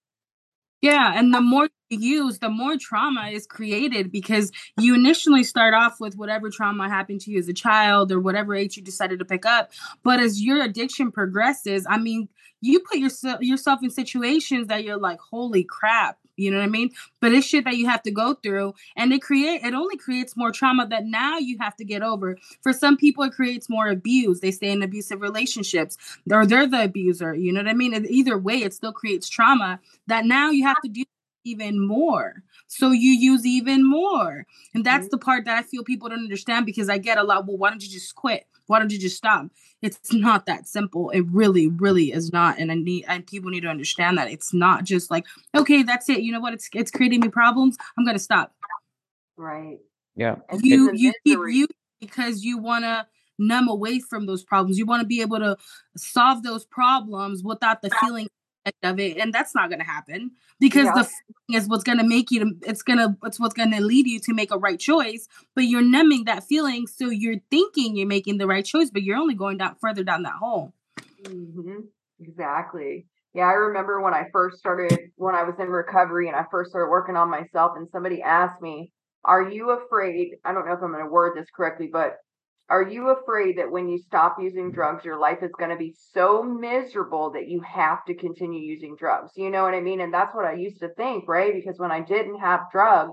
Yeah, 0.80 1.12
and 1.16 1.34
the 1.34 1.40
more 1.40 1.68
you 1.90 1.98
use, 1.98 2.38
the 2.38 2.48
more 2.48 2.76
trauma 2.80 3.30
is 3.30 3.48
created 3.48 4.12
because 4.12 4.52
you 4.78 4.94
initially 4.94 5.42
start 5.42 5.74
off 5.74 5.98
with 5.98 6.16
whatever 6.16 6.50
trauma 6.50 6.88
happened 6.88 7.20
to 7.22 7.32
you 7.32 7.38
as 7.40 7.48
a 7.48 7.52
child 7.52 8.12
or 8.12 8.20
whatever 8.20 8.54
age 8.54 8.76
you 8.76 8.82
decided 8.84 9.18
to 9.18 9.24
pick 9.24 9.44
up. 9.44 9.72
But 10.04 10.20
as 10.20 10.40
your 10.40 10.62
addiction 10.62 11.10
progresses, 11.10 11.84
I 11.90 11.98
mean, 11.98 12.28
you 12.60 12.78
put 12.78 12.98
yourself 12.98 13.40
yourself 13.40 13.80
in 13.82 13.90
situations 13.90 14.68
that 14.68 14.84
you're 14.84 14.98
like, 14.98 15.18
holy 15.18 15.64
crap, 15.64 16.18
you 16.38 16.50
know 16.50 16.58
what 16.58 16.64
I 16.64 16.68
mean? 16.68 16.90
But 17.20 17.32
it's 17.32 17.46
shit 17.46 17.64
that 17.64 17.76
you 17.76 17.86
have 17.88 18.02
to 18.04 18.10
go 18.10 18.34
through, 18.34 18.74
and 18.96 19.12
it 19.12 19.22
create 19.22 19.62
it 19.64 19.74
only 19.74 19.96
creates 19.96 20.36
more 20.36 20.52
trauma 20.52 20.86
that 20.88 21.04
now 21.06 21.38
you 21.38 21.58
have 21.58 21.76
to 21.76 21.84
get 21.84 22.02
over. 22.02 22.38
For 22.62 22.72
some 22.72 22.96
people, 22.96 23.24
it 23.24 23.32
creates 23.32 23.68
more 23.68 23.88
abuse. 23.88 24.40
They 24.40 24.50
stay 24.52 24.70
in 24.70 24.82
abusive 24.82 25.20
relationships, 25.20 25.96
or 26.30 26.46
they're 26.46 26.66
the 26.66 26.84
abuser. 26.84 27.34
You 27.34 27.52
know 27.52 27.60
what 27.60 27.68
I 27.68 27.74
mean? 27.74 27.94
And 27.94 28.06
either 28.10 28.38
way, 28.38 28.62
it 28.62 28.74
still 28.74 28.92
creates 28.92 29.28
trauma 29.28 29.80
that 30.06 30.24
now 30.24 30.50
you 30.50 30.64
have 30.66 30.80
to 30.82 30.88
do 30.88 31.04
even 31.44 31.84
more. 31.86 32.42
So 32.66 32.90
you 32.90 33.12
use 33.12 33.46
even 33.46 33.88
more. 33.88 34.46
And 34.74 34.84
that's 34.84 35.06
Mhm. 35.06 35.10
the 35.10 35.18
part 35.18 35.44
that 35.46 35.56
I 35.58 35.62
feel 35.62 35.84
people 35.84 36.08
don't 36.08 36.18
understand 36.20 36.66
because 36.66 36.88
I 36.88 36.98
get 36.98 37.18
a 37.18 37.22
lot, 37.22 37.46
well, 37.46 37.56
why 37.56 37.70
don't 37.70 37.82
you 37.82 37.88
just 37.90 38.14
quit? 38.14 38.46
Why 38.68 38.78
don't 38.78 38.92
you 38.92 38.98
just 38.98 39.16
stop? 39.16 39.46
It's 39.82 40.12
not 40.12 40.46
that 40.46 40.68
simple. 40.68 41.10
It 41.10 41.22
really, 41.30 41.66
really 41.68 42.12
is 42.12 42.32
not. 42.32 42.58
And 42.58 42.70
I 42.70 42.76
need 42.76 43.04
and 43.08 43.26
people 43.26 43.50
need 43.50 43.62
to 43.62 43.68
understand 43.68 44.16
that 44.18 44.30
it's 44.30 44.54
not 44.54 44.84
just 44.84 45.10
like, 45.10 45.26
okay, 45.56 45.82
that's 45.82 46.08
it. 46.08 46.20
You 46.20 46.30
know 46.32 46.40
what? 46.40 46.54
It's 46.54 46.68
it's 46.72 46.90
creating 46.92 47.20
me 47.20 47.28
problems. 47.28 47.76
I'm 47.98 48.04
gonna 48.06 48.18
stop. 48.20 48.52
Right. 49.36 49.78
yeah. 50.16 50.36
And 50.48 50.60
You 50.62 50.92
you 50.94 51.12
keep 51.24 51.38
misery. 51.38 51.54
you 51.56 51.68
because 52.00 52.44
you 52.44 52.58
wanna 52.58 53.06
numb 53.38 53.68
away 53.68 54.00
from 54.00 54.26
those 54.26 54.42
problems. 54.44 54.78
You 54.78 54.86
want 54.86 55.00
to 55.00 55.06
be 55.06 55.20
able 55.20 55.38
to 55.38 55.56
solve 55.96 56.42
those 56.42 56.64
problems 56.64 57.42
without 57.44 57.82
the 57.82 57.90
feeling 58.00 58.28
of 58.82 58.98
it 58.98 59.16
and 59.18 59.32
that's 59.32 59.54
not 59.54 59.68
going 59.70 59.80
to 59.80 59.84
happen 59.84 60.30
because 60.60 60.86
Yeah. 60.86 60.94
the 60.94 61.04
feeling 61.04 61.62
is 61.62 61.68
what's 61.68 61.84
going 61.84 61.98
to 61.98 62.04
make 62.04 62.30
you 62.30 62.40
to 62.40 62.50
it's 62.66 62.82
going 62.82 62.98
to 62.98 63.16
it's 63.24 63.38
what's 63.40 63.54
going 63.54 63.70
to 63.72 63.80
lead 63.80 64.06
you 64.06 64.20
to 64.20 64.34
make 64.34 64.50
a 64.50 64.58
right 64.58 64.78
choice 64.78 65.28
but 65.54 65.64
you're 65.64 65.82
numbing 65.82 66.24
that 66.24 66.44
feeling 66.44 66.86
so 66.86 67.10
you're 67.10 67.40
thinking 67.50 67.96
you're 67.96 68.06
making 68.06 68.38
the 68.38 68.46
right 68.46 68.64
choice 68.64 68.90
but 68.90 69.02
you're 69.02 69.16
only 69.16 69.34
going 69.34 69.58
down 69.58 69.76
further 69.80 70.04
down 70.04 70.22
that 70.22 70.34
hole 70.34 70.72
mm-hmm. 71.24 71.80
Exactly. 72.20 73.06
Yeah, 73.34 73.44
I 73.44 73.52
remember 73.52 74.00
when 74.00 74.14
I 74.14 74.24
first 74.32 74.58
started, 74.58 74.98
when 75.16 75.34
I 75.34 75.44
was 75.44 75.54
in 75.58 75.68
recovery 75.68 76.28
and 76.28 76.36
I 76.36 76.44
first 76.50 76.70
started 76.70 76.90
working 76.90 77.16
on 77.16 77.30
myself, 77.30 77.72
and 77.76 77.88
somebody 77.90 78.22
asked 78.22 78.60
me, 78.60 78.92
Are 79.24 79.48
you 79.48 79.70
afraid? 79.70 80.36
I 80.44 80.52
don't 80.52 80.66
know 80.66 80.72
if 80.72 80.82
I'm 80.82 80.92
going 80.92 81.04
to 81.04 81.10
word 81.10 81.36
this 81.36 81.48
correctly, 81.54 81.88
but 81.92 82.16
are 82.70 82.82
you 82.82 83.10
afraid 83.10 83.58
that 83.58 83.70
when 83.70 83.88
you 83.88 83.98
stop 83.98 84.36
using 84.40 84.66
mm-hmm. 84.66 84.74
drugs, 84.74 85.04
your 85.04 85.18
life 85.18 85.38
is 85.42 85.52
going 85.58 85.70
to 85.70 85.76
be 85.76 85.94
so 86.12 86.42
miserable 86.42 87.30
that 87.32 87.48
you 87.48 87.60
have 87.62 88.04
to 88.06 88.14
continue 88.14 88.60
using 88.60 88.96
drugs? 88.96 89.32
You 89.36 89.50
know 89.50 89.62
what 89.62 89.74
I 89.74 89.80
mean? 89.80 90.00
And 90.00 90.12
that's 90.12 90.34
what 90.34 90.44
I 90.44 90.54
used 90.54 90.80
to 90.80 90.88
think, 90.90 91.26
right? 91.28 91.54
Because 91.54 91.78
when 91.78 91.92
I 91.92 92.00
didn't 92.00 92.40
have 92.40 92.70
drugs, 92.70 93.12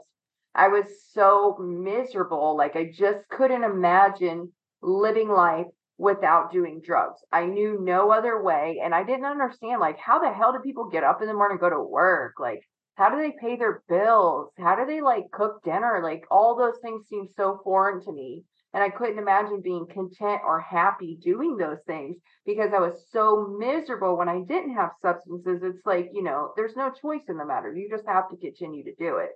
I 0.53 0.67
was 0.67 0.85
so 1.13 1.57
miserable. 1.59 2.57
Like 2.57 2.75
I 2.75 2.91
just 2.93 3.19
couldn't 3.29 3.63
imagine 3.63 4.51
living 4.81 5.29
life 5.29 5.67
without 5.97 6.51
doing 6.51 6.81
drugs. 6.83 7.21
I 7.31 7.45
knew 7.45 7.79
no 7.81 8.11
other 8.11 8.41
way. 8.41 8.81
And 8.83 8.93
I 8.93 9.03
didn't 9.03 9.25
understand, 9.25 9.79
like, 9.79 9.97
how 9.97 10.19
the 10.19 10.31
hell 10.31 10.51
do 10.51 10.59
people 10.59 10.89
get 10.89 11.03
up 11.03 11.21
in 11.21 11.27
the 11.27 11.33
morning 11.33 11.53
and 11.55 11.61
go 11.61 11.69
to 11.69 11.81
work? 11.81 12.33
Like, 12.39 12.61
how 12.95 13.09
do 13.09 13.17
they 13.17 13.33
pay 13.39 13.55
their 13.55 13.81
bills? 13.87 14.51
How 14.57 14.75
do 14.75 14.85
they 14.85 15.01
like 15.01 15.31
cook 15.31 15.63
dinner? 15.63 16.01
Like, 16.03 16.23
all 16.29 16.55
those 16.55 16.79
things 16.81 17.07
seem 17.07 17.27
so 17.35 17.59
foreign 17.63 18.03
to 18.03 18.11
me. 18.11 18.43
And 18.76 18.84
I 18.84 18.89
couldn't 18.89 19.19
imagine 19.19 19.61
being 19.63 19.88
content 19.88 20.41
or 20.45 20.59
happy 20.59 21.17
doing 21.23 21.55
those 21.55 21.78
things 21.88 22.17
because 22.45 22.71
I 22.76 22.80
was 22.80 23.05
so 23.09 23.55
miserable 23.57 24.17
when 24.17 24.28
I 24.28 24.41
didn't 24.41 24.76
have 24.76 24.89
substances. 25.01 25.61
It's 25.63 25.86
like, 25.86 26.09
you 26.13 26.21
know, 26.21 26.51
there's 26.57 26.76
no 26.76 26.91
choice 26.91 27.21
in 27.30 27.38
the 27.38 27.45
matter. 27.45 27.73
You 27.73 27.89
just 27.89 28.05
have 28.05 28.30
to 28.32 28.36
continue 28.36 28.84
to 28.84 28.93
do 28.99 29.19
it. 29.19 29.30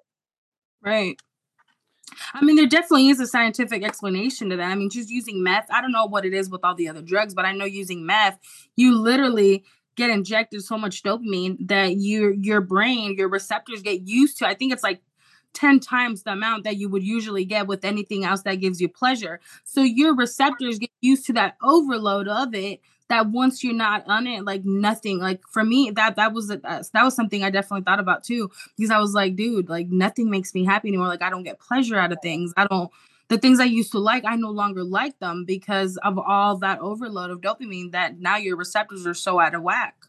Right. 0.83 1.17
I 2.33 2.43
mean, 2.43 2.57
there 2.57 2.67
definitely 2.67 3.07
is 3.07 3.21
a 3.21 3.27
scientific 3.27 3.81
explanation 3.81 4.49
to 4.49 4.57
that. 4.57 4.71
I 4.71 4.75
mean, 4.75 4.89
just 4.89 5.09
using 5.09 5.41
meth, 5.41 5.67
I 5.71 5.79
don't 5.79 5.93
know 5.93 6.05
what 6.05 6.25
it 6.25 6.33
is 6.33 6.49
with 6.49 6.65
all 6.65 6.75
the 6.75 6.89
other 6.89 7.01
drugs, 7.01 7.33
but 7.33 7.45
I 7.45 7.53
know 7.53 7.63
using 7.63 8.05
meth, 8.05 8.39
you 8.75 8.93
literally 8.93 9.63
get 9.95 10.09
injected 10.09 10.63
so 10.63 10.77
much 10.77 11.01
dopamine 11.01 11.65
that 11.69 11.95
your 11.95 12.33
your 12.33 12.59
brain, 12.59 13.15
your 13.17 13.29
receptors 13.29 13.81
get 13.81 14.01
used 14.01 14.37
to. 14.39 14.47
I 14.47 14.53
think 14.53 14.73
it's 14.73 14.83
like 14.83 15.01
10 15.53 15.79
times 15.79 16.23
the 16.23 16.31
amount 16.31 16.63
that 16.63 16.77
you 16.77 16.89
would 16.89 17.03
usually 17.03 17.45
get 17.45 17.67
with 17.67 17.83
anything 17.83 18.23
else 18.23 18.43
that 18.43 18.55
gives 18.55 18.79
you 18.79 18.87
pleasure. 18.87 19.39
So 19.63 19.81
your 19.81 20.15
receptors 20.15 20.79
get 20.79 20.91
used 21.01 21.25
to 21.27 21.33
that 21.33 21.57
overload 21.61 22.27
of 22.27 22.53
it 22.53 22.81
that 23.09 23.27
once 23.27 23.63
you're 23.63 23.73
not 23.73 24.07
on 24.07 24.27
it 24.27 24.45
like 24.45 24.63
nothing 24.63 25.19
like 25.19 25.41
for 25.49 25.63
me 25.63 25.91
that 25.91 26.15
that 26.15 26.31
was 26.31 26.49
a, 26.49 26.57
that 26.57 27.03
was 27.03 27.15
something 27.15 27.43
i 27.43 27.49
definitely 27.49 27.83
thought 27.83 27.99
about 27.99 28.23
too 28.23 28.49
because 28.77 28.91
i 28.91 28.99
was 28.99 29.13
like 29.13 29.35
dude 29.35 29.67
like 29.67 29.87
nothing 29.89 30.29
makes 30.29 30.53
me 30.53 30.63
happy 30.63 30.87
anymore 30.87 31.07
like 31.07 31.21
i 31.21 31.29
don't 31.29 31.43
get 31.43 31.59
pleasure 31.59 31.97
out 31.97 32.11
of 32.11 32.19
things 32.21 32.53
i 32.55 32.65
don't 32.67 32.91
the 33.27 33.37
things 33.37 33.59
i 33.59 33.65
used 33.65 33.91
to 33.91 33.99
like 33.99 34.23
i 34.25 34.35
no 34.35 34.51
longer 34.51 34.83
like 34.83 35.17
them 35.19 35.43
because 35.43 35.97
of 35.97 36.17
all 36.17 36.57
that 36.57 36.79
overload 36.79 37.31
of 37.31 37.41
dopamine 37.41 37.91
that 37.91 38.19
now 38.19 38.37
your 38.37 38.55
receptors 38.55 39.05
are 39.05 39.13
so 39.15 39.39
out 39.39 39.55
of 39.55 39.63
whack 39.63 40.08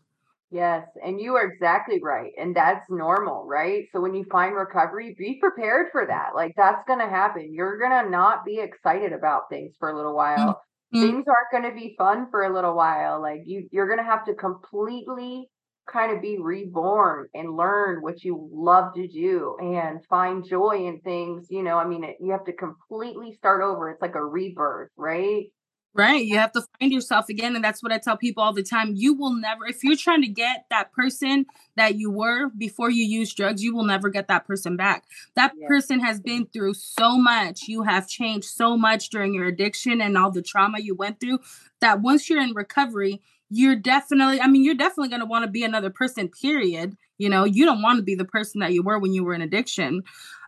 Yes, 0.51 0.85
and 1.05 1.21
you 1.21 1.37
are 1.37 1.49
exactly 1.49 2.01
right. 2.03 2.33
And 2.37 2.57
that's 2.57 2.85
normal, 2.91 3.47
right? 3.47 3.85
So 3.93 4.01
when 4.01 4.15
you 4.15 4.25
find 4.33 4.55
recovery, 4.55 5.15
be 5.17 5.39
prepared 5.41 5.89
for 5.93 6.07
that. 6.07 6.31
Like 6.35 6.55
that's 6.57 6.85
going 6.89 6.99
to 6.99 7.09
happen. 7.09 7.55
You're 7.55 7.79
going 7.79 8.05
to 8.05 8.11
not 8.11 8.45
be 8.45 8.59
excited 8.59 9.13
about 9.13 9.49
things 9.49 9.75
for 9.79 9.91
a 9.91 9.97
little 9.97 10.17
while 10.17 10.61
mm-hmm. 10.95 11.03
things 11.03 11.25
aren't 11.29 11.51
going 11.53 11.75
to 11.75 11.81
be 11.81 11.95
fun 11.97 12.29
for 12.31 12.45
a 12.45 12.53
little 12.53 12.75
while 12.75 13.21
like 13.21 13.43
you 13.45 13.69
you're 13.71 13.87
going 13.87 13.99
to 13.99 14.05
have 14.05 14.25
to 14.25 14.35
completely 14.35 15.49
kind 15.91 16.15
of 16.15 16.23
be 16.23 16.39
reborn 16.39 17.27
and 17.35 17.57
learn 17.57 18.01
what 18.01 18.23
you 18.23 18.49
love 18.53 18.95
to 18.95 19.09
do 19.09 19.57
and 19.61 20.05
find 20.09 20.47
joy 20.49 20.87
in 20.87 21.01
things 21.01 21.47
you 21.51 21.63
know 21.63 21.79
i 21.79 21.87
mean 21.87 22.05
it, 22.05 22.17
you 22.21 22.31
have 22.31 22.45
to 22.45 22.53
completely 22.53 23.33
start 23.33 23.63
over 23.63 23.91
it's 23.91 24.03
like 24.03 24.15
a 24.15 24.25
rebirth 24.25 24.91
right 24.97 25.47
Right. 25.93 26.25
You 26.25 26.39
have 26.39 26.53
to 26.53 26.63
find 26.79 26.93
yourself 26.93 27.29
again. 27.29 27.57
And 27.57 27.65
that's 27.65 27.83
what 27.83 27.91
I 27.91 27.99
tell 27.99 28.17
people 28.17 28.45
all 28.45 28.53
the 28.53 28.63
time. 28.63 28.93
You 28.95 29.13
will 29.13 29.33
never, 29.33 29.67
if 29.67 29.83
you're 29.83 29.97
trying 29.97 30.23
to 30.23 30.29
get 30.29 30.67
that 30.71 30.93
person 30.93 31.47
that 31.77 31.97
you 31.97 32.13
were 32.13 32.49
before 32.51 32.91
you 32.91 33.05
use 33.05 33.35
drugs, 33.35 33.63
you 33.63 33.75
will 33.75 33.85
never 33.85 34.09
get 34.09 34.29
that 34.29 34.47
person 34.47 34.77
back. 34.77 35.05
That 35.35 35.53
yeah. 35.57 35.67
person 35.67 35.99
has 35.99 36.21
been 36.21 36.47
through 36.47 36.75
so 36.75 37.19
much. 37.19 37.63
You 37.67 37.83
have 37.83 38.07
changed 38.07 38.47
so 38.47 38.77
much 38.77 39.11
during 39.11 39.35
your 39.35 39.47
addiction 39.47 40.01
and 40.01 40.17
all 40.17 40.31
the 40.31 40.43
trauma 40.43 40.79
you 40.79 40.95
went 40.95 41.19
through 41.19 41.41
that 41.81 42.01
once 42.01 42.31
you're 42.31 42.43
in 42.43 42.55
recovery, 42.55 43.21
you're 43.51 43.77
definitely, 43.77 44.41
I 44.41 44.47
mean, 44.47 44.65
you're 44.65 44.75
definitely 44.75 45.09
going 45.09 45.21
to 45.21 45.27
want 45.27 45.45
to 45.45 45.51
be 45.51 45.65
another 45.65 45.91
person, 45.91 46.29
period. 46.29 46.97
You 47.19 47.29
know, 47.29 47.45
you 47.45 47.65
don't 47.65 47.83
want 47.83 47.99
to 47.99 48.03
be 48.03 48.15
the 48.15 48.25
person 48.25 48.61
that 48.61 48.73
you 48.73 48.83
were 48.83 48.99
when 48.99 49.13
you 49.13 49.25
were 49.25 49.35
in 49.35 49.43
addiction. 49.43 50.05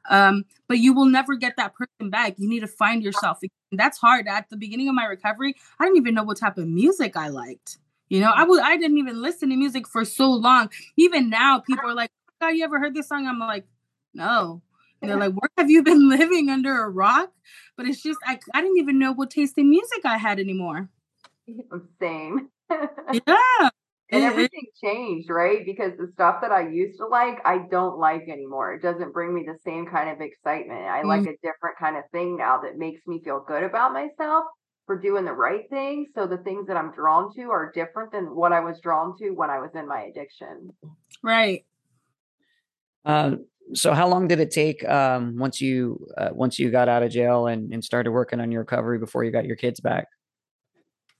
Um, 0.09 0.44
but 0.68 0.78
you 0.78 0.94
will 0.94 1.07
never 1.07 1.34
get 1.34 1.57
that 1.57 1.74
person 1.74 2.11
back. 2.11 2.34
You 2.38 2.48
need 2.48 2.61
to 2.61 2.66
find 2.66 3.03
yourself. 3.03 3.40
That's 3.72 3.98
hard. 3.98 4.26
At 4.28 4.48
the 4.50 4.57
beginning 4.57 4.88
of 4.88 4.94
my 4.94 5.05
recovery, 5.05 5.55
I 5.78 5.84
didn't 5.84 5.98
even 5.98 6.14
know 6.14 6.22
what 6.22 6.38
type 6.38 6.59
of 6.59 6.68
music 6.68 7.16
I 7.16 7.28
liked. 7.28 7.78
You 8.09 8.20
know, 8.20 8.30
I 8.30 8.44
would 8.44 8.62
I 8.62 8.76
didn't 8.76 8.98
even 8.98 9.22
listen 9.22 9.50
to 9.50 9.57
music 9.57 9.88
for 9.88 10.05
so 10.05 10.30
long. 10.30 10.70
Even 10.96 11.30
now, 11.30 11.61
people 11.61 11.88
are 11.88 11.94
like, 11.94 12.11
oh, 12.28 12.46
"God, 12.46 12.48
you 12.48 12.64
ever 12.64 12.78
heard 12.78 12.94
this 12.94 13.09
song?" 13.09 13.26
I'm 13.26 13.38
like, 13.38 13.64
"No." 14.12 14.61
And 15.00 15.11
they're 15.11 15.18
like, 15.18 15.32
"Where 15.32 15.50
have 15.57 15.70
you 15.70 15.82
been 15.82 16.09
living 16.11 16.50
under 16.50 16.82
a 16.82 16.90
rock?" 16.90 17.32
But 17.76 17.86
it's 17.86 18.03
just 18.03 18.18
I 18.26 18.38
I 18.53 18.61
didn't 18.61 18.78
even 18.78 18.98
know 18.98 19.12
what 19.12 19.30
taste 19.30 19.57
in 19.57 19.70
music 19.70 20.00
I 20.05 20.18
had 20.18 20.38
anymore. 20.38 20.90
Same. 22.00 22.50
yeah 23.27 23.70
and 24.12 24.25
everything 24.25 24.66
changed, 24.83 25.31
right? 25.31 25.64
Because 25.64 25.93
the 25.99 26.07
stuff 26.12 26.43
that 26.43 26.53
I 26.53 26.68
used 26.68 26.99
to 26.99 27.07
like, 27.07 27.39
I 27.47 27.61
don't 27.70 27.99
like 27.99 28.29
anymore. 28.29 28.75
It 28.75 28.83
doesn't 28.83 29.14
bring 29.14 29.35
me 29.35 29.45
the 29.47 29.57
same 29.64 29.87
kind 29.87 30.11
of 30.11 30.20
excitement. 30.20 30.85
I 30.87 31.03
mm 31.03 31.12
like 31.12 31.23
a 31.23 31.37
different 31.43 31.79
kind 31.79 31.97
of 31.97 32.05
thing 32.12 32.37
now 32.37 32.61
that 32.62 32.79
makes 32.79 33.01
me 33.07 33.20
feel 33.25 33.45
good 33.47 33.62
about 33.62 33.93
myself 33.93 34.45
for 34.87 34.99
doing 34.99 35.25
the 35.25 35.33
right 35.33 35.68
thing. 35.68 36.07
So 36.14 36.27
the 36.27 36.39
things 36.39 36.66
that 36.68 36.77
I'm 36.77 36.93
drawn 36.93 37.35
to 37.37 37.51
are 37.51 37.73
different 37.75 38.12
than 38.12 38.35
what 38.37 38.53
I 38.53 38.61
was 38.61 38.81
drawn 38.81 39.16
to 39.18 39.31
when 39.31 39.51
I 39.51 39.59
was 39.59 39.70
in 39.75 39.89
my 39.89 40.03
addiction. 40.03 40.70
Right. 41.23 41.64
Um, 43.05 43.47
so 43.75 43.95
how 43.95 44.09
long 44.09 44.29
did 44.29 44.41
it 44.41 44.51
take 44.51 44.87
um, 44.89 45.39
once 45.39 45.61
you 45.61 46.07
uh, 46.18 46.31
once 46.33 46.59
you 46.59 46.70
got 46.70 46.89
out 46.89 47.03
of 47.03 47.11
jail 47.11 47.47
and, 47.47 47.73
and 47.73 47.83
started 47.83 48.11
working 48.11 48.41
on 48.41 48.51
your 48.51 48.62
recovery 48.62 48.99
before 48.99 49.25
you 49.25 49.31
got 49.31 49.45
your 49.45 49.57
kids 49.57 49.81
back? 49.81 50.07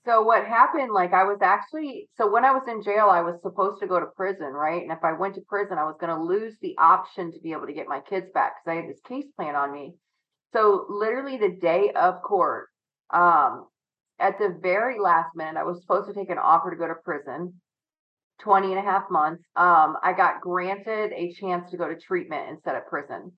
So 0.05 0.21
what 0.21 0.45
happened, 0.45 0.91
like 0.91 1.13
I 1.13 1.23
was 1.23 1.39
actually, 1.41 2.09
so 2.17 2.29
when 2.29 2.43
I 2.43 2.51
was 2.51 2.67
in 2.67 2.83
jail, 2.83 3.07
I 3.09 3.21
was 3.21 3.41
supposed 3.41 3.79
to 3.79 3.87
go 3.87 3.99
to 4.01 4.07
prison, 4.17 4.51
right? 4.51 4.81
And 4.81 4.91
if 4.91 5.01
I 5.01 5.13
went 5.13 5.35
to 5.35 5.41
prison, 5.47 5.77
I 5.77 5.85
was 5.85 5.95
going 5.99 6.13
to 6.13 6.21
lose 6.21 6.55
the 6.61 6.75
option 6.77 7.31
to 7.31 7.39
be 7.39 7.53
able 7.53 7.67
to 7.67 7.73
get 7.73 7.87
my 7.87 8.01
kids 8.01 8.27
back 8.33 8.55
because 8.55 8.71
I 8.71 8.81
had 8.81 8.89
this 8.89 8.99
case 9.07 9.25
plan 9.37 9.55
on 9.55 9.71
me. 9.71 9.93
So 10.51 10.85
literally 10.89 11.37
the 11.37 11.57
day 11.59 11.91
of 11.95 12.21
court, 12.21 12.67
um, 13.13 13.67
at 14.19 14.37
the 14.39 14.57
very 14.61 14.99
last 14.99 15.29
minute, 15.35 15.57
I 15.57 15.63
was 15.63 15.81
supposed 15.81 16.07
to 16.09 16.13
take 16.13 16.29
an 16.29 16.37
offer 16.37 16.69
to 16.69 16.77
go 16.77 16.87
to 16.87 16.95
prison, 16.95 17.53
20 18.41 18.71
and 18.71 18.79
a 18.79 18.81
half 18.81 19.09
months. 19.09 19.43
Um, 19.55 19.95
I 20.03 20.13
got 20.15 20.41
granted 20.41 21.13
a 21.13 21.33
chance 21.33 21.71
to 21.71 21.77
go 21.77 21.87
to 21.87 21.95
treatment 21.95 22.49
instead 22.49 22.75
of 22.75 22.87
prison 22.87 23.31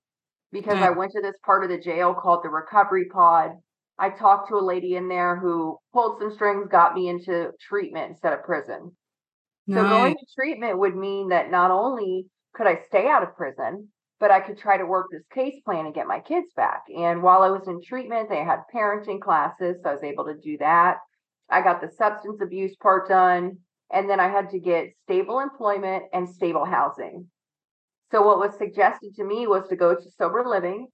because 0.50 0.74
mm-hmm. 0.74 0.84
I 0.84 0.90
went 0.90 1.12
to 1.12 1.22
this 1.22 1.36
part 1.44 1.62
of 1.62 1.70
the 1.70 1.78
jail 1.78 2.12
called 2.12 2.40
the 2.42 2.48
recovery 2.48 3.06
pod 3.06 3.52
I 3.98 4.10
talked 4.10 4.48
to 4.48 4.56
a 4.56 4.60
lady 4.64 4.96
in 4.96 5.08
there 5.08 5.36
who 5.36 5.78
pulled 5.92 6.18
some 6.18 6.32
strings, 6.32 6.68
got 6.70 6.94
me 6.94 7.08
into 7.08 7.50
treatment 7.60 8.10
instead 8.10 8.32
of 8.32 8.44
prison. 8.44 8.94
Nice. 9.66 9.82
So 9.82 9.88
going 9.88 10.14
to 10.14 10.26
treatment 10.38 10.78
would 10.78 10.96
mean 10.96 11.28
that 11.30 11.50
not 11.50 11.70
only 11.70 12.26
could 12.54 12.66
I 12.66 12.80
stay 12.86 13.08
out 13.08 13.22
of 13.22 13.36
prison, 13.36 13.88
but 14.18 14.30
I 14.30 14.40
could 14.40 14.58
try 14.58 14.76
to 14.76 14.86
work 14.86 15.06
this 15.10 15.26
case 15.32 15.60
plan 15.64 15.86
and 15.86 15.94
get 15.94 16.06
my 16.06 16.20
kids 16.20 16.48
back. 16.54 16.82
And 16.96 17.22
while 17.22 17.42
I 17.42 17.50
was 17.50 17.68
in 17.68 17.80
treatment, 17.82 18.28
they 18.28 18.42
had 18.42 18.60
parenting 18.74 19.20
classes, 19.20 19.76
so 19.82 19.90
I 19.90 19.92
was 19.92 20.02
able 20.02 20.24
to 20.26 20.36
do 20.42 20.56
that. 20.58 20.98
I 21.50 21.62
got 21.62 21.80
the 21.80 21.90
substance 21.90 22.40
abuse 22.40 22.74
part 22.76 23.08
done, 23.08 23.58
and 23.92 24.08
then 24.08 24.20
I 24.20 24.28
had 24.28 24.50
to 24.50 24.58
get 24.58 24.94
stable 25.04 25.40
employment 25.40 26.04
and 26.12 26.28
stable 26.28 26.64
housing. 26.64 27.26
So 28.10 28.22
what 28.22 28.38
was 28.38 28.56
suggested 28.56 29.14
to 29.16 29.24
me 29.24 29.46
was 29.46 29.68
to 29.68 29.76
go 29.76 29.94
to 29.94 30.10
sober 30.16 30.44
living 30.46 30.88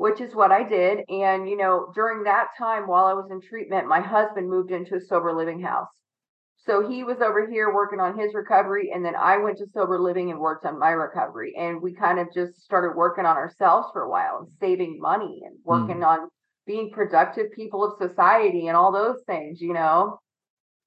which 0.00 0.22
is 0.22 0.34
what 0.34 0.50
I 0.50 0.66
did. 0.66 1.00
And, 1.10 1.46
you 1.46 1.58
know, 1.58 1.92
during 1.94 2.22
that 2.22 2.46
time 2.56 2.88
while 2.88 3.04
I 3.04 3.12
was 3.12 3.28
in 3.30 3.42
treatment, 3.42 3.86
my 3.86 4.00
husband 4.00 4.48
moved 4.48 4.70
into 4.70 4.94
a 4.94 5.00
sober 5.00 5.30
living 5.36 5.60
house. 5.60 5.90
So 6.64 6.88
he 6.88 7.04
was 7.04 7.18
over 7.20 7.46
here 7.46 7.74
working 7.74 8.00
on 8.00 8.18
his 8.18 8.32
recovery. 8.32 8.92
And 8.94 9.04
then 9.04 9.14
I 9.14 9.36
went 9.36 9.58
to 9.58 9.66
sober 9.74 10.00
living 10.00 10.30
and 10.30 10.40
worked 10.40 10.64
on 10.64 10.78
my 10.78 10.88
recovery. 10.88 11.52
And 11.54 11.82
we 11.82 11.92
kind 11.92 12.18
of 12.18 12.28
just 12.32 12.62
started 12.62 12.96
working 12.96 13.26
on 13.26 13.36
ourselves 13.36 13.88
for 13.92 14.00
a 14.00 14.08
while 14.08 14.38
and 14.38 14.48
saving 14.58 14.98
money 15.02 15.42
and 15.44 15.58
working 15.64 15.98
mm. 15.98 16.06
on 16.06 16.28
being 16.66 16.90
productive 16.92 17.52
people 17.54 17.84
of 17.84 17.98
society 17.98 18.68
and 18.68 18.78
all 18.78 18.92
those 18.92 19.22
things, 19.26 19.60
you 19.60 19.74
know. 19.74 20.18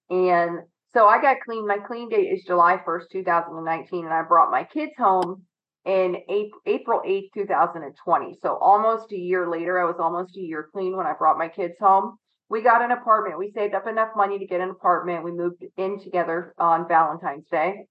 And 0.09 0.61
so 0.91 1.05
I 1.05 1.21
got 1.21 1.37
clean. 1.45 1.67
My 1.67 1.77
clean 1.77 2.09
date 2.09 2.33
is 2.33 2.45
July 2.47 2.77
1st, 2.83 3.11
2019. 3.11 4.05
And 4.05 4.13
I 4.13 4.23
brought 4.23 4.49
my 4.49 4.63
kids 4.63 4.93
home 4.97 5.43
in 5.85 6.17
April 6.65 7.01
8th, 7.05 7.33
2020. 7.33 8.37
So 8.41 8.57
almost 8.57 9.11
a 9.11 9.17
year 9.17 9.49
later, 9.49 9.79
I 9.79 9.85
was 9.85 9.97
almost 9.99 10.37
a 10.37 10.41
year 10.41 10.69
clean 10.71 10.95
when 10.95 11.05
I 11.05 11.13
brought 11.13 11.37
my 11.37 11.49
kids 11.49 11.75
home. 11.79 12.17
We 12.49 12.61
got 12.61 12.81
an 12.81 12.91
apartment. 12.91 13.39
We 13.39 13.51
saved 13.51 13.73
up 13.73 13.87
enough 13.87 14.09
money 14.15 14.39
to 14.39 14.45
get 14.45 14.61
an 14.61 14.69
apartment. 14.69 15.23
We 15.23 15.31
moved 15.31 15.63
in 15.77 15.99
together 15.99 16.53
on 16.57 16.87
Valentine's 16.87 17.47
Day. 17.49 17.85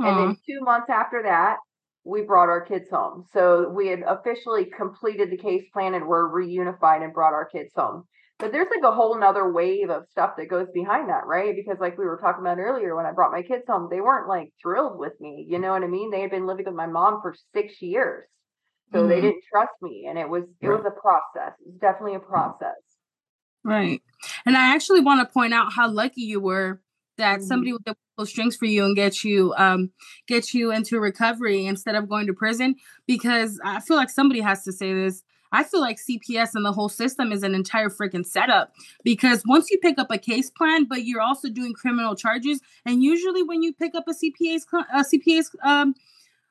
Aww. 0.00 0.08
And 0.08 0.18
then 0.18 0.36
two 0.46 0.60
months 0.62 0.88
after 0.90 1.22
that, 1.24 1.58
we 2.04 2.22
brought 2.22 2.48
our 2.48 2.62
kids 2.62 2.88
home. 2.90 3.26
So 3.32 3.68
we 3.68 3.88
had 3.88 4.02
officially 4.06 4.64
completed 4.64 5.30
the 5.30 5.36
case 5.36 5.64
plan 5.72 5.94
and 5.94 6.06
were 6.06 6.30
reunified 6.30 7.04
and 7.04 7.12
brought 7.12 7.34
our 7.34 7.44
kids 7.44 7.72
home. 7.76 8.04
But 8.40 8.52
there's 8.52 8.68
like 8.74 8.90
a 8.90 8.94
whole 8.94 9.18
nother 9.18 9.52
wave 9.52 9.90
of 9.90 10.06
stuff 10.10 10.32
that 10.38 10.48
goes 10.48 10.66
behind 10.72 11.08
that, 11.10 11.26
right? 11.26 11.54
Because 11.54 11.78
like 11.80 11.98
we 11.98 12.06
were 12.06 12.18
talking 12.18 12.40
about 12.42 12.58
earlier, 12.58 12.96
when 12.96 13.06
I 13.06 13.12
brought 13.12 13.32
my 13.32 13.42
kids 13.42 13.64
home, 13.68 13.88
they 13.90 14.00
weren't 14.00 14.28
like 14.28 14.52
thrilled 14.62 14.98
with 14.98 15.12
me. 15.20 15.46
You 15.48 15.58
know 15.58 15.72
what 15.72 15.82
I 15.82 15.86
mean? 15.88 16.10
They 16.10 16.22
had 16.22 16.30
been 16.30 16.46
living 16.46 16.64
with 16.66 16.74
my 16.74 16.86
mom 16.86 17.20
for 17.22 17.34
six 17.54 17.80
years. 17.82 18.26
So 18.92 19.06
they 19.06 19.16
Mhm. 19.16 19.22
didn't 19.22 19.44
trust 19.52 19.72
me. 19.82 20.06
And 20.08 20.18
it 20.18 20.28
was 20.28 20.44
it 20.62 20.68
Right. 20.68 20.76
was 20.82 20.84
a 20.86 20.90
process. 21.00 21.54
It 21.60 21.68
was 21.68 21.78
definitely 21.80 22.16
a 22.16 22.20
process. 22.20 22.76
Right. 23.64 24.02
And 24.46 24.56
I 24.56 24.74
actually 24.74 25.00
want 25.00 25.26
to 25.26 25.32
point 25.32 25.52
out 25.52 25.72
how 25.72 25.88
lucky 25.88 26.22
you 26.22 26.40
were 26.40 26.80
that 27.18 27.40
Mhm. 27.40 27.46
somebody 27.46 27.72
would 27.72 27.84
pull 28.16 28.26
strings 28.26 28.56
for 28.56 28.64
you 28.64 28.84
and 28.84 28.96
get 28.96 29.22
you 29.22 29.52
um 29.58 29.90
get 30.26 30.54
you 30.54 30.70
into 30.72 30.98
recovery 30.98 31.66
instead 31.66 31.94
of 31.94 32.08
going 32.08 32.26
to 32.26 32.32
prison 32.32 32.74
because 33.06 33.60
I 33.64 33.80
feel 33.80 33.96
like 33.96 34.08
somebody 34.10 34.40
has 34.40 34.64
to 34.64 34.72
say 34.72 34.94
this. 34.94 35.22
I 35.52 35.64
feel 35.64 35.80
like 35.80 35.98
CPS 35.98 36.54
and 36.54 36.64
the 36.64 36.72
whole 36.72 36.88
system 36.88 37.32
is 37.32 37.42
an 37.42 37.54
entire 37.54 37.88
freaking 37.88 38.26
setup 38.26 38.72
because 39.02 39.42
once 39.46 39.70
you 39.70 39.78
pick 39.78 39.98
up 39.98 40.10
a 40.10 40.18
case 40.18 40.50
plan, 40.50 40.84
but 40.84 41.04
you're 41.04 41.20
also 41.20 41.48
doing 41.48 41.72
criminal 41.72 42.14
charges, 42.14 42.60
and 42.86 43.02
usually 43.02 43.42
when 43.42 43.62
you 43.62 43.72
pick 43.72 43.94
up 43.94 44.04
a 44.08 44.12
CPA's 44.12 44.66
a 44.94 45.04
CPA's 45.04 45.54
um 45.62 45.94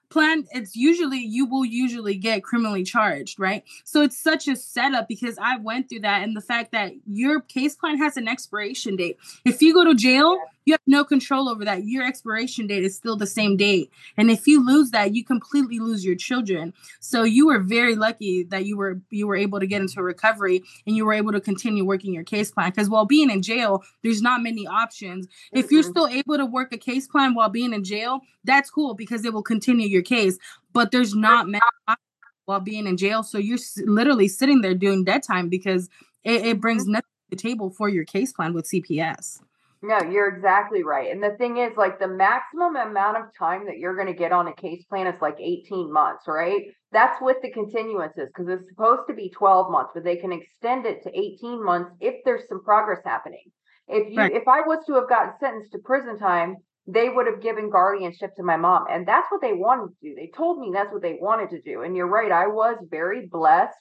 plan 0.10 0.44
it's 0.52 0.76
usually 0.76 1.20
you 1.20 1.46
will 1.46 1.64
usually 1.64 2.16
get 2.16 2.44
criminally 2.44 2.84
charged 2.84 3.40
right? 3.40 3.64
So 3.84 4.02
it's 4.02 4.18
such 4.18 4.48
a 4.48 4.56
setup 4.56 5.08
because 5.08 5.38
i 5.40 5.58
went 5.58 5.88
through 5.88 6.02
that 6.02 6.24
and 6.24 6.36
the 6.36 6.42
fact 6.42 6.72
that 6.72 6.94
your 7.06 7.42
case 7.42 7.76
plan 7.76 7.98
has 7.98 8.18
an 8.18 8.28
expiration 8.28 8.96
date. 8.96 9.18
If 9.46 9.62
you 9.62 9.74
go 9.74 9.84
to 9.86 9.96
jail 9.96 10.38
you 10.70 10.74
have 10.74 10.82
no 10.86 11.04
control 11.04 11.50
over 11.50 11.66
that. 11.66 11.86
Your 11.86 12.06
expiration 12.06 12.68
date 12.68 12.84
is 12.84 12.96
still 12.96 13.16
the 13.16 13.26
same 13.26 13.58
date. 13.58 13.92
And 14.18 14.30
if 14.30 14.46
you 14.46 14.64
lose 14.64 14.92
that 14.92 15.16
you 15.16 15.26
completely 15.26 15.80
lose 15.80 16.06
your 16.06 16.16
children. 16.16 16.76
So 17.00 17.24
you 17.24 17.48
were 17.48 17.58
very 17.58 17.96
lucky 17.96 18.44
that 18.44 18.66
you 18.66 18.78
were 18.78 19.02
you 19.10 19.26
were 19.26 19.36
able 19.36 19.60
to 19.60 19.66
get 19.66 19.82
into 19.82 20.04
recovery 20.04 20.62
and 20.86 20.96
you 20.96 21.06
were 21.06 21.14
able 21.14 21.32
to 21.32 21.42
continue 21.42 21.84
working 21.84 22.14
your 22.14 22.24
case 22.24 22.52
plan. 22.52 22.70
Because 22.70 22.88
while 22.88 23.06
being 23.06 23.32
in 23.32 23.42
jail 23.42 23.84
there's 24.04 24.22
not 24.22 24.44
many 24.44 24.68
options. 24.68 25.28
If 25.52 25.72
you're 25.72 25.82
still 25.82 26.08
able 26.08 26.38
to 26.38 26.46
work 26.46 26.72
a 26.72 26.78
case 26.78 27.08
plan 27.08 27.34
while 27.34 27.50
being 27.50 27.74
in 27.74 27.84
jail, 27.84 28.22
that's 28.44 28.70
cool 28.70 28.94
because 28.94 29.26
it 29.26 29.34
will 29.34 29.42
continue 29.42 29.88
your 29.88 30.04
case. 30.04 30.38
But 30.72 30.92
there's 30.92 31.16
not 31.16 31.48
many 31.48 31.62
options 31.88 32.06
while 32.46 32.60
being 32.60 32.86
in 32.86 32.96
jail, 32.96 33.24
so 33.24 33.40
you're 33.40 33.60
literally 33.86 34.28
sitting 34.28 34.62
there 34.62 34.76
doing 34.76 35.04
dead 35.04 35.24
time 35.24 35.50
because 35.50 35.90
it, 36.24 36.46
it 36.46 36.62
brings 36.62 36.84
mm-hmm. 36.84 36.94
nothing 36.94 37.10
to 37.32 37.36
the 37.36 37.42
table 37.42 37.72
for 37.72 37.90
your 37.90 38.06
case 38.06 38.32
plan 38.34 38.54
with 38.54 38.70
CPS. 38.70 39.42
No, 39.82 40.02
you're 40.02 40.28
exactly 40.28 40.84
right. 40.84 41.10
And 41.10 41.24
the 41.24 41.38
thing 41.38 41.58
is, 41.58 41.72
like, 41.78 42.00
the 42.00 42.08
maximum 42.08 42.76
amount 42.76 43.18
of 43.18 43.26
time 43.38 43.66
that 43.68 43.78
you're 43.78 43.96
going 43.96 44.08
to 44.08 44.14
get 44.14 44.34
on 44.34 44.48
a 44.48 44.54
case 44.54 44.84
plan 44.86 45.08
is 45.08 45.22
like 45.22 45.38
18 45.40 45.92
months, 45.92 46.24
right? 46.28 46.64
That's 46.92 47.22
with 47.22 47.38
the 47.42 47.52
continuances 47.52 48.28
because 48.28 48.50
it's 48.50 48.68
supposed 48.70 49.04
to 49.08 49.14
be 49.14 49.30
12 49.30 49.72
months, 49.72 49.92
but 49.94 50.04
they 50.04 50.18
can 50.18 50.34
extend 50.34 50.86
it 50.86 51.04
to 51.04 51.18
18 51.18 51.64
months 51.64 51.92
if 52.02 52.16
there's 52.26 52.48
some 52.50 52.62
progress 52.64 53.00
happening. 53.06 53.46
If 53.88 54.12
you, 54.12 54.18
Right. 54.18 54.34
if 54.34 54.48
I 54.48 54.62
was 54.62 54.86
to 54.88 54.96
have 54.96 55.08
gotten 55.08 55.34
sentenced 55.40 55.72
to 55.72 55.80
prison 55.80 56.18
time, 56.20 56.58
they 56.86 57.08
would 57.10 57.28
have 57.28 57.42
given 57.42 57.70
guardianship 57.70 58.36
to 58.36 58.44
my 58.44 58.58
mom, 58.58 58.86
and 58.90 59.08
that's 59.08 59.32
what 59.32 59.42
they 59.42 59.54
wanted 59.54 59.92
to 59.94 60.10
do. 60.10 60.16
They 60.16 60.32
told 60.36 60.60
me 60.60 60.72
that's 60.74 60.92
what 60.92 61.02
they 61.02 61.18
wanted 61.22 61.52
to 61.52 61.62
do. 61.62 61.84
And 61.84 61.96
you're 61.96 62.08
right, 62.08 62.32
I 62.32 62.48
was 62.48 62.78
very 62.90 63.28
blessed 63.28 63.78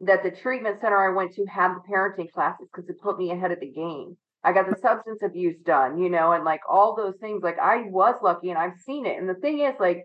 that 0.00 0.22
the 0.22 0.30
treatment 0.32 0.80
center 0.80 0.96
I 0.98 1.14
went 1.14 1.34
to 1.34 1.44
had 1.46 1.74
the 1.74 1.80
parenting 1.88 2.30
classes 2.32 2.68
because 2.72 2.88
it 2.88 3.00
put 3.00 3.18
me 3.18 3.30
ahead 3.30 3.52
of 3.52 3.60
the 3.60 3.70
game. 3.70 4.16
I 4.44 4.52
got 4.52 4.70
the 4.70 4.76
substance 4.80 5.22
abuse 5.22 5.56
done, 5.64 5.98
you 5.98 6.10
know, 6.10 6.32
and 6.32 6.44
like 6.44 6.60
all 6.68 6.94
those 6.94 7.16
things. 7.20 7.42
Like 7.42 7.58
I 7.58 7.82
was 7.88 8.16
lucky 8.22 8.50
and 8.50 8.58
I've 8.58 8.78
seen 8.84 9.06
it. 9.06 9.18
And 9.18 9.28
the 9.28 9.34
thing 9.34 9.60
is, 9.60 9.74
like, 9.80 10.04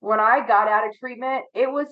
when 0.00 0.20
I 0.20 0.46
got 0.46 0.68
out 0.68 0.86
of 0.86 0.96
treatment, 0.98 1.44
it 1.54 1.70
was 1.70 1.86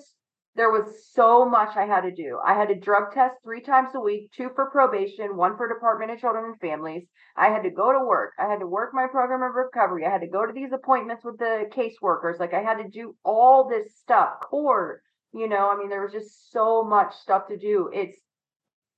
there 0.55 0.69
was 0.69 1.11
so 1.11 1.49
much 1.49 1.75
I 1.75 1.85
had 1.85 2.01
to 2.01 2.11
do. 2.11 2.39
I 2.45 2.53
had 2.53 2.67
to 2.67 2.75
drug 2.75 3.11
test 3.11 3.35
three 3.43 3.61
times 3.61 3.89
a 3.95 3.99
week, 3.99 4.31
two 4.35 4.51
for 4.53 4.69
probation, 4.69 5.35
one 5.35 5.57
for 5.57 5.67
Department 5.67 6.11
of 6.11 6.19
Children 6.19 6.45
and 6.45 6.59
Families. 6.59 7.07
I 7.35 7.47
had 7.47 7.63
to 7.63 7.71
go 7.71 7.91
to 7.91 8.05
work. 8.05 8.33
I 8.37 8.47
had 8.47 8.59
to 8.59 8.67
work 8.67 8.91
my 8.93 9.07
program 9.07 9.41
of 9.41 9.55
recovery. 9.55 10.05
I 10.05 10.11
had 10.11 10.21
to 10.21 10.27
go 10.27 10.45
to 10.45 10.53
these 10.53 10.71
appointments 10.71 11.23
with 11.25 11.39
the 11.39 11.65
caseworkers. 11.75 12.39
Like 12.39 12.53
I 12.53 12.61
had 12.61 12.77
to 12.77 12.87
do 12.87 13.15
all 13.23 13.67
this 13.67 13.97
stuff, 13.97 14.41
court, 14.41 15.01
you 15.33 15.49
know, 15.49 15.71
I 15.71 15.77
mean, 15.77 15.89
there 15.89 16.03
was 16.03 16.13
just 16.13 16.51
so 16.51 16.83
much 16.83 17.15
stuff 17.15 17.47
to 17.47 17.57
do. 17.57 17.89
It's 17.91 18.17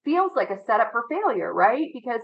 feels 0.04 0.32
like 0.36 0.50
a 0.52 0.64
setup 0.66 0.92
for 0.92 1.06
failure, 1.10 1.52
right? 1.52 1.88
Because 1.94 2.22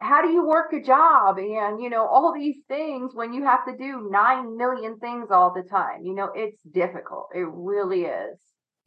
how 0.00 0.22
do 0.22 0.28
you 0.28 0.46
work 0.46 0.72
a 0.72 0.80
job? 0.80 1.38
And 1.38 1.80
you 1.80 1.90
know 1.90 2.06
all 2.06 2.32
these 2.34 2.58
things 2.68 3.12
when 3.14 3.32
you 3.32 3.44
have 3.44 3.64
to 3.66 3.76
do 3.76 4.08
9 4.10 4.56
million 4.56 4.98
things 4.98 5.28
all 5.30 5.52
the 5.54 5.68
time 5.68 6.02
you 6.02 6.14
know 6.14 6.30
it's 6.34 6.62
difficult. 6.62 7.28
It 7.34 7.46
really 7.50 8.02
is 8.02 8.38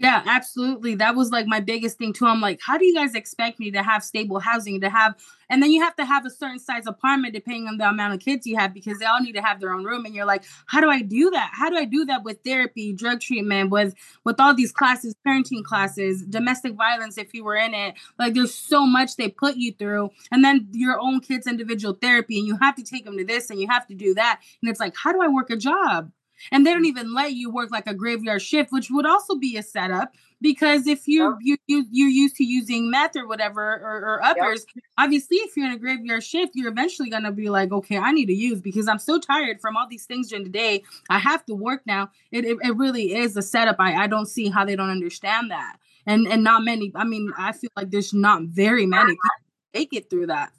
Yeah, 0.02 0.24
absolutely. 0.26 0.95
That 0.95 1.16
was 1.16 1.30
like 1.30 1.45
my 1.45 1.60
biggest 1.60 1.99
thing 1.99 2.12
too. 2.12 2.26
I'm 2.26 2.41
like, 2.41 2.60
how 2.66 2.76
do 2.80 2.86
you 2.86 2.95
guys 2.95 3.14
expect 3.14 3.60
me 3.60 3.70
to 3.70 3.84
have 3.84 4.04
stable 4.04 4.39
housing 4.39 4.82
to 4.82 4.89
have 4.89 5.14
and 5.47 5.62
then 5.62 5.70
you 5.70 5.84
have 5.84 5.95
to 5.97 6.06
have 6.06 6.26
a 6.26 6.32
certain 6.32 6.58
size 6.58 6.88
apartment 6.88 7.36
depending 7.36 7.68
on 7.68 7.78
the 7.78 7.88
amount 7.88 8.16
of 8.16 8.20
kids 8.20 8.47
you 8.47 8.58
have 8.58 8.74
because 8.74 8.97
they 8.97 9.06
all 9.06 9.22
need 9.22 9.34
to 9.34 9.43
have 9.43 9.60
their 9.60 9.72
own 9.72 9.84
room 9.84 10.06
and 10.06 10.16
you're 10.16 10.26
like, 10.26 10.43
how 10.66 10.82
do 10.82 10.89
I 10.89 11.04
do 11.04 11.30
that? 11.30 11.52
How 11.54 11.70
do 11.70 11.76
I 11.78 11.86
do 11.86 12.04
that 12.06 12.24
with 12.24 12.39
therapy, 12.43 12.93
drug 12.93 13.20
treatment, 13.20 13.70
with 13.70 13.93
with 14.26 14.39
all 14.39 14.56
these 14.56 14.72
classes, 14.72 15.14
parenting 15.28 15.64
classes, 15.64 16.24
domestic 16.24 16.74
violence 16.74 17.20
if 17.20 17.32
you 17.36 17.43
were 17.43 17.56
in 17.56 17.76
it. 17.76 17.93
Like 18.18 18.34
there's 18.34 18.56
so 18.56 18.88
much 18.88 19.18
they 19.18 19.30
put 19.30 19.56
you 19.58 19.72
through 19.72 20.10
and 20.32 20.43
then 20.43 20.68
your 20.72 20.99
own 20.99 21.20
kids 21.20 21.45
individual 21.45 21.93
therapy 21.93 22.39
and 22.39 22.47
you 22.47 22.58
have 22.60 22.74
to 22.78 22.84
take 22.84 23.06
them 23.06 23.20
to 23.20 23.24
this 23.24 23.52
and 23.52 23.60
you 23.60 23.68
have 23.70 23.86
to 23.86 23.93
do 23.93 24.16
that 24.16 24.41
and 24.64 24.72
it's 24.72 24.80
like, 24.80 24.95
how 24.95 25.12
do 25.12 25.22
I 25.22 25.28
work 25.28 25.52
a 25.52 25.58
job? 25.58 26.12
And 26.52 26.66
they 26.66 26.72
don't 26.74 26.84
mm. 26.84 26.88
even 26.88 27.14
let 27.14 27.34
you 27.34 27.52
work 27.52 27.72
like 27.72 27.88
a 27.88 27.94
graveyard 27.94 28.42
shift 28.42 28.72
which 28.72 28.89
would 28.89 29.06
also 29.06 29.36
be 29.36 29.58
a 29.58 29.64
setup 29.64 30.14
because 30.42 30.88
if 30.88 31.08
you're 31.08 31.38
you, 31.42 31.58
you 31.68 31.86
you're 31.92 32.10
used 32.10 32.36
to 32.36 32.44
using 32.44 32.89
meth 32.89 33.16
or 33.16 33.28
whatever 33.28 33.62
or, 33.62 33.98
or 33.98 34.24
uppers 34.24 34.66
obviously 34.98 35.38
if 35.38 35.56
you're 35.56 35.68
in 35.68 35.74
a 35.74 35.78
graveyard 35.78 36.24
shift 36.24 36.54
you're 36.56 36.72
eventually 36.72 37.10
going 37.10 37.24
to 37.24 37.32
be 37.32 37.50
like 37.50 37.72
okay 37.72 37.98
i 37.98 38.12
need 38.12 38.26
to 38.26 38.34
use 38.34 38.62
because 38.62 38.88
i'm 38.88 39.00
so 39.00 39.20
tired 39.20 39.62
from 39.62 39.78
all 39.78 39.88
these 39.88 40.06
things 40.06 40.30
during 40.30 40.44
the 40.44 40.50
day. 40.50 40.84
I 41.10 41.20
have 41.20 41.46
to 41.46 41.56
work 41.56 41.82
now. 41.86 42.10
It, 42.32 42.46
it, 42.46 42.58
it 42.62 42.76
really 42.76 43.14
is 43.14 43.38
a 43.38 43.42
setup. 43.42 43.78
I, 43.80 44.04
I 44.04 44.08
don't 44.08 44.26
see 44.26 44.50
how 44.50 44.66
they 44.66 44.76
don't 44.76 44.89
understand 44.89 45.52
that. 45.52 45.78
And 46.06 46.28
and 46.28 46.44
not 46.44 46.64
many 46.64 46.92
i 46.96 47.04
mean 47.04 47.32
i 47.38 47.52
feel 47.52 47.70
like 47.76 47.92
there's 47.92 48.12
not 48.12 48.42
very 48.46 48.88
many 48.88 49.12
people 49.12 49.30
make 49.76 49.94
it 49.94 50.10
through 50.10 50.26
that 50.26 50.52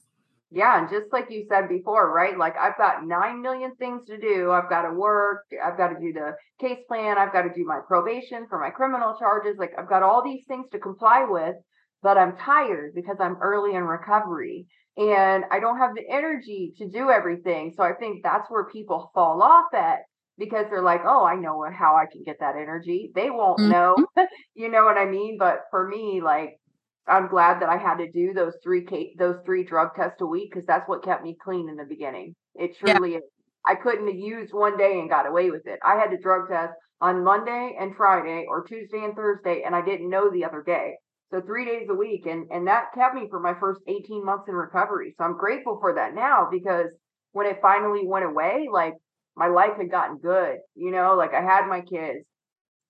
yeah 0.52 0.78
and 0.80 0.90
just 0.90 1.12
like 1.12 1.26
you 1.30 1.44
said 1.48 1.68
before 1.68 2.12
right 2.14 2.38
like 2.38 2.54
i've 2.58 2.76
got 2.78 3.06
9 3.06 3.42
million 3.42 3.74
things 3.76 4.02
to 4.06 4.18
do. 4.18 4.50
I've 4.52 4.68
got 4.68 4.82
to 4.82 4.92
work 4.94 5.44
i've 5.64 5.78
got 5.78 5.88
to 5.88 6.00
do 6.00 6.12
the 6.12 6.34
case 6.60 6.78
plan 6.88 7.18
i've 7.18 7.32
got 7.32 7.42
to 7.42 7.52
do 7.54 7.64
my 7.64 7.80
probation 7.86 8.46
for 8.48 8.58
my 8.60 8.70
criminal 8.70 9.16
charges 9.18 9.56
like 9.58 9.72
i've 9.78 9.88
got 9.88 10.02
all 10.02 10.22
these 10.22 10.44
things 10.46 10.66
to 10.72 10.78
comply 10.78 11.24
with 11.28 11.56
but 12.02 12.18
i'm 12.18 12.36
tired 12.36 12.92
because 12.94 13.16
i'm 13.20 13.36
early 13.40 13.74
in 13.74 13.84
recovery 13.84 14.66
and 14.96 15.44
i 15.50 15.58
don't 15.60 15.78
have 15.78 15.94
the 15.94 16.04
energy 16.10 16.72
to 16.76 16.88
do 16.88 17.10
everything. 17.10 17.72
So 17.76 17.82
i 17.82 17.92
think 17.94 18.22
that's 18.22 18.50
where 18.50 18.64
people 18.66 19.10
fall 19.14 19.42
off 19.42 19.72
at 19.74 20.00
because 20.38 20.66
they're 20.70 20.82
like 20.82 21.02
oh 21.06 21.24
i 21.24 21.34
know 21.36 21.64
how 21.72 21.96
i 21.96 22.06
can 22.10 22.22
get 22.24 22.40
that 22.40 22.56
energy. 22.56 23.10
They 23.14 23.30
won't 23.30 23.64
Mhm. 23.64 23.66
know 23.66 24.06
you 24.54 24.68
know 24.70 24.84
what 24.84 24.98
i 24.98 25.06
mean? 25.06 25.36
But 25.38 25.62
for 25.70 25.88
me 25.88 26.20
like 26.22 26.58
I'm 27.06 27.28
glad 27.28 27.60
that 27.60 27.68
I 27.68 27.76
had 27.76 27.96
to 27.98 28.10
do 28.10 28.32
those 28.32 28.54
three 28.62 28.86
those 29.18 29.36
three 29.44 29.64
drug 29.64 29.94
tests 29.96 30.20
a 30.20 30.26
week 30.26 30.50
because 30.52 30.66
that's 30.66 30.88
what 30.88 31.04
kept 31.04 31.24
me 31.24 31.36
clean 31.42 31.68
in 31.68 31.76
the 31.76 31.84
beginning. 31.84 32.34
It 32.54 32.76
Yeah. 32.84 32.98
truly 32.98 33.16
is. 33.16 33.22
I 33.64 33.74
couldn't 33.76 34.06
have 34.06 34.16
used 34.16 34.52
one 34.52 34.76
day 34.76 34.98
and 35.00 35.08
got 35.08 35.26
away 35.26 35.50
with 35.50 35.66
it. 35.66 35.78
I 35.84 35.96
had 35.96 36.10
to 36.10 36.18
drug 36.18 36.48
test 36.48 36.74
on 37.00 37.24
Monday 37.24 37.76
and 37.78 37.96
Friday 37.96 38.46
or 38.48 38.64
Tuesday 38.64 39.04
and 39.04 39.14
Thursday, 39.16 39.62
and 39.62 39.74
I 39.74 39.82
didn't 39.82 40.10
know 40.10 40.30
the 40.30 40.44
other 40.44 40.62
day. 40.62 40.96
So 41.30 41.40
three 41.40 41.64
days 41.64 41.88
a 41.90 41.94
week, 41.94 42.26
and 42.26 42.50
and 42.50 42.66
that 42.68 42.92
kept 42.94 43.14
me 43.14 43.28
for 43.30 43.40
my 43.40 43.54
first 43.58 43.80
18 43.88 44.24
months 44.24 44.48
in 44.48 44.54
recovery. 44.54 45.14
So 45.18 45.24
I'm 45.24 45.36
grateful 45.38 45.78
for 45.80 45.94
that 45.94 46.14
now 46.14 46.48
because 46.50 46.88
when 47.32 47.46
it 47.46 47.60
finally 47.62 48.06
went 48.06 48.26
away, 48.26 48.68
like 48.70 48.94
my 49.36 49.48
life 49.48 49.76
had 49.76 49.90
gotten 49.90 50.18
good. 50.18 50.58
You 50.74 50.90
know, 50.92 51.14
like 51.16 51.34
I 51.34 51.42
had 51.42 51.66
my 51.66 51.80
kids, 51.80 52.24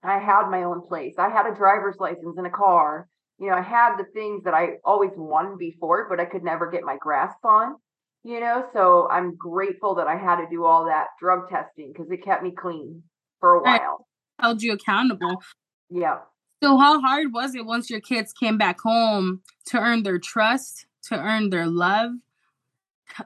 I 0.02 0.18
had 0.18 0.48
my 0.50 0.64
own 0.64 0.86
place, 0.86 1.14
I 1.18 1.28
had 1.28 1.46
a 1.46 1.54
driver's 1.54 1.96
license 1.98 2.36
and 2.36 2.46
a 2.46 2.50
car 2.50 3.08
you 3.42 3.50
know, 3.50 3.56
I 3.56 3.62
had 3.62 3.96
the 3.96 4.04
things 4.14 4.44
that 4.44 4.54
I 4.54 4.74
always 4.84 5.10
wanted 5.16 5.58
before, 5.58 6.06
but 6.08 6.20
I 6.20 6.26
could 6.26 6.44
never 6.44 6.70
get 6.70 6.84
my 6.84 6.96
grasp 6.96 7.44
on, 7.44 7.74
you 8.22 8.38
know. 8.38 8.66
So 8.72 9.08
I'm 9.10 9.34
grateful 9.34 9.96
that 9.96 10.06
I 10.06 10.14
had 10.14 10.36
to 10.36 10.46
do 10.48 10.64
all 10.64 10.84
that 10.84 11.08
drug 11.18 11.50
testing 11.50 11.92
because 11.92 12.08
it 12.08 12.24
kept 12.24 12.44
me 12.44 12.52
clean 12.52 13.02
for 13.40 13.56
a 13.56 13.62
while. 13.64 14.06
held 14.38 14.62
you 14.62 14.72
accountable 14.72 15.42
Yeah. 15.90 16.18
So 16.62 16.78
how 16.78 17.00
hard 17.00 17.32
was 17.32 17.56
it 17.56 17.66
once 17.66 17.90
your 17.90 18.00
kids 18.00 18.32
came 18.32 18.56
back 18.56 18.80
home 18.80 19.42
to 19.66 19.78
earn 19.78 20.04
their 20.04 20.20
trust, 20.20 20.86
to 21.08 21.18
earn 21.18 21.50
their 21.50 21.66
love? 21.66 22.12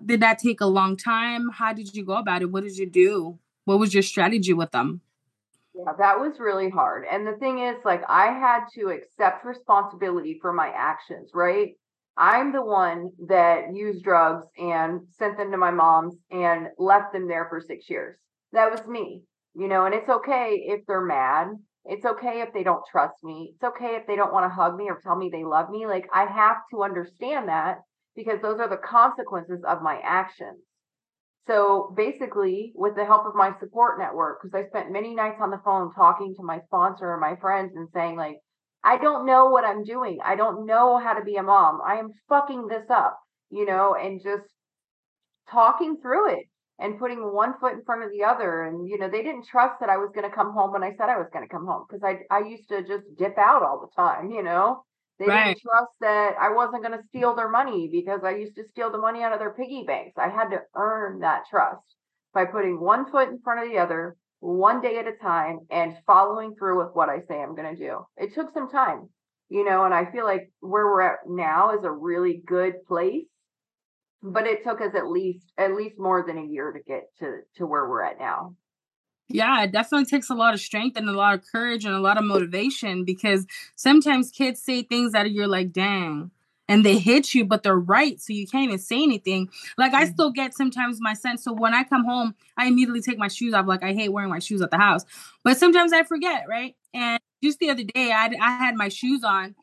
Did 0.03 0.21
that 0.21 0.39
take 0.39 0.62
a 0.62 0.67
long 0.67 0.97
time? 0.97 1.51
How 1.51 1.75
did 1.75 1.95
you 1.95 2.07
go 2.07 2.14
about 2.14 2.41
it? 2.41 2.51
What 2.51 2.62
did 2.62 2.79
you 2.79 2.89
do? 2.89 3.39
What 3.67 3.79
was 3.79 3.93
your 3.93 4.03
strategy 4.03 4.55
with 4.55 4.71
them? 4.71 5.03
Yeah, 5.77 5.93
that 5.99 6.20
was 6.20 6.41
really 6.41 6.70
hard. 6.70 7.05
And 7.11 7.27
the 7.27 7.37
thing 7.37 7.59
is, 7.61 7.77
like, 7.85 8.03
I 8.09 8.27
had 8.33 8.64
to 8.74 8.89
accept 8.89 9.45
responsibility 9.45 10.39
for 10.41 10.53
my 10.53 10.68
actions, 10.68 11.31
right? 11.35 11.74
I'm 12.16 12.53
the 12.53 12.64
one 12.64 13.11
that 13.29 13.74
used 13.74 14.03
drugs 14.03 14.47
and 14.59 15.07
sent 15.18 15.37
them 15.37 15.51
to 15.51 15.59
my 15.59 15.70
mom's 15.70 16.16
and 16.31 16.68
left 16.79 17.12
them 17.12 17.29
there 17.29 17.47
for 17.51 17.61
six 17.61 17.91
years. 17.91 18.16
That 18.53 18.70
was 18.70 18.87
me, 18.87 19.22
you 19.55 19.68
know, 19.68 19.85
and 19.85 19.95
it's 19.95 20.09
okay 20.09 20.55
if 20.66 20.87
they're 20.87 21.05
mad 21.05 21.49
It's 21.85 22.07
okay 22.07 22.41
if 22.41 22.53
they 22.55 22.64
don't 22.64 22.85
trust 22.91 23.22
me. 23.22 23.53
It's 23.55 23.62
okay 23.64 23.97
if 23.97 24.07
they 24.07 24.16
don't 24.16 24.33
want 24.33 24.45
to 24.45 24.55
hug 24.55 24.77
me 24.77 24.89
or 24.89 24.99
tell 25.03 25.14
me 25.16 25.29
they 25.31 25.45
love 25.45 25.70
me. 25.70 25.87
Like 25.87 26.09
I 26.12 26.24
have 26.24 26.57
to 26.72 26.83
understand 26.83 27.49
that 27.49 27.83
because 28.16 28.41
those 28.41 28.59
are 28.61 28.68
the 28.68 28.79
consequences 28.79 29.62
of 29.62 29.83
my 29.83 30.01
actions. 30.03 30.59
So 31.47 31.93
basically, 31.97 32.73
with 32.75 32.97
the 32.97 33.05
help 33.05 33.25
of 33.25 33.35
my 33.35 33.53
support 33.61 33.99
network, 33.99 34.43
because 34.43 34.55
I 34.55 34.69
spent 34.69 34.93
many 34.93 35.15
nights 35.15 35.39
on 35.41 35.51
the 35.51 35.61
phone 35.65 35.93
talking 35.95 36.35
to 36.37 36.43
my 36.43 36.61
sponsor 36.67 37.13
and 37.13 37.21
my 37.21 37.37
friends 37.37 37.73
and 37.77 37.89
saying, 37.95 38.17
like, 38.17 38.39
I 38.83 38.99
don't 38.99 39.27
know 39.27 39.47
what 39.47 39.65
I'm 39.65 39.85
doing. 39.85 40.19
I 40.25 40.37
don't 40.37 40.67
know 40.67 40.99
how 40.99 41.15
to 41.15 41.25
be 41.25 41.37
a 41.37 41.43
mom. 41.43 41.81
I 41.87 41.97
am 41.97 42.11
fucking 42.29 42.69
this 42.69 42.89
up, 42.91 43.19
you 43.51 43.67
know, 43.67 43.95
and 43.95 44.21
just 44.23 44.45
talking 45.51 45.99
through 46.01 46.33
it 46.33 46.47
and 46.79 46.99
putting 46.99 47.33
one 47.33 47.55
foot 47.61 47.75
in 47.75 47.85
front 47.85 48.05
of 48.05 48.11
the 48.11 48.25
other. 48.25 48.65
And, 48.65 48.89
you 48.89 48.99
know, 48.99 49.09
they 49.11 49.23
didn't 49.23 49.47
trust 49.47 49.81
that 49.81 49.89
I 49.89 49.97
was 49.97 50.11
going 50.15 50.29
to 50.29 50.35
come 50.35 50.53
home 50.53 50.73
when 50.73 50.83
I 50.83 50.91
said 50.91 51.09
I 51.09 51.19
was 51.19 51.29
going 51.33 51.47
to 51.47 51.53
come 51.53 51.67
home 51.67 51.87
because 51.89 52.03
I, 52.05 52.21
I 52.35 52.47
used 52.47 52.69
to 52.69 52.83
just 52.83 53.05
dip 53.19 53.39
out 53.39 53.63
all 53.63 53.81
the 53.81 54.03
time, 54.03 54.31
you 54.31 54.43
know? 54.43 54.85
They 55.19 55.27
Right. 55.27 55.55
didn't 55.55 55.61
trust 55.62 55.93
that 56.01 56.37
I 56.39 56.51
wasn't 56.51 56.83
going 56.85 56.99
to 56.99 57.07
steal 57.09 57.35
their 57.35 57.49
money 57.49 57.89
because 57.91 58.23
I 58.25 58.31
used 58.37 58.57
to 58.57 58.64
steal 58.69 58.91
the 58.91 58.99
money 58.99 59.23
out 59.23 59.33
of 59.33 59.39
their 59.39 59.55
piggy 59.55 59.85
banks. 59.85 60.19
I 60.19 60.29
had 60.29 60.51
to 60.51 60.62
earn 60.75 61.21
that 61.21 61.47
trust 61.49 61.97
by 62.33 62.45
putting 62.45 62.81
one 62.81 63.11
foot 63.11 63.29
in 63.31 63.41
front 63.41 63.62
of 63.64 63.69
the 63.71 63.79
other, 63.79 64.17
one 64.41 64.81
day 64.83 64.99
at 64.99 65.07
a 65.09 65.17
time, 65.17 65.61
and 65.71 65.97
following 66.07 66.55
through 66.57 66.79
with 66.85 66.95
what 66.95 67.09
I 67.09 67.21
say 67.21 67.41
I'm 67.43 67.55
going 67.55 67.75
to 67.75 67.83
do. 67.83 68.07
It 68.17 68.35
took 68.35 68.53
some 68.53 68.69
time, 68.71 69.09
you 69.49 69.64
know, 69.64 69.85
and 69.85 69.95
I 69.95 70.11
feel 70.12 70.25
like 70.25 70.51
where 70.61 70.87
we're 70.87 71.01
at 71.03 71.27
now 71.27 71.77
is 71.77 71.85
a 71.85 71.91
really 71.91 72.43
good 72.47 72.85
place. 72.87 73.27
But 74.23 74.47
it 74.47 74.64
took 74.64 74.81
us 74.81 74.95
at 74.95 75.07
least 75.09 75.53
at 75.57 75.75
least 75.75 75.99
more 75.99 76.25
than 76.27 76.39
a 76.39 76.45
year 76.45 76.73
to 76.73 76.81
get 76.81 77.05
to 77.21 77.43
to 77.57 77.67
where 77.67 77.89
we're 77.89 78.03
at 78.03 78.19
now. 78.19 78.55
Yeah, 79.29 79.64
it 79.64 79.72
definitely 79.72 80.05
takes 80.07 80.31
a 80.31 80.35
lot 80.35 80.55
of 80.55 80.61
strength 80.61 80.97
and 80.97 81.09
a 81.09 81.12
lot 81.12 81.35
of 81.35 81.45
courage 81.51 81.85
and 81.85 81.95
a 81.95 82.01
lot 82.01 82.16
of 82.16 82.24
motivation 82.24 83.05
because 83.05 83.45
sometimes 83.74 84.31
kids 84.31 84.62
say 84.62 84.83
things 84.83 85.12
that 85.12 85.31
you're 85.33 85.49
like, 85.49 85.72
dang, 85.72 86.31
and 86.68 86.85
they 86.85 86.99
hit 86.99 87.35
you, 87.35 87.45
but 87.45 87.62
they're 87.64 87.77
right. 87.79 88.20
So 88.20 88.33
you 88.33 88.47
can't 88.47 88.64
even 88.64 88.79
say 88.79 89.03
anything. 89.03 89.49
Like, 89.79 89.95
I 89.95 90.05
Mhm. 90.05 90.12
still 90.12 90.31
get 90.31 90.55
sometimes 90.55 91.01
my 91.01 91.12
sense. 91.14 91.43
So 91.43 91.53
when 91.53 91.74
I 91.74 91.83
come 91.85 92.05
home, 92.05 92.35
I 92.57 92.66
immediately 92.66 93.03
take 93.03 93.18
my 93.18 93.29
shoes 93.29 93.53
off. 93.53 93.66
Like, 93.66 93.83
I 93.83 93.93
hate 93.95 94.11
wearing 94.11 94.31
my 94.31 94.39
shoes 94.39 94.62
at 94.62 94.70
the 94.70 94.79
house, 94.79 95.05
but 95.43 95.57
sometimes 95.59 95.93
I 95.93 96.05
forget, 96.05 96.45
right? 96.49 96.77
And 96.95 97.20
just 97.43 97.59
the 97.59 97.70
other 97.70 97.85
day, 97.85 98.12
I, 98.12 98.31
I 98.41 98.51
had 98.59 98.77
my 98.77 98.89
shoes 98.89 99.24
on, 99.24 99.55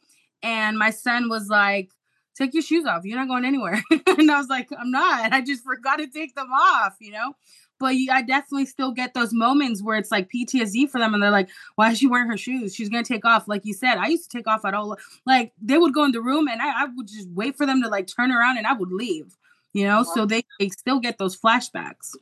and 0.41 0.77
my 0.77 0.89
son 0.89 1.29
was 1.29 1.47
like, 1.49 1.89
Take 2.35 2.55
your 2.55 2.63
shoes 2.63 2.85
off. 2.87 3.05
You're 3.05 3.19
not 3.19 3.27
going 3.27 3.45
anywhere. 3.45 3.79
and 4.07 4.31
I 4.31 4.39
was 4.39 4.47
like, 4.47 4.67
I'm 4.75 4.89
not. 4.89 5.31
I 5.31 5.41
just 5.41 5.63
forgot 5.63 5.97
to 5.97 6.07
take 6.07 6.33
them 6.33 6.51
off, 6.51 6.95
you 6.99 7.11
know? 7.11 7.35
But 7.83 7.95
I 8.09 8.21
definitely 8.21 8.65
still 8.65 8.91
get 8.91 9.13
those 9.13 9.33
moments 9.33 9.83
where 9.83 9.97
it's 9.97 10.09
like 10.09 10.31
PTSD 10.31 10.89
for 10.89 10.99
them, 10.99 11.13
and 11.13 11.21
they're 11.21 11.31
like, 11.31 11.49
"Why 11.75 11.91
is 11.91 11.97
she 11.97 12.07
wearing 12.07 12.29
her 12.29 12.37
shoes? 12.37 12.73
She's 12.73 12.87
gonna 12.87 13.03
take 13.03 13.25
off." 13.25 13.49
Like 13.49 13.65
you 13.65 13.73
said, 13.73 13.97
I 13.97 14.07
used 14.07 14.31
to 14.31 14.37
take 14.37 14.47
off 14.47 14.63
at 14.63 14.73
all. 14.73 14.97
Like 15.25 15.51
they 15.61 15.77
would 15.77 15.93
go 15.93 16.05
in 16.05 16.13
the 16.13 16.21
room, 16.21 16.47
and 16.47 16.61
I, 16.61 16.83
I 16.83 16.85
would 16.85 17.07
just 17.07 17.29
wait 17.31 17.57
for 17.57 17.65
them 17.65 17.81
to 17.83 17.89
like 17.89 18.07
turn 18.07 18.31
around, 18.31 18.57
and 18.57 18.65
I 18.65 18.71
would 18.71 18.91
leave. 18.91 19.35
You 19.73 19.85
know, 19.85 20.03
so 20.03 20.25
they, 20.25 20.43
they 20.59 20.69
still 20.69 20.99
get 20.99 21.17
those 21.17 21.35
flashbacks. 21.35 22.15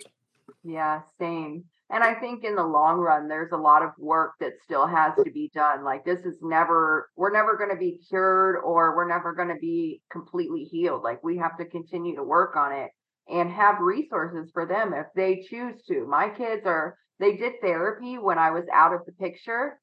Yeah, 0.63 1.01
same. 1.19 1.65
And 1.91 2.03
I 2.03 2.15
think 2.15 2.45
in 2.45 2.55
the 2.55 2.63
long 2.63 2.99
run, 2.99 3.27
there's 3.27 3.51
a 3.51 3.57
lot 3.57 3.83
of 3.83 3.91
work 3.99 4.35
that 4.39 4.53
still 4.63 4.87
has 4.87 5.13
to 5.21 5.29
be 5.29 5.51
done. 5.53 5.83
Like 5.83 6.05
this 6.05 6.21
is 6.21 6.37
never, 6.41 7.09
we're 7.17 7.33
never 7.33 7.57
going 7.57 7.69
to 7.69 7.75
be 7.75 7.99
cured 8.07 8.55
or 8.63 8.95
we're 8.95 9.09
never 9.09 9.33
going 9.33 9.49
to 9.49 9.59
be 9.59 10.01
completely 10.09 10.63
healed. 10.63 11.03
Like 11.03 11.21
we 11.21 11.37
have 11.37 11.57
to 11.57 11.65
continue 11.65 12.15
to 12.15 12.23
work 12.23 12.55
on 12.55 12.71
it 12.71 12.91
and 13.27 13.51
have 13.51 13.79
resources 13.79 14.49
for 14.53 14.65
them 14.65 14.93
if 14.93 15.07
they 15.15 15.45
choose 15.49 15.81
to. 15.87 16.05
My 16.07 16.29
kids 16.29 16.63
are, 16.65 16.97
they 17.19 17.37
did 17.37 17.53
therapy 17.61 18.17
when 18.17 18.37
I 18.37 18.51
was 18.51 18.65
out 18.73 18.93
of 18.93 19.05
the 19.05 19.11
picture 19.13 19.79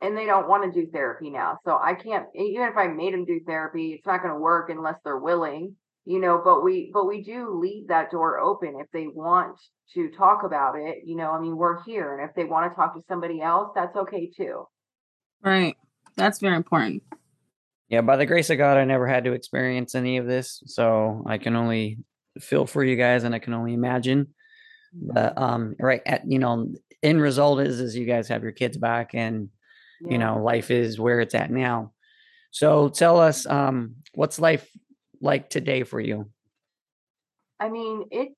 and 0.00 0.16
they 0.16 0.26
don't 0.26 0.48
want 0.48 0.64
to 0.64 0.80
do 0.80 0.90
therapy 0.90 1.30
now. 1.30 1.58
So 1.64 1.78
I 1.80 1.94
can't, 1.94 2.26
even 2.34 2.66
if 2.66 2.76
I 2.76 2.88
made 2.88 3.14
them 3.14 3.24
do 3.24 3.40
therapy, 3.46 3.92
it's 3.92 4.06
not 4.06 4.22
going 4.22 4.34
to 4.34 4.40
work 4.40 4.70
unless 4.70 4.96
they're 5.04 5.18
willing 5.18 5.76
you 6.04 6.18
know 6.18 6.42
but 6.44 6.64
we 6.64 6.90
but 6.92 7.06
we 7.06 7.22
do 7.22 7.56
leave 7.62 7.86
that 7.86 8.10
door 8.10 8.40
open 8.40 8.74
if 8.80 8.88
they 8.92 9.06
want 9.06 9.56
to 9.94 10.10
talk 10.18 10.42
about 10.42 10.74
it 10.74 10.96
you 11.04 11.14
know 11.14 11.30
i 11.30 11.38
mean 11.38 11.56
we're 11.56 11.80
here 11.84 12.18
and 12.18 12.28
if 12.28 12.34
they 12.34 12.42
want 12.42 12.68
to 12.68 12.74
talk 12.74 12.92
to 12.92 13.00
somebody 13.06 13.40
else 13.40 13.70
that's 13.72 13.94
okay 13.94 14.28
too 14.36 14.66
Right. 15.42 15.76
That's 16.16 16.38
very 16.38 16.56
important. 16.56 17.02
Yeah, 17.88 18.00
by 18.00 18.16
the 18.16 18.26
grace 18.26 18.48
of 18.50 18.58
God, 18.58 18.78
I 18.78 18.84
never 18.84 19.06
had 19.06 19.24
to 19.24 19.32
experience 19.32 19.94
any 19.94 20.16
of 20.16 20.26
this, 20.26 20.62
so 20.66 21.22
I 21.26 21.36
can 21.38 21.56
only 21.56 21.98
feel 22.40 22.66
for 22.66 22.82
you 22.84 22.96
guys, 22.96 23.24
and 23.24 23.34
I 23.34 23.38
can 23.38 23.54
only 23.54 23.74
imagine. 23.74 24.34
But 24.94 25.38
um, 25.38 25.74
right 25.78 26.02
at 26.04 26.30
you 26.30 26.38
know, 26.38 26.72
end 27.02 27.20
result 27.20 27.60
is 27.60 27.80
is 27.80 27.96
you 27.96 28.06
guys 28.06 28.28
have 28.28 28.42
your 28.42 28.52
kids 28.52 28.76
back, 28.76 29.14
and 29.14 29.48
you 30.00 30.18
know, 30.18 30.42
life 30.42 30.70
is 30.70 30.98
where 30.98 31.20
it's 31.20 31.34
at 31.34 31.50
now. 31.50 31.92
So 32.50 32.88
tell 32.88 33.18
us, 33.20 33.46
um, 33.46 33.96
what's 34.14 34.38
life 34.38 34.68
like 35.20 35.48
today 35.48 35.84
for 35.84 36.00
you? 36.00 36.28
I 37.60 37.68
mean, 37.68 38.06
it 38.10 38.30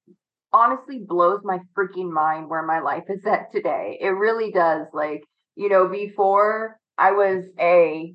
honestly 0.53 0.99
blows 0.99 1.41
my 1.43 1.59
freaking 1.77 2.11
mind 2.11 2.49
where 2.49 2.63
my 2.63 2.81
life 2.81 3.05
is 3.09 3.25
at 3.25 3.51
today. 3.51 3.99
It 4.01 4.11
really 4.11 4.53
does. 4.53 4.87
Like, 4.93 5.25
you 5.57 5.69
know, 5.69 5.89
before 5.89 6.79
I 6.99 7.13
was 7.13 7.45
a 7.59 8.15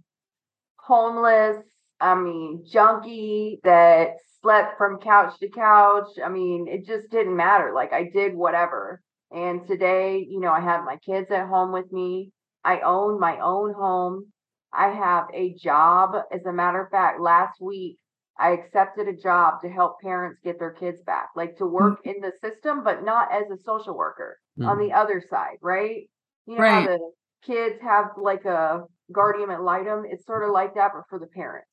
homeless, 0.77 1.65
I 1.99 2.15
mean, 2.15 2.65
junkie 2.71 3.59
that 3.63 4.11
slept 4.41 4.77
from 4.77 4.99
couch 4.99 5.37
to 5.39 5.49
couch. 5.49 6.07
I 6.23 6.29
mean, 6.29 6.67
it 6.67 6.85
just 6.85 7.09
didn't 7.11 7.35
matter. 7.35 7.71
Like, 7.73 7.93
I 7.93 8.09
did 8.13 8.35
whatever. 8.35 9.01
And 9.31 9.67
today, 9.67 10.25
you 10.29 10.39
know, 10.39 10.51
I 10.51 10.61
have 10.61 10.85
my 10.85 10.97
kids 10.97 11.29
at 11.31 11.47
home 11.47 11.71
with 11.71 11.91
me. 11.91 12.31
I 12.63 12.79
own 12.81 13.19
my 13.19 13.39
own 13.39 13.73
home. 13.73 14.31
I 14.73 14.89
have 14.89 15.25
a 15.33 15.53
job. 15.55 16.15
As 16.31 16.45
a 16.45 16.53
matter 16.53 16.81
of 16.83 16.89
fact, 16.91 17.19
last 17.19 17.59
week, 17.61 17.97
I 18.37 18.51
accepted 18.51 19.07
a 19.07 19.13
job 19.15 19.61
to 19.61 19.69
help 19.69 19.99
parents 20.01 20.39
get 20.43 20.59
their 20.59 20.71
kids 20.71 21.01
back, 21.03 21.29
like 21.35 21.57
to 21.57 21.65
work 21.65 21.99
in 22.05 22.21
the 22.21 22.31
system, 22.41 22.83
but 22.83 23.03
not 23.03 23.31
as 23.31 23.49
a 23.51 23.61
social 23.61 23.95
worker 23.97 24.39
on 24.63 24.77
Mm. 24.77 24.87
the 24.87 24.93
other 24.93 25.21
side, 25.29 25.57
right? 25.61 26.09
You 26.45 26.61
know 26.61 26.61
Right. 26.61 26.83
the 26.83 26.99
kids 27.43 27.81
have 27.81 28.11
like 28.17 28.45
a 28.45 28.83
guardian 29.11 29.51
ad 29.51 29.61
litem? 29.61 30.05
It's 30.05 30.25
sort 30.25 30.43
of 30.43 30.51
like 30.51 30.75
that, 30.75 30.91
but 30.93 31.03
for 31.09 31.19
the 31.19 31.27
parents. 31.27 31.68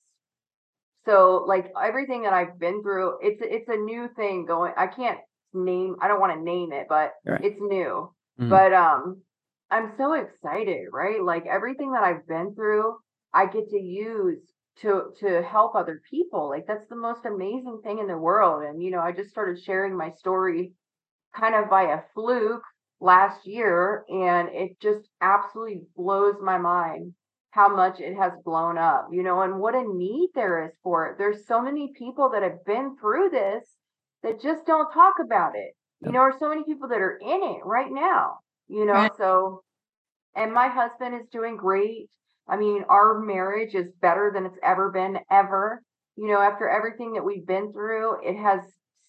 So 1.07 1.45
like 1.47 1.73
everything 1.83 2.23
that 2.23 2.35
I've 2.35 2.59
been 2.59 2.83
through, 2.83 3.19
it's 3.23 3.41
it's 3.43 3.69
a 3.69 3.77
new 3.77 4.09
thing 4.17 4.45
going. 4.47 4.73
I 4.77 4.89
can't 4.89 5.19
name, 5.55 5.97
I 6.03 6.09
don't 6.09 6.21
want 6.21 6.35
to 6.35 6.43
name 6.45 6.73
it, 6.73 6.87
but 6.89 7.13
Right. 7.25 7.45
it's 7.45 7.61
new. 7.61 8.13
Mhm. 8.41 8.49
But 8.51 8.73
um 8.75 9.23
I'm 9.71 9.95
so 9.97 10.13
excited, 10.15 10.89
right? 10.93 11.23
Like 11.23 11.47
everything 11.47 11.93
that 11.93 12.03
I've 12.05 12.27
been 12.27 12.55
through, 12.55 12.97
I 13.33 13.47
get 13.47 13.69
to 13.71 13.79
use 13.81 14.41
to 14.83 15.13
to 15.21 15.43
help 15.43 15.75
other 15.75 16.01
people. 16.11 16.49
Like 16.51 16.67
that's 16.67 16.89
the 16.89 16.97
most 16.97 17.25
amazing 17.25 17.81
thing 17.83 17.99
in 17.99 18.09
the 18.09 18.19
world. 18.19 18.65
And 18.65 18.83
you 18.83 18.91
know, 18.91 19.01
I 19.01 19.13
just 19.13 19.31
started 19.31 19.61
sharing 19.63 19.97
my 19.97 20.11
story 20.11 20.75
kind 21.35 21.55
of 21.55 21.69
by 21.71 21.83
a 21.93 22.03
fluke 22.15 22.63
last 23.01 23.47
year 23.47 24.05
and 24.09 24.49
it 24.49 24.81
just 24.81 25.09
absolutely 25.21 25.83
blows 25.97 26.37
my 26.41 26.59
mind 26.59 27.15
how 27.57 27.69
much 27.75 28.01
it 28.01 28.17
has 28.17 28.33
blown 28.45 28.79
up, 28.79 29.09
you 29.13 29.23
know, 29.25 29.43
and 29.43 29.59
what 29.61 29.75
a 29.75 29.83
need 29.83 30.31
there 30.37 30.65
is 30.67 30.73
for 30.85 31.09
it. 31.09 31.19
There's 31.19 31.47
so 31.49 31.63
many 31.63 31.93
people 31.99 32.31
that 32.31 32.45
have 32.45 32.65
been 32.67 32.97
through 32.99 33.31
this 33.31 33.65
that 34.23 34.41
just 34.43 34.67
don't 34.67 34.93
talk 34.93 35.15
about 35.25 35.57
it. 35.57 35.75
You 36.03 36.13
know, 36.13 36.21
or 36.21 36.35
so 36.39 36.51
many 36.51 36.65
people 36.65 36.89
that 36.91 37.01
are 37.01 37.19
in 37.23 37.43
it 37.43 37.65
right 37.65 37.91
now, 37.91 38.41
you 38.69 38.85
know, 38.87 38.93
Right. 38.93 39.17
so 39.17 39.63
and 40.37 40.53
my 40.53 40.69
husband 40.69 41.15
is 41.15 41.27
doing 41.29 41.57
great. 41.57 42.11
I 42.49 42.57
mean, 42.57 42.85
our 42.89 43.21
marriage 43.21 43.75
is 43.75 43.93
better 44.01 44.31
than 44.35 44.47
it's 44.47 44.59
ever 44.63 44.91
been 44.91 45.19
ever. 45.31 45.83
You 46.17 46.29
know, 46.29 46.41
after 46.41 46.69
everything 46.69 47.15
that 47.15 47.25
we've 47.25 47.47
been 47.47 47.73
through, 47.73 48.23
it 48.29 48.37
has 48.37 48.61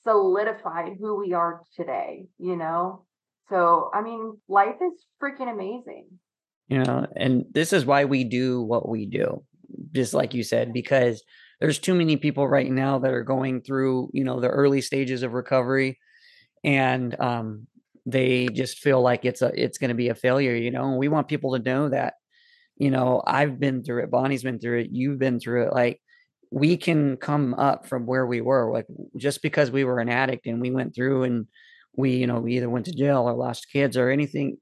solidified 0.04 0.98
who 1.00 1.16
we 1.20 1.34
are 1.34 1.62
today, 1.76 2.28
you 2.40 2.56
know? 2.56 3.06
So, 3.50 3.90
I 3.94 4.02
mean, 4.02 4.40
life 4.48 4.78
is 4.82 5.06
freaking 5.22 5.52
amazing. 5.52 6.08
You 6.68 6.84
know 6.84 7.06
and 7.16 7.46
this 7.52 7.74
is 7.74 7.86
why 7.86 8.06
we 8.06 8.24
do 8.24 8.62
what 8.62 8.88
we 8.88 9.06
do 9.06 9.44
just 9.94 10.14
like 10.14 10.34
you 10.34 10.44
said 10.44 10.74
because 10.74 11.24
there's 11.60 11.80
too 11.80 11.96
many 11.96 12.18
people 12.18 12.48
right 12.48 12.70
now 12.72 13.00
that 13.00 13.14
are 13.14 13.24
going 13.24 13.62
through 13.62 14.10
you 14.14 14.24
know 14.24 14.40
the 14.40 14.50
early 14.50 14.82
stages 14.82 15.24
of 15.24 15.34
recovery 15.34 16.00
and 16.64 17.20
um 17.20 17.68
they 18.06 18.48
just 18.48 18.80
feel 18.80 19.02
like 19.02 19.26
it's 19.26 19.42
a 19.42 19.52
it's 19.62 19.78
going 19.78 19.90
to 19.90 19.96
be 19.96 20.10
a 20.10 20.16
failure 20.16 20.56
you 20.56 20.72
know 20.72 20.90
and 20.90 20.98
we 20.98 21.08
want 21.08 21.28
people 21.28 21.54
to 21.58 21.64
know 21.64 21.90
that 21.90 22.16
you 22.78 22.92
know 22.92 23.22
i've 23.26 23.60
been 23.60 23.84
through 23.84 24.04
it 24.04 24.12
bonnie's 24.12 24.44
been 24.44 24.60
through 24.60 24.80
it 24.80 24.90
you've 24.92 25.20
been 25.20 25.40
through 25.40 25.68
it 25.68 25.74
like 25.74 26.00
we 26.50 26.78
can 26.78 27.18
come 27.18 27.54
up 27.56 27.86
from 27.88 28.06
where 28.06 28.26
we 28.26 28.40
were 28.40 28.72
like 28.72 28.86
just 29.18 29.42
because 29.42 29.70
we 29.70 29.84
were 29.84 30.00
an 30.00 30.10
addict 30.10 30.46
and 30.46 30.62
we 30.62 30.72
went 30.72 30.96
through 30.96 31.24
and 31.24 31.48
we 31.96 32.12
you 32.12 32.28
know 32.28 32.40
we 32.40 32.56
either 32.56 32.70
went 32.70 32.86
to 32.86 32.96
jail 32.96 33.24
or 33.24 33.34
lost 33.34 33.72
kids 33.72 33.98
or 33.98 34.10
anything 34.10 34.58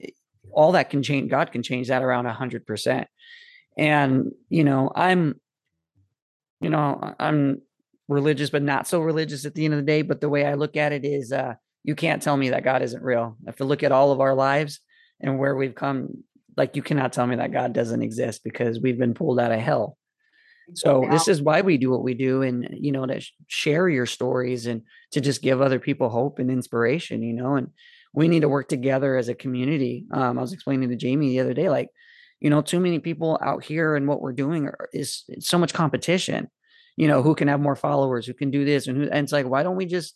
all 0.51 0.73
that 0.73 0.89
can 0.89 1.03
change 1.03 1.29
god 1.29 1.51
can 1.51 1.63
change 1.63 1.87
that 1.87 2.03
around 2.03 2.25
a 2.25 2.33
hundred 2.33 2.65
percent 2.65 3.07
and 3.77 4.31
you 4.49 4.63
know 4.63 4.91
i'm 4.95 5.39
you 6.61 6.69
know 6.69 7.15
i'm 7.19 7.61
religious 8.07 8.49
but 8.49 8.61
not 8.61 8.87
so 8.87 8.99
religious 8.99 9.45
at 9.45 9.55
the 9.55 9.65
end 9.65 9.73
of 9.73 9.79
the 9.79 9.85
day 9.85 10.01
but 10.01 10.21
the 10.21 10.29
way 10.29 10.45
i 10.45 10.53
look 10.53 10.77
at 10.77 10.91
it 10.93 11.03
is 11.03 11.31
uh 11.31 11.53
you 11.83 11.95
can't 11.95 12.21
tell 12.21 12.37
me 12.37 12.49
that 12.49 12.63
god 12.63 12.81
isn't 12.81 13.03
real 13.03 13.35
if 13.47 13.59
you 13.59 13.65
look 13.65 13.83
at 13.83 13.91
all 13.91 14.11
of 14.11 14.21
our 14.21 14.35
lives 14.35 14.79
and 15.19 15.39
where 15.39 15.55
we've 15.55 15.75
come 15.75 16.23
like 16.57 16.75
you 16.75 16.81
cannot 16.81 17.13
tell 17.13 17.27
me 17.27 17.35
that 17.35 17.51
God 17.51 17.73
doesn't 17.73 18.01
exist 18.01 18.43
because 18.43 18.79
we've 18.79 18.97
been 18.97 19.13
pulled 19.13 19.39
out 19.39 19.51
of 19.51 19.59
hell. 19.59 19.97
So 20.73 21.05
this 21.11 21.27
is 21.27 21.43
why 21.43 21.61
we 21.61 21.77
do 21.77 21.91
what 21.91 22.01
we 22.01 22.15
do, 22.15 22.41
and 22.41 22.67
you 22.71 22.91
know 22.91 23.05
to 23.05 23.19
sh- 23.19 23.33
share 23.45 23.87
your 23.87 24.07
stories 24.07 24.65
and 24.65 24.81
to 25.11 25.21
just 25.21 25.43
give 25.43 25.61
other 25.61 25.79
people 25.79 26.09
hope 26.09 26.39
and 26.39 26.49
inspiration. 26.49 27.21
You 27.21 27.33
know, 27.33 27.55
and 27.55 27.67
we 28.15 28.27
need 28.27 28.41
to 28.41 28.49
work 28.49 28.69
together 28.69 29.17
as 29.17 29.29
a 29.29 29.35
community. 29.35 30.05
Um, 30.11 30.37
I 30.37 30.41
was 30.41 30.53
explaining 30.53 30.89
to 30.89 30.95
Jamie 30.95 31.29
the 31.29 31.41
other 31.41 31.53
day, 31.53 31.69
like 31.69 31.89
you 32.41 32.49
know, 32.49 32.61
too 32.61 32.79
many 32.79 32.99
people 32.99 33.39
out 33.41 33.63
here 33.63 33.95
and 33.95 34.07
what 34.07 34.21
we're 34.21 34.33
doing 34.33 34.65
are, 34.67 34.89
is 34.93 35.23
so 35.39 35.57
much 35.57 35.73
competition. 35.73 36.49
You 36.97 37.07
know, 37.07 37.21
who 37.23 37.35
can 37.35 37.47
have 37.47 37.59
more 37.59 37.75
followers, 37.75 38.25
who 38.25 38.33
can 38.33 38.51
do 38.51 38.65
this, 38.65 38.87
and 38.87 38.97
who, 38.97 39.03
and 39.03 39.23
it's 39.25 39.33
like, 39.33 39.47
why 39.47 39.63
don't 39.63 39.75
we 39.77 39.85
just 39.85 40.15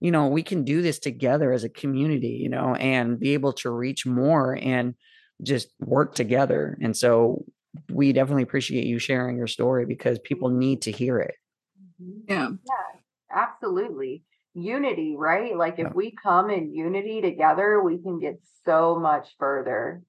you 0.00 0.10
know, 0.10 0.28
we 0.28 0.42
can 0.42 0.64
do 0.64 0.82
this 0.82 0.98
together 0.98 1.52
as 1.52 1.64
a 1.64 1.68
community, 1.68 2.28
you 2.42 2.48
know, 2.48 2.74
and 2.76 3.20
be 3.20 3.34
able 3.34 3.52
to 3.52 3.70
reach 3.70 4.06
more 4.06 4.58
and 4.60 4.94
just 5.42 5.68
work 5.80 6.14
together. 6.14 6.78
And 6.82 6.96
so 6.96 7.44
we 7.90 8.12
definitely 8.12 8.42
appreciate 8.42 8.86
you 8.86 8.98
sharing 8.98 9.36
your 9.36 9.46
story 9.46 9.86
because 9.86 10.18
people 10.18 10.48
need 10.48 10.82
to 10.82 10.90
hear 10.90 11.18
it. 11.18 11.34
Mhm. 12.00 12.22
Yeah. 12.28 12.48
Yeah, 12.66 13.00
absolutely. 13.30 14.24
Unity, 14.54 15.16
right? 15.16 15.56
Like 15.56 15.78
if 15.78 15.86
Yeah. 15.88 15.92
we 15.94 16.10
come 16.10 16.50
in 16.50 16.72
unity 16.72 17.20
together, 17.20 17.82
we 17.82 17.98
can 17.98 18.18
get 18.18 18.40
so 18.64 18.98
much 18.98 19.36
further. 19.38 20.02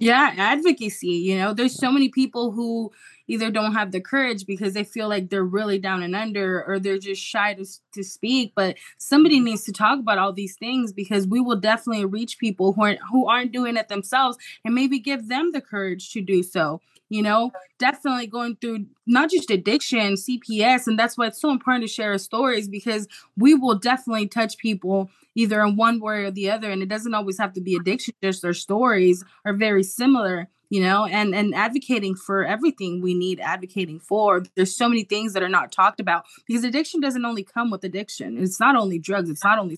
Yeah, 0.00 0.32
advocacy. 0.36 1.08
You 1.08 1.38
know, 1.38 1.52
there's 1.52 1.74
so 1.74 1.90
many 1.90 2.08
people 2.08 2.52
who 2.52 2.92
either 3.26 3.50
don't 3.50 3.74
have 3.74 3.90
the 3.90 4.00
courage 4.00 4.46
because 4.46 4.72
they 4.72 4.84
feel 4.84 5.08
like 5.08 5.28
they're 5.28 5.42
really 5.42 5.80
down 5.80 6.04
and 6.04 6.14
under 6.14 6.64
or 6.64 6.78
they're 6.78 6.98
just 6.98 7.20
shy 7.20 7.54
to, 7.54 7.66
to 7.94 8.04
speak. 8.04 8.52
But 8.54 8.76
somebody 8.98 9.36
mm-hmm. 9.38 9.46
needs 9.46 9.64
to 9.64 9.72
talk 9.72 9.98
about 9.98 10.18
all 10.18 10.32
these 10.32 10.54
things 10.56 10.92
because 10.92 11.26
we 11.26 11.40
will 11.40 11.56
definitely 11.56 12.04
reach 12.04 12.38
people 12.38 12.74
who 12.74 12.82
aren't, 12.82 13.00
who 13.10 13.26
aren't 13.26 13.50
doing 13.50 13.76
it 13.76 13.88
themselves 13.88 14.38
and 14.64 14.72
maybe 14.72 15.00
give 15.00 15.28
them 15.28 15.50
the 15.50 15.60
courage 15.60 16.12
to 16.12 16.20
do 16.20 16.44
so. 16.44 16.80
You 17.10 17.22
know, 17.22 17.52
definitely 17.78 18.26
going 18.26 18.56
through 18.56 18.86
not 19.06 19.30
just 19.30 19.50
addiction, 19.50 20.14
CPS. 20.14 20.86
And 20.86 20.98
that's 20.98 21.16
why 21.16 21.28
it's 21.28 21.40
so 21.40 21.50
important 21.50 21.84
to 21.84 21.88
share 21.88 22.12
our 22.12 22.18
stories 22.18 22.68
because 22.68 23.08
we 23.36 23.54
will 23.54 23.76
definitely 23.76 24.28
touch 24.28 24.58
people 24.58 25.10
either 25.38 25.62
in 25.62 25.76
one 25.76 26.00
way 26.00 26.24
or 26.24 26.30
the 26.32 26.50
other 26.50 26.70
and 26.70 26.82
it 26.82 26.88
doesn't 26.88 27.14
always 27.14 27.38
have 27.38 27.52
to 27.52 27.60
be 27.60 27.76
addiction 27.76 28.12
just 28.22 28.42
their 28.42 28.52
stories 28.52 29.24
are 29.44 29.54
very 29.54 29.84
similar 29.84 30.48
you 30.68 30.80
know 30.80 31.06
and 31.06 31.34
and 31.34 31.54
advocating 31.54 32.14
for 32.14 32.44
everything 32.44 33.00
we 33.00 33.14
need 33.14 33.38
advocating 33.40 34.00
for 34.00 34.42
there's 34.56 34.76
so 34.76 34.88
many 34.88 35.04
things 35.04 35.32
that 35.32 35.42
are 35.42 35.48
not 35.48 35.70
talked 35.70 36.00
about 36.00 36.24
because 36.46 36.64
addiction 36.64 37.00
doesn't 37.00 37.24
only 37.24 37.44
come 37.44 37.70
with 37.70 37.84
addiction 37.84 38.36
it's 38.38 38.58
not 38.58 38.74
only 38.74 38.98
drugs 38.98 39.30
it's 39.30 39.44
not 39.44 39.58
only 39.58 39.76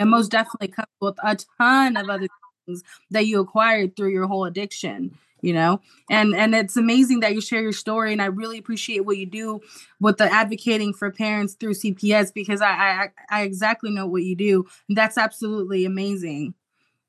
and 0.00 0.10
most 0.10 0.30
definitely 0.30 0.68
comes 0.68 0.88
with 1.00 1.16
a 1.22 1.36
ton 1.58 1.96
of 1.96 2.08
other 2.08 2.26
things 2.66 2.82
that 3.10 3.26
you 3.26 3.40
acquired 3.40 3.96
through 3.96 4.10
your 4.10 4.26
whole 4.26 4.44
addiction 4.44 5.16
you 5.40 5.52
know? 5.52 5.80
And 6.10 6.34
and 6.34 6.54
it's 6.54 6.76
amazing 6.76 7.20
that 7.20 7.34
you 7.34 7.40
share 7.40 7.62
your 7.62 7.72
story 7.72 8.12
and 8.12 8.20
i 8.22 8.26
really 8.26 8.58
appreciate 8.58 9.00
what 9.04 9.16
you 9.18 9.26
do 9.26 9.60
with 10.00 10.16
the 10.16 10.24
advocating 10.32 10.92
for 10.92 11.10
parents 11.10 11.54
through 11.54 11.74
cps 11.74 12.32
because 12.32 12.60
i 12.60 12.70
i, 12.70 13.08
I 13.30 13.42
exactly 13.42 13.90
know 13.90 14.06
what 14.06 14.22
you 14.22 14.34
do 14.36 14.66
and 14.88 14.96
that's 14.96 15.18
absolutely 15.18 15.84
amazing. 15.84 16.54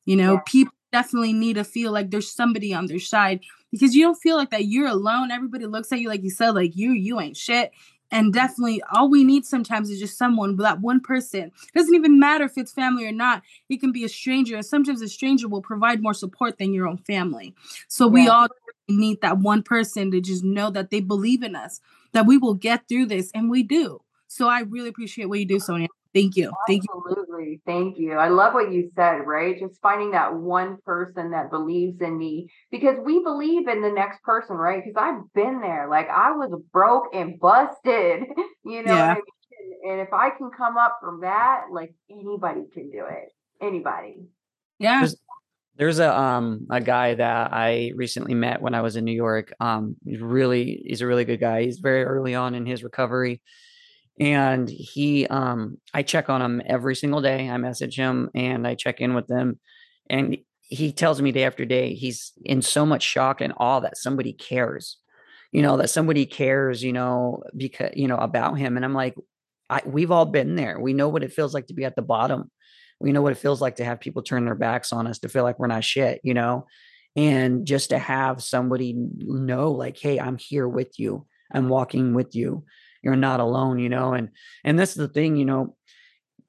You 0.05 0.15
know 0.17 0.33
Yeah. 0.33 0.41
people 0.45 0.73
definitely 0.91 1.33
need 1.33 1.53
to 1.53 1.63
feel 1.63 1.91
like 1.91 2.09
there's 2.09 2.31
somebody 2.31 2.73
on 2.73 2.87
their 2.87 2.99
side 2.99 3.41
because 3.71 3.93
you 3.93 4.03
don't 4.03 4.15
feel 4.15 4.35
like 4.37 4.49
that. 4.49 4.65
You're 4.65 4.87
alone. 4.87 5.29
Everybody 5.29 5.67
looks 5.67 5.91
at 5.91 5.99
you 5.99 6.07
like 6.09 6.23
you 6.23 6.31
said 6.31 6.51
like 6.51 6.75
you 6.75 6.91
you 6.93 7.19
ain't 7.19 7.37
shit 7.37 7.71
and 8.11 8.33
definitely 8.33 8.81
all 8.91 9.09
we 9.09 9.23
need 9.23 9.45
sometimes 9.45 9.89
is 9.89 9.99
just 9.99 10.17
someone 10.17 10.55
that 10.57 10.81
one 10.81 10.99
person. 10.99 11.43
It 11.43 11.73
doesn't 11.75 11.93
even 11.93 12.19
matter 12.19 12.45
if 12.45 12.57
it's 12.57 12.71
family 12.71 13.05
or 13.05 13.11
not. 13.11 13.43
It 13.69 13.79
can 13.79 13.91
be 13.91 14.03
a 14.03 14.09
stranger 14.09 14.55
and 14.55 14.65
sometimes 14.65 15.01
a 15.01 15.07
stranger 15.07 15.47
will 15.47 15.61
provide 15.61 16.01
more 16.01 16.13
support 16.13 16.57
than 16.57 16.73
your 16.73 16.87
own 16.87 16.97
family. 16.97 17.53
So 17.87 18.07
we 18.07 18.27
all 18.27 18.47
need 18.87 19.21
that 19.21 19.37
one 19.37 19.63
person 19.63 20.11
to 20.11 20.21
just 20.21 20.43
know 20.43 20.71
that 20.71 20.89
they 20.89 20.99
believe 20.99 21.43
in 21.43 21.55
us 21.55 21.81
that 22.13 22.25
we 22.25 22.37
will 22.37 22.55
get 22.55 22.87
through 22.87 23.05
this 23.05 23.31
and 23.33 23.49
we 23.49 23.63
do. 23.63 24.01
So 24.27 24.47
i 24.47 24.61
really 24.61 24.89
appreciate 24.89 25.25
what 25.25 25.39
you 25.39 25.45
do 25.45 25.59
Sonya. 25.59 25.87
Thank 26.13 26.35
you. 26.35 26.51
Thank 26.67 26.83
you 26.83 27.25
Absolutely. 27.39 27.61
Thank 27.65 27.97
you. 27.97 28.13
I 28.13 28.29
love 28.29 28.53
what 28.53 28.71
you 28.71 28.89
said, 28.95 29.19
right? 29.25 29.59
Just 29.59 29.81
finding 29.81 30.11
that 30.11 30.35
one 30.35 30.77
person 30.85 31.31
that 31.31 31.49
believes 31.49 32.01
in 32.01 32.17
me 32.17 32.49
because 32.71 32.97
we 33.03 33.23
believe 33.23 33.67
in 33.67 33.81
the 33.81 33.91
next 33.91 34.21
person, 34.23 34.55
right? 34.55 34.83
Because 34.83 35.01
I've 35.01 35.33
been 35.33 35.61
there. 35.61 35.87
Like 35.89 36.09
I 36.09 36.31
was 36.31 36.51
broke 36.71 37.05
and 37.13 37.39
busted, 37.39 38.23
you 38.65 38.83
know. 38.83 38.93
Yeah. 38.93 39.07
what 39.07 39.11
I 39.11 39.15
mean? 39.15 39.91
And 39.91 40.01
if 40.01 40.13
I 40.13 40.29
can 40.31 40.49
come 40.55 40.77
up 40.77 40.99
from 41.01 41.21
that, 41.21 41.63
like 41.71 41.93
anybody 42.09 42.61
can 42.73 42.89
do 42.89 43.03
it. 43.09 43.29
Anybody. 43.61 44.15
yeah 44.79 44.99
There's- 44.99 45.15
There's 45.77 45.99
a 45.99 46.13
um 46.17 46.67
a 46.69 46.81
guy 46.81 47.13
that 47.15 47.53
I 47.53 47.91
recently 47.95 48.33
met 48.35 48.61
when 48.61 48.73
I 48.75 48.81
was 48.81 48.95
in 48.97 49.05
New 49.05 49.13
York. 49.15 49.53
Um, 49.61 49.95
he's 50.05 50.19
really 50.21 50.83
he's 50.85 51.01
a 51.01 51.07
really 51.07 51.23
good 51.25 51.39
guy. 51.39 51.63
He's 51.63 51.79
very 51.79 52.03
early 52.03 52.35
on 52.35 52.53
in 52.55 52.65
his 52.65 52.83
recovery, 52.83 53.41
and 54.19 54.69
he 54.69 55.25
um 55.27 55.77
I 55.93 56.03
check 56.03 56.29
on 56.29 56.41
him 56.41 56.61
every 56.65 56.95
single 56.95 57.21
day. 57.21 57.49
I 57.49 57.57
message 57.57 57.95
him 57.95 58.29
and 58.35 58.67
I 58.67 58.75
check 58.75 59.01
in 59.01 59.13
with 59.13 59.29
him, 59.29 59.59
and 60.09 60.37
he 60.61 60.91
tells 60.91 61.21
me 61.21 61.31
day 61.31 61.43
after 61.43 61.65
day 61.65 61.93
he's 61.93 62.33
in 62.43 62.61
so 62.61 62.85
much 62.85 63.03
shock 63.03 63.41
and 63.41 63.53
awe 63.57 63.79
that 63.79 63.97
somebody 63.97 64.33
cares, 64.33 64.97
you 65.51 65.61
know, 65.61 65.77
that 65.77 65.89
somebody 65.89 66.25
cares, 66.25 66.83
you 66.83 66.93
know, 66.93 67.43
because 67.55 67.91
you 67.95 68.07
know 68.07 68.17
about 68.17 68.57
him. 68.57 68.75
And 68.75 68.85
I'm 68.85 68.93
like, 68.93 69.15
I 69.69 69.81
we've 69.85 70.11
all 70.11 70.25
been 70.25 70.55
there. 70.55 70.79
We 70.79 70.93
know 70.93 71.09
what 71.09 71.23
it 71.23 71.33
feels 71.33 71.53
like 71.53 71.67
to 71.67 71.73
be 71.73 71.85
at 71.85 71.95
the 71.95 72.01
bottom 72.01 72.51
we 72.99 73.11
know 73.11 73.21
what 73.21 73.31
it 73.31 73.37
feels 73.37 73.61
like 73.61 73.77
to 73.77 73.85
have 73.85 73.99
people 73.99 74.21
turn 74.21 74.45
their 74.45 74.55
backs 74.55 74.91
on 74.91 75.07
us 75.07 75.19
to 75.19 75.29
feel 75.29 75.43
like 75.43 75.59
we're 75.59 75.67
not 75.67 75.83
shit 75.83 76.19
you 76.23 76.33
know 76.33 76.65
and 77.15 77.65
just 77.65 77.89
to 77.89 77.99
have 77.99 78.43
somebody 78.43 78.93
know 78.95 79.71
like 79.71 79.97
hey 79.97 80.19
i'm 80.19 80.37
here 80.37 80.67
with 80.67 80.99
you 80.99 81.25
i'm 81.51 81.69
walking 81.69 82.13
with 82.13 82.35
you 82.35 82.63
you're 83.01 83.15
not 83.15 83.39
alone 83.39 83.79
you 83.79 83.89
know 83.89 84.13
and 84.13 84.29
and 84.63 84.77
this 84.77 84.91
is 84.91 84.95
the 84.95 85.07
thing 85.07 85.35
you 85.35 85.45
know 85.45 85.75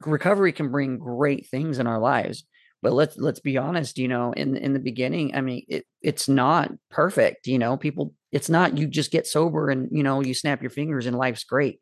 recovery 0.07 0.53
can 0.53 0.71
bring 0.71 0.99
great 0.99 1.47
things 1.47 1.79
in 1.79 1.87
our 1.87 1.99
lives 1.99 2.45
but 2.83 2.93
let's 2.93 3.17
let's 3.19 3.41
be 3.41 3.59
honest 3.59 3.99
you 3.99 4.09
know 4.09 4.33
in 4.33 4.57
in 4.57 4.73
the 4.73 4.79
beginning 4.79 5.35
i 5.35 5.41
mean 5.41 5.65
it 5.69 5.85
it's 6.03 6.29
not 6.29 6.71
perfect 6.91 7.47
you 7.47 7.59
know 7.59 7.77
people 7.77 8.15
it's 8.33 8.49
not 8.49 8.79
you 8.79 8.87
just 8.87 9.11
get 9.11 9.27
sober 9.27 9.71
and 9.71 9.89
you 9.91 10.03
know 10.03 10.21
you 10.21 10.35
snap 10.35 10.61
your 10.61 10.71
fingers 10.71 11.07
and 11.07 11.17
life's 11.17 11.45
great. 11.45 11.81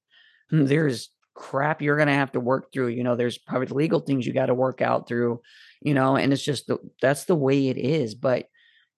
Hmm, 0.50 0.64
there's 0.64 1.10
crap 1.34 1.82
you're 1.82 1.96
going 1.96 2.08
to 2.08 2.14
have 2.14 2.32
to 2.32 2.40
work 2.40 2.72
through 2.72 2.88
you 2.88 3.04
know 3.04 3.14
there's 3.14 3.38
probably 3.38 3.68
legal 3.68 4.00
things 4.00 4.26
you 4.26 4.32
got 4.32 4.46
to 4.46 4.54
work 4.54 4.82
out 4.82 5.06
through 5.06 5.40
you 5.80 5.94
know 5.94 6.16
and 6.16 6.32
it's 6.32 6.42
just 6.42 6.66
the, 6.66 6.78
that's 7.00 7.26
the 7.26 7.36
way 7.36 7.68
it 7.68 7.76
is 7.76 8.16
but 8.16 8.46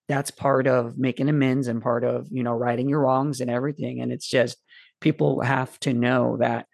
that's 0.08 0.30
part 0.30 0.66
of 0.66 0.96
making 0.96 1.28
amends 1.28 1.68
and 1.68 1.82
part 1.82 2.02
of 2.02 2.28
you 2.30 2.42
know 2.42 2.54
righting 2.54 2.88
your 2.88 3.00
wrongs 3.00 3.42
and 3.42 3.50
everything 3.50 4.00
and 4.00 4.10
it's 4.10 4.26
just 4.26 4.56
people 5.00 5.40
have 5.40 5.78
to 5.80 5.92
know 5.92 6.36
that 6.38 6.66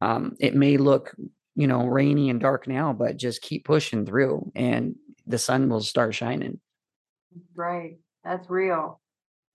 um, 0.00 0.36
it 0.40 0.54
may 0.54 0.76
look 0.76 1.14
you 1.54 1.66
know 1.66 1.86
rainy 1.86 2.30
and 2.30 2.40
dark 2.40 2.66
now 2.66 2.92
but 2.92 3.16
just 3.16 3.42
keep 3.42 3.64
pushing 3.64 4.04
through 4.04 4.50
and 4.54 4.96
the 5.26 5.38
sun 5.38 5.68
will 5.68 5.80
start 5.80 6.14
shining 6.14 6.60
Right. 7.54 7.98
That's 8.24 8.48
real. 8.48 9.00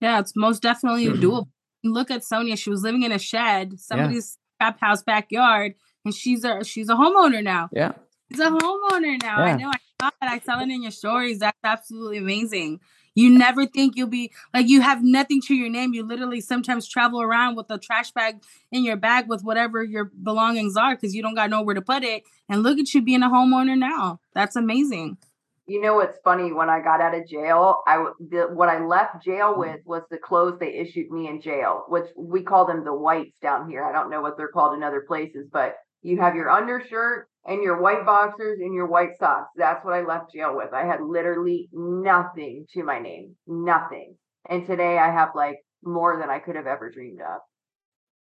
Yeah, 0.00 0.20
it's 0.20 0.34
most 0.36 0.62
definitely 0.62 1.06
doable. 1.08 1.48
Look 1.82 2.10
at 2.10 2.24
Sonya; 2.24 2.56
she 2.56 2.70
was 2.70 2.82
living 2.82 3.02
in 3.02 3.12
a 3.12 3.18
shed, 3.18 3.80
somebody's 3.80 4.38
trap 4.60 4.78
house 4.80 5.02
backyard, 5.02 5.74
and 6.04 6.14
she's 6.14 6.44
a 6.44 6.62
she's 6.62 6.88
a 6.88 6.94
homeowner 6.94 7.42
now. 7.42 7.68
yeah 7.72 7.92
She's 8.30 8.40
a 8.40 8.50
homeowner 8.50 9.20
now. 9.22 9.38
I 9.38 9.56
know. 9.56 9.68
I 9.68 9.78
saw 10.00 10.08
it. 10.08 10.14
I 10.20 10.38
saw 10.40 10.60
it 10.60 10.68
in 10.70 10.82
your 10.82 10.92
stories. 10.92 11.38
That's 11.38 11.58
absolutely 11.64 12.18
amazing. 12.18 12.80
You 13.14 13.30
never 13.30 13.66
think 13.66 13.96
you'll 13.96 14.08
be 14.08 14.32
like 14.54 14.68
you 14.68 14.80
have 14.82 15.02
nothing 15.02 15.40
to 15.42 15.54
your 15.54 15.68
name. 15.68 15.94
You 15.94 16.04
literally 16.04 16.40
sometimes 16.40 16.88
travel 16.88 17.20
around 17.20 17.56
with 17.56 17.70
a 17.70 17.78
trash 17.78 18.12
bag 18.12 18.42
in 18.70 18.84
your 18.84 18.96
bag 18.96 19.28
with 19.28 19.42
whatever 19.42 19.82
your 19.82 20.04
belongings 20.04 20.76
are 20.76 20.94
because 20.94 21.14
you 21.14 21.22
don't 21.22 21.34
got 21.34 21.50
nowhere 21.50 21.74
to 21.74 21.82
put 21.82 22.04
it. 22.04 22.22
And 22.48 22.62
look 22.62 22.78
at 22.78 22.92
you 22.94 23.02
being 23.02 23.22
a 23.22 23.28
homeowner 23.28 23.76
now. 23.78 24.20
That's 24.34 24.56
amazing. 24.56 25.18
You 25.66 25.80
know 25.80 25.94
what's 25.94 26.18
funny? 26.24 26.52
When 26.52 26.68
I 26.68 26.80
got 26.80 27.00
out 27.00 27.14
of 27.14 27.28
jail, 27.28 27.82
I 27.86 28.04
the, 28.18 28.48
what 28.52 28.68
I 28.68 28.84
left 28.84 29.24
jail 29.24 29.54
mm. 29.54 29.58
with 29.58 29.80
was 29.84 30.02
the 30.10 30.18
clothes 30.18 30.58
they 30.58 30.74
issued 30.74 31.10
me 31.10 31.28
in 31.28 31.40
jail, 31.40 31.84
which 31.88 32.06
we 32.16 32.42
call 32.42 32.66
them 32.66 32.84
the 32.84 32.92
whites 32.92 33.38
down 33.40 33.70
here. 33.70 33.84
I 33.84 33.92
don't 33.92 34.10
know 34.10 34.20
what 34.20 34.36
they're 34.36 34.48
called 34.48 34.74
in 34.74 34.82
other 34.82 35.04
places, 35.06 35.46
but 35.52 35.76
you 36.02 36.20
have 36.20 36.34
your 36.34 36.50
undershirt 36.50 37.28
and 37.46 37.62
your 37.62 37.80
white 37.80 38.04
boxers 38.06 38.60
and 38.60 38.74
your 38.74 38.86
white 38.86 39.18
socks. 39.18 39.50
That's 39.56 39.84
what 39.84 39.94
I 39.94 40.02
left 40.02 40.32
jail 40.32 40.56
with. 40.56 40.72
I 40.72 40.84
had 40.84 41.00
literally 41.00 41.68
nothing 41.72 42.66
to 42.74 42.82
my 42.84 42.98
name, 42.98 43.36
nothing. 43.46 44.16
And 44.48 44.66
today 44.66 44.98
I 44.98 45.10
have 45.10 45.30
like 45.34 45.58
more 45.82 46.18
than 46.18 46.30
I 46.30 46.38
could 46.38 46.56
have 46.56 46.66
ever 46.66 46.90
dreamed 46.90 47.20
of. 47.20 47.40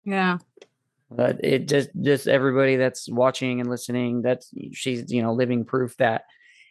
Yeah. 0.04 0.38
but 1.10 1.44
it 1.44 1.68
just 1.68 1.90
just 2.00 2.26
everybody 2.26 2.76
that's 2.76 3.08
watching 3.08 3.60
and 3.60 3.68
listening 3.68 4.22
that's 4.22 4.50
she's 4.72 5.12
you 5.12 5.22
know 5.22 5.32
living 5.32 5.64
proof 5.64 5.96
that 5.98 6.24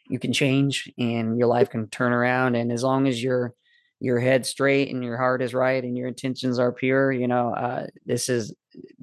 you 0.09 0.19
can 0.19 0.33
change 0.33 0.91
and 0.97 1.37
your 1.37 1.47
life 1.47 1.69
can 1.69 1.87
turn 1.87 2.11
around 2.11 2.55
and 2.55 2.71
as 2.71 2.83
long 2.83 3.07
as 3.07 3.21
your 3.23 3.53
your 3.99 4.19
head 4.19 4.45
straight 4.45 4.89
and 4.89 5.03
your 5.03 5.17
heart 5.17 5.41
is 5.41 5.53
right 5.53 5.83
and 5.83 5.95
your 5.95 6.07
intentions 6.07 6.59
are 6.59 6.71
pure 6.71 7.11
you 7.11 7.27
know 7.27 7.53
uh 7.53 7.85
this 8.05 8.29
is 8.29 8.53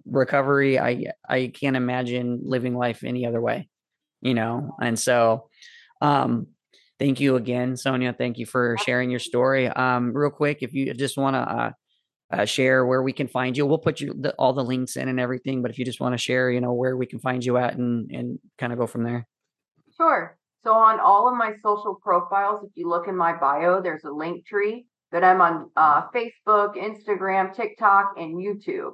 recovery 0.06 0.78
i 0.78 1.04
i 1.28 1.52
can't 1.54 1.76
imagine 1.76 2.40
living 2.42 2.74
life 2.74 3.04
any 3.04 3.26
other 3.26 3.40
way 3.40 3.68
you 4.20 4.34
know 4.34 4.74
and 4.80 4.98
so 4.98 5.48
um 6.00 6.46
thank 6.98 7.20
you 7.20 7.36
again, 7.36 7.76
Sonya. 7.76 8.12
Thank 8.12 8.38
you 8.38 8.46
for 8.46 8.76
sharing 8.84 9.10
your 9.10 9.20
story. 9.20 9.68
Um, 9.68 10.12
real 10.12 10.30
quick, 10.30 10.58
if 10.62 10.74
you 10.74 10.92
just 10.94 11.16
want 11.16 11.34
to 11.34 11.40
uh, 11.40 11.70
uh, 12.30 12.44
share 12.44 12.84
where 12.84 13.02
we 13.02 13.12
can 13.12 13.28
find 13.28 13.56
you, 13.56 13.64
we'll 13.66 13.78
put 13.78 14.00
you 14.00 14.14
the, 14.18 14.32
all 14.32 14.52
the 14.52 14.64
links 14.64 14.96
in 14.96 15.08
and 15.08 15.20
everything. 15.20 15.62
But 15.62 15.70
if 15.70 15.78
you 15.78 15.84
just 15.84 16.00
want 16.00 16.14
to 16.14 16.18
share, 16.18 16.50
you 16.50 16.60
know, 16.60 16.72
where 16.72 16.96
we 16.96 17.06
can 17.06 17.20
find 17.20 17.44
you 17.44 17.56
at 17.56 17.76
and 17.76 18.10
and 18.10 18.38
kind 18.58 18.72
of 18.72 18.78
go 18.78 18.86
from 18.86 19.04
there. 19.04 19.26
Sure. 19.96 20.36
So 20.64 20.72
on 20.72 21.00
all 21.00 21.28
of 21.28 21.36
my 21.36 21.52
social 21.62 21.94
profiles, 21.94 22.64
if 22.64 22.70
you 22.74 22.88
look 22.88 23.08
in 23.08 23.16
my 23.16 23.32
bio, 23.32 23.80
there's 23.80 24.04
a 24.04 24.08
Linktree 24.08 24.84
that 25.12 25.24
I'm 25.24 25.40
on 25.40 25.70
uh, 25.76 26.08
Facebook, 26.10 26.76
Instagram, 26.76 27.54
TikTok, 27.54 28.14
and 28.18 28.34
YouTube. 28.36 28.92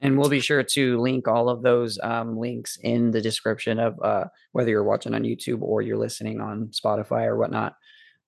And 0.00 0.16
we'll 0.16 0.30
be 0.30 0.40
sure 0.40 0.62
to 0.62 1.00
link 1.00 1.26
all 1.26 1.48
of 1.48 1.62
those 1.62 1.98
um, 2.02 2.38
links 2.38 2.78
in 2.82 3.10
the 3.10 3.20
description 3.20 3.80
of 3.80 4.00
uh, 4.00 4.26
whether 4.52 4.70
you're 4.70 4.84
watching 4.84 5.12
on 5.14 5.22
YouTube 5.24 5.60
or 5.60 5.82
you're 5.82 5.96
listening 5.98 6.40
on 6.40 6.68
Spotify 6.68 7.26
or 7.26 7.36
whatnot. 7.36 7.74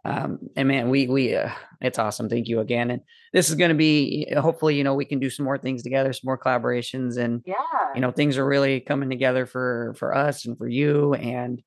Um, 0.05 0.39
and 0.57 0.67
man, 0.67 0.89
we 0.89 1.07
we 1.07 1.37
uh, 1.37 1.51
it's 1.81 1.99
awesome. 1.99 2.29
Thank 2.29 2.49
you 2.49 2.61
again. 2.61 2.91
And 2.91 3.03
this 3.33 3.51
is 3.51 3.55
going 3.55 3.69
to 3.69 3.75
be 3.77 4.27
hopefully 4.37 4.75
you 4.75 4.83
know 4.83 4.95
we 4.95 5.05
can 5.05 5.19
do 5.21 5.29
some 5.31 5.45
more 5.45 5.59
things 5.59 5.83
together, 5.83 6.13
some 6.13 6.27
more 6.27 6.39
collaborations, 6.39 7.19
and 7.19 7.43
Yeah. 7.47 7.55
you 7.95 8.01
know 8.01 8.11
things 8.11 8.39
are 8.39 8.47
really 8.47 8.81
coming 8.81 9.11
together 9.11 9.45
for 9.47 9.95
for 9.99 10.15
us 10.15 10.47
and 10.47 10.57
for 10.57 10.67
you. 10.67 11.15
And 11.15 11.63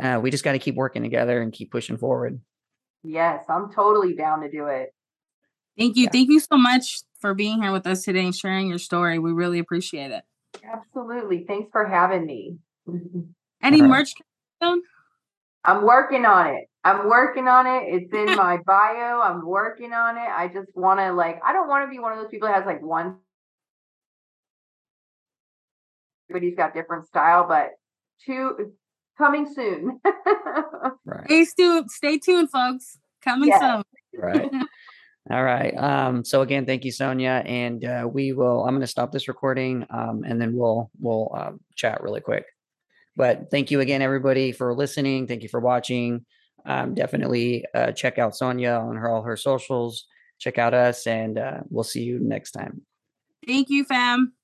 uh, 0.00 0.18
we 0.22 0.30
just 0.30 0.44
got 0.44 0.52
to 0.52 0.58
keep 0.58 0.74
working 0.74 1.02
together 1.04 1.40
and 1.40 1.52
keep 1.52 1.70
pushing 1.70 1.96
forward. 1.96 2.40
Yes, 3.04 3.44
I'm 3.48 3.72
totally 3.72 4.14
down 4.14 4.40
to 4.40 4.50
do 4.50 4.66
it. 4.66 4.92
Thank 5.78 5.96
you. 5.96 6.04
Yeah. 6.04 6.10
Thank 6.10 6.28
you 6.28 6.40
so 6.40 6.56
much 6.56 7.02
for 7.26 7.34
being 7.34 7.60
here 7.60 7.72
with 7.72 7.88
us 7.88 8.04
today 8.04 8.24
and 8.24 8.34
sharing 8.34 8.68
your 8.68 8.78
story. 8.78 9.18
We 9.18 9.32
really 9.32 9.58
appreciate 9.58 10.12
it. 10.12 10.22
Absolutely. 10.64 11.44
Thanks 11.44 11.68
for 11.72 11.84
having 11.84 12.24
me. 12.24 12.56
Any 13.60 13.82
All 13.82 13.88
right. 13.88 14.06
merch? 14.60 14.80
I'm 15.64 15.82
working 15.82 16.24
on 16.24 16.54
it. 16.54 16.68
I'm 16.84 17.08
working 17.08 17.48
on 17.48 17.66
it. 17.66 17.82
It's 17.88 18.14
in 18.14 18.36
my 18.36 18.58
bio. 18.66 19.20
I'm 19.20 19.44
working 19.44 19.92
on 19.92 20.16
it. 20.16 20.20
I 20.20 20.46
just 20.46 20.68
want 20.76 21.00
to 21.00 21.12
like 21.12 21.40
I 21.44 21.52
don't 21.52 21.66
want 21.66 21.84
to 21.84 21.90
be 21.90 21.98
one 21.98 22.12
of 22.12 22.18
those 22.20 22.30
people 22.30 22.46
that 22.46 22.54
has 22.54 22.64
like 22.64 22.80
one 22.80 23.16
everybody's 26.30 26.56
got 26.56 26.74
different 26.74 27.08
style, 27.08 27.46
but 27.48 27.70
two 28.24 28.72
coming 29.18 29.52
soon. 29.52 30.00
Right. 31.04 31.24
Stay 31.24 31.46
tuned, 31.56 31.90
stay 31.90 32.18
tuned, 32.18 32.50
folks. 32.50 32.98
Coming 33.22 33.48
Yes. 33.48 33.60
soon. 33.60 33.82
Right. 34.20 34.50
All 35.28 35.42
right. 35.42 35.76
Um, 35.76 36.24
so 36.24 36.42
again, 36.42 36.66
thank 36.66 36.84
you, 36.84 36.92
Sonya. 36.92 37.42
And 37.46 37.84
uh, 37.84 38.08
we 38.10 38.32
will, 38.32 38.64
I'm 38.64 38.70
going 38.70 38.80
to 38.80 38.86
stop 38.86 39.10
this 39.10 39.26
recording 39.26 39.84
um, 39.90 40.22
and 40.24 40.40
then 40.40 40.54
we'll, 40.54 40.90
we'll 41.00 41.32
uh, 41.36 41.52
chat 41.74 42.02
really 42.02 42.20
quick. 42.20 42.46
But 43.16 43.50
thank 43.50 43.70
you 43.70 43.80
again, 43.80 44.02
everybody, 44.02 44.52
for 44.52 44.74
listening. 44.74 45.26
Thank 45.26 45.42
you 45.42 45.48
for 45.48 45.58
watching. 45.58 46.24
Um, 46.64 46.94
definitely 46.94 47.64
uh, 47.74 47.92
check 47.92 48.18
out 48.18 48.36
Sonya 48.36 48.72
on 48.72 48.96
her 48.96 49.08
all 49.08 49.22
her 49.22 49.36
socials. 49.36 50.06
Check 50.38 50.58
out 50.58 50.74
us, 50.74 51.06
and 51.06 51.38
uh, 51.38 51.60
we'll 51.70 51.84
see 51.84 52.02
you 52.02 52.18
next 52.20 52.50
time. 52.50 52.82
Thank 53.46 53.70
you, 53.70 53.84
fam. 53.84 54.35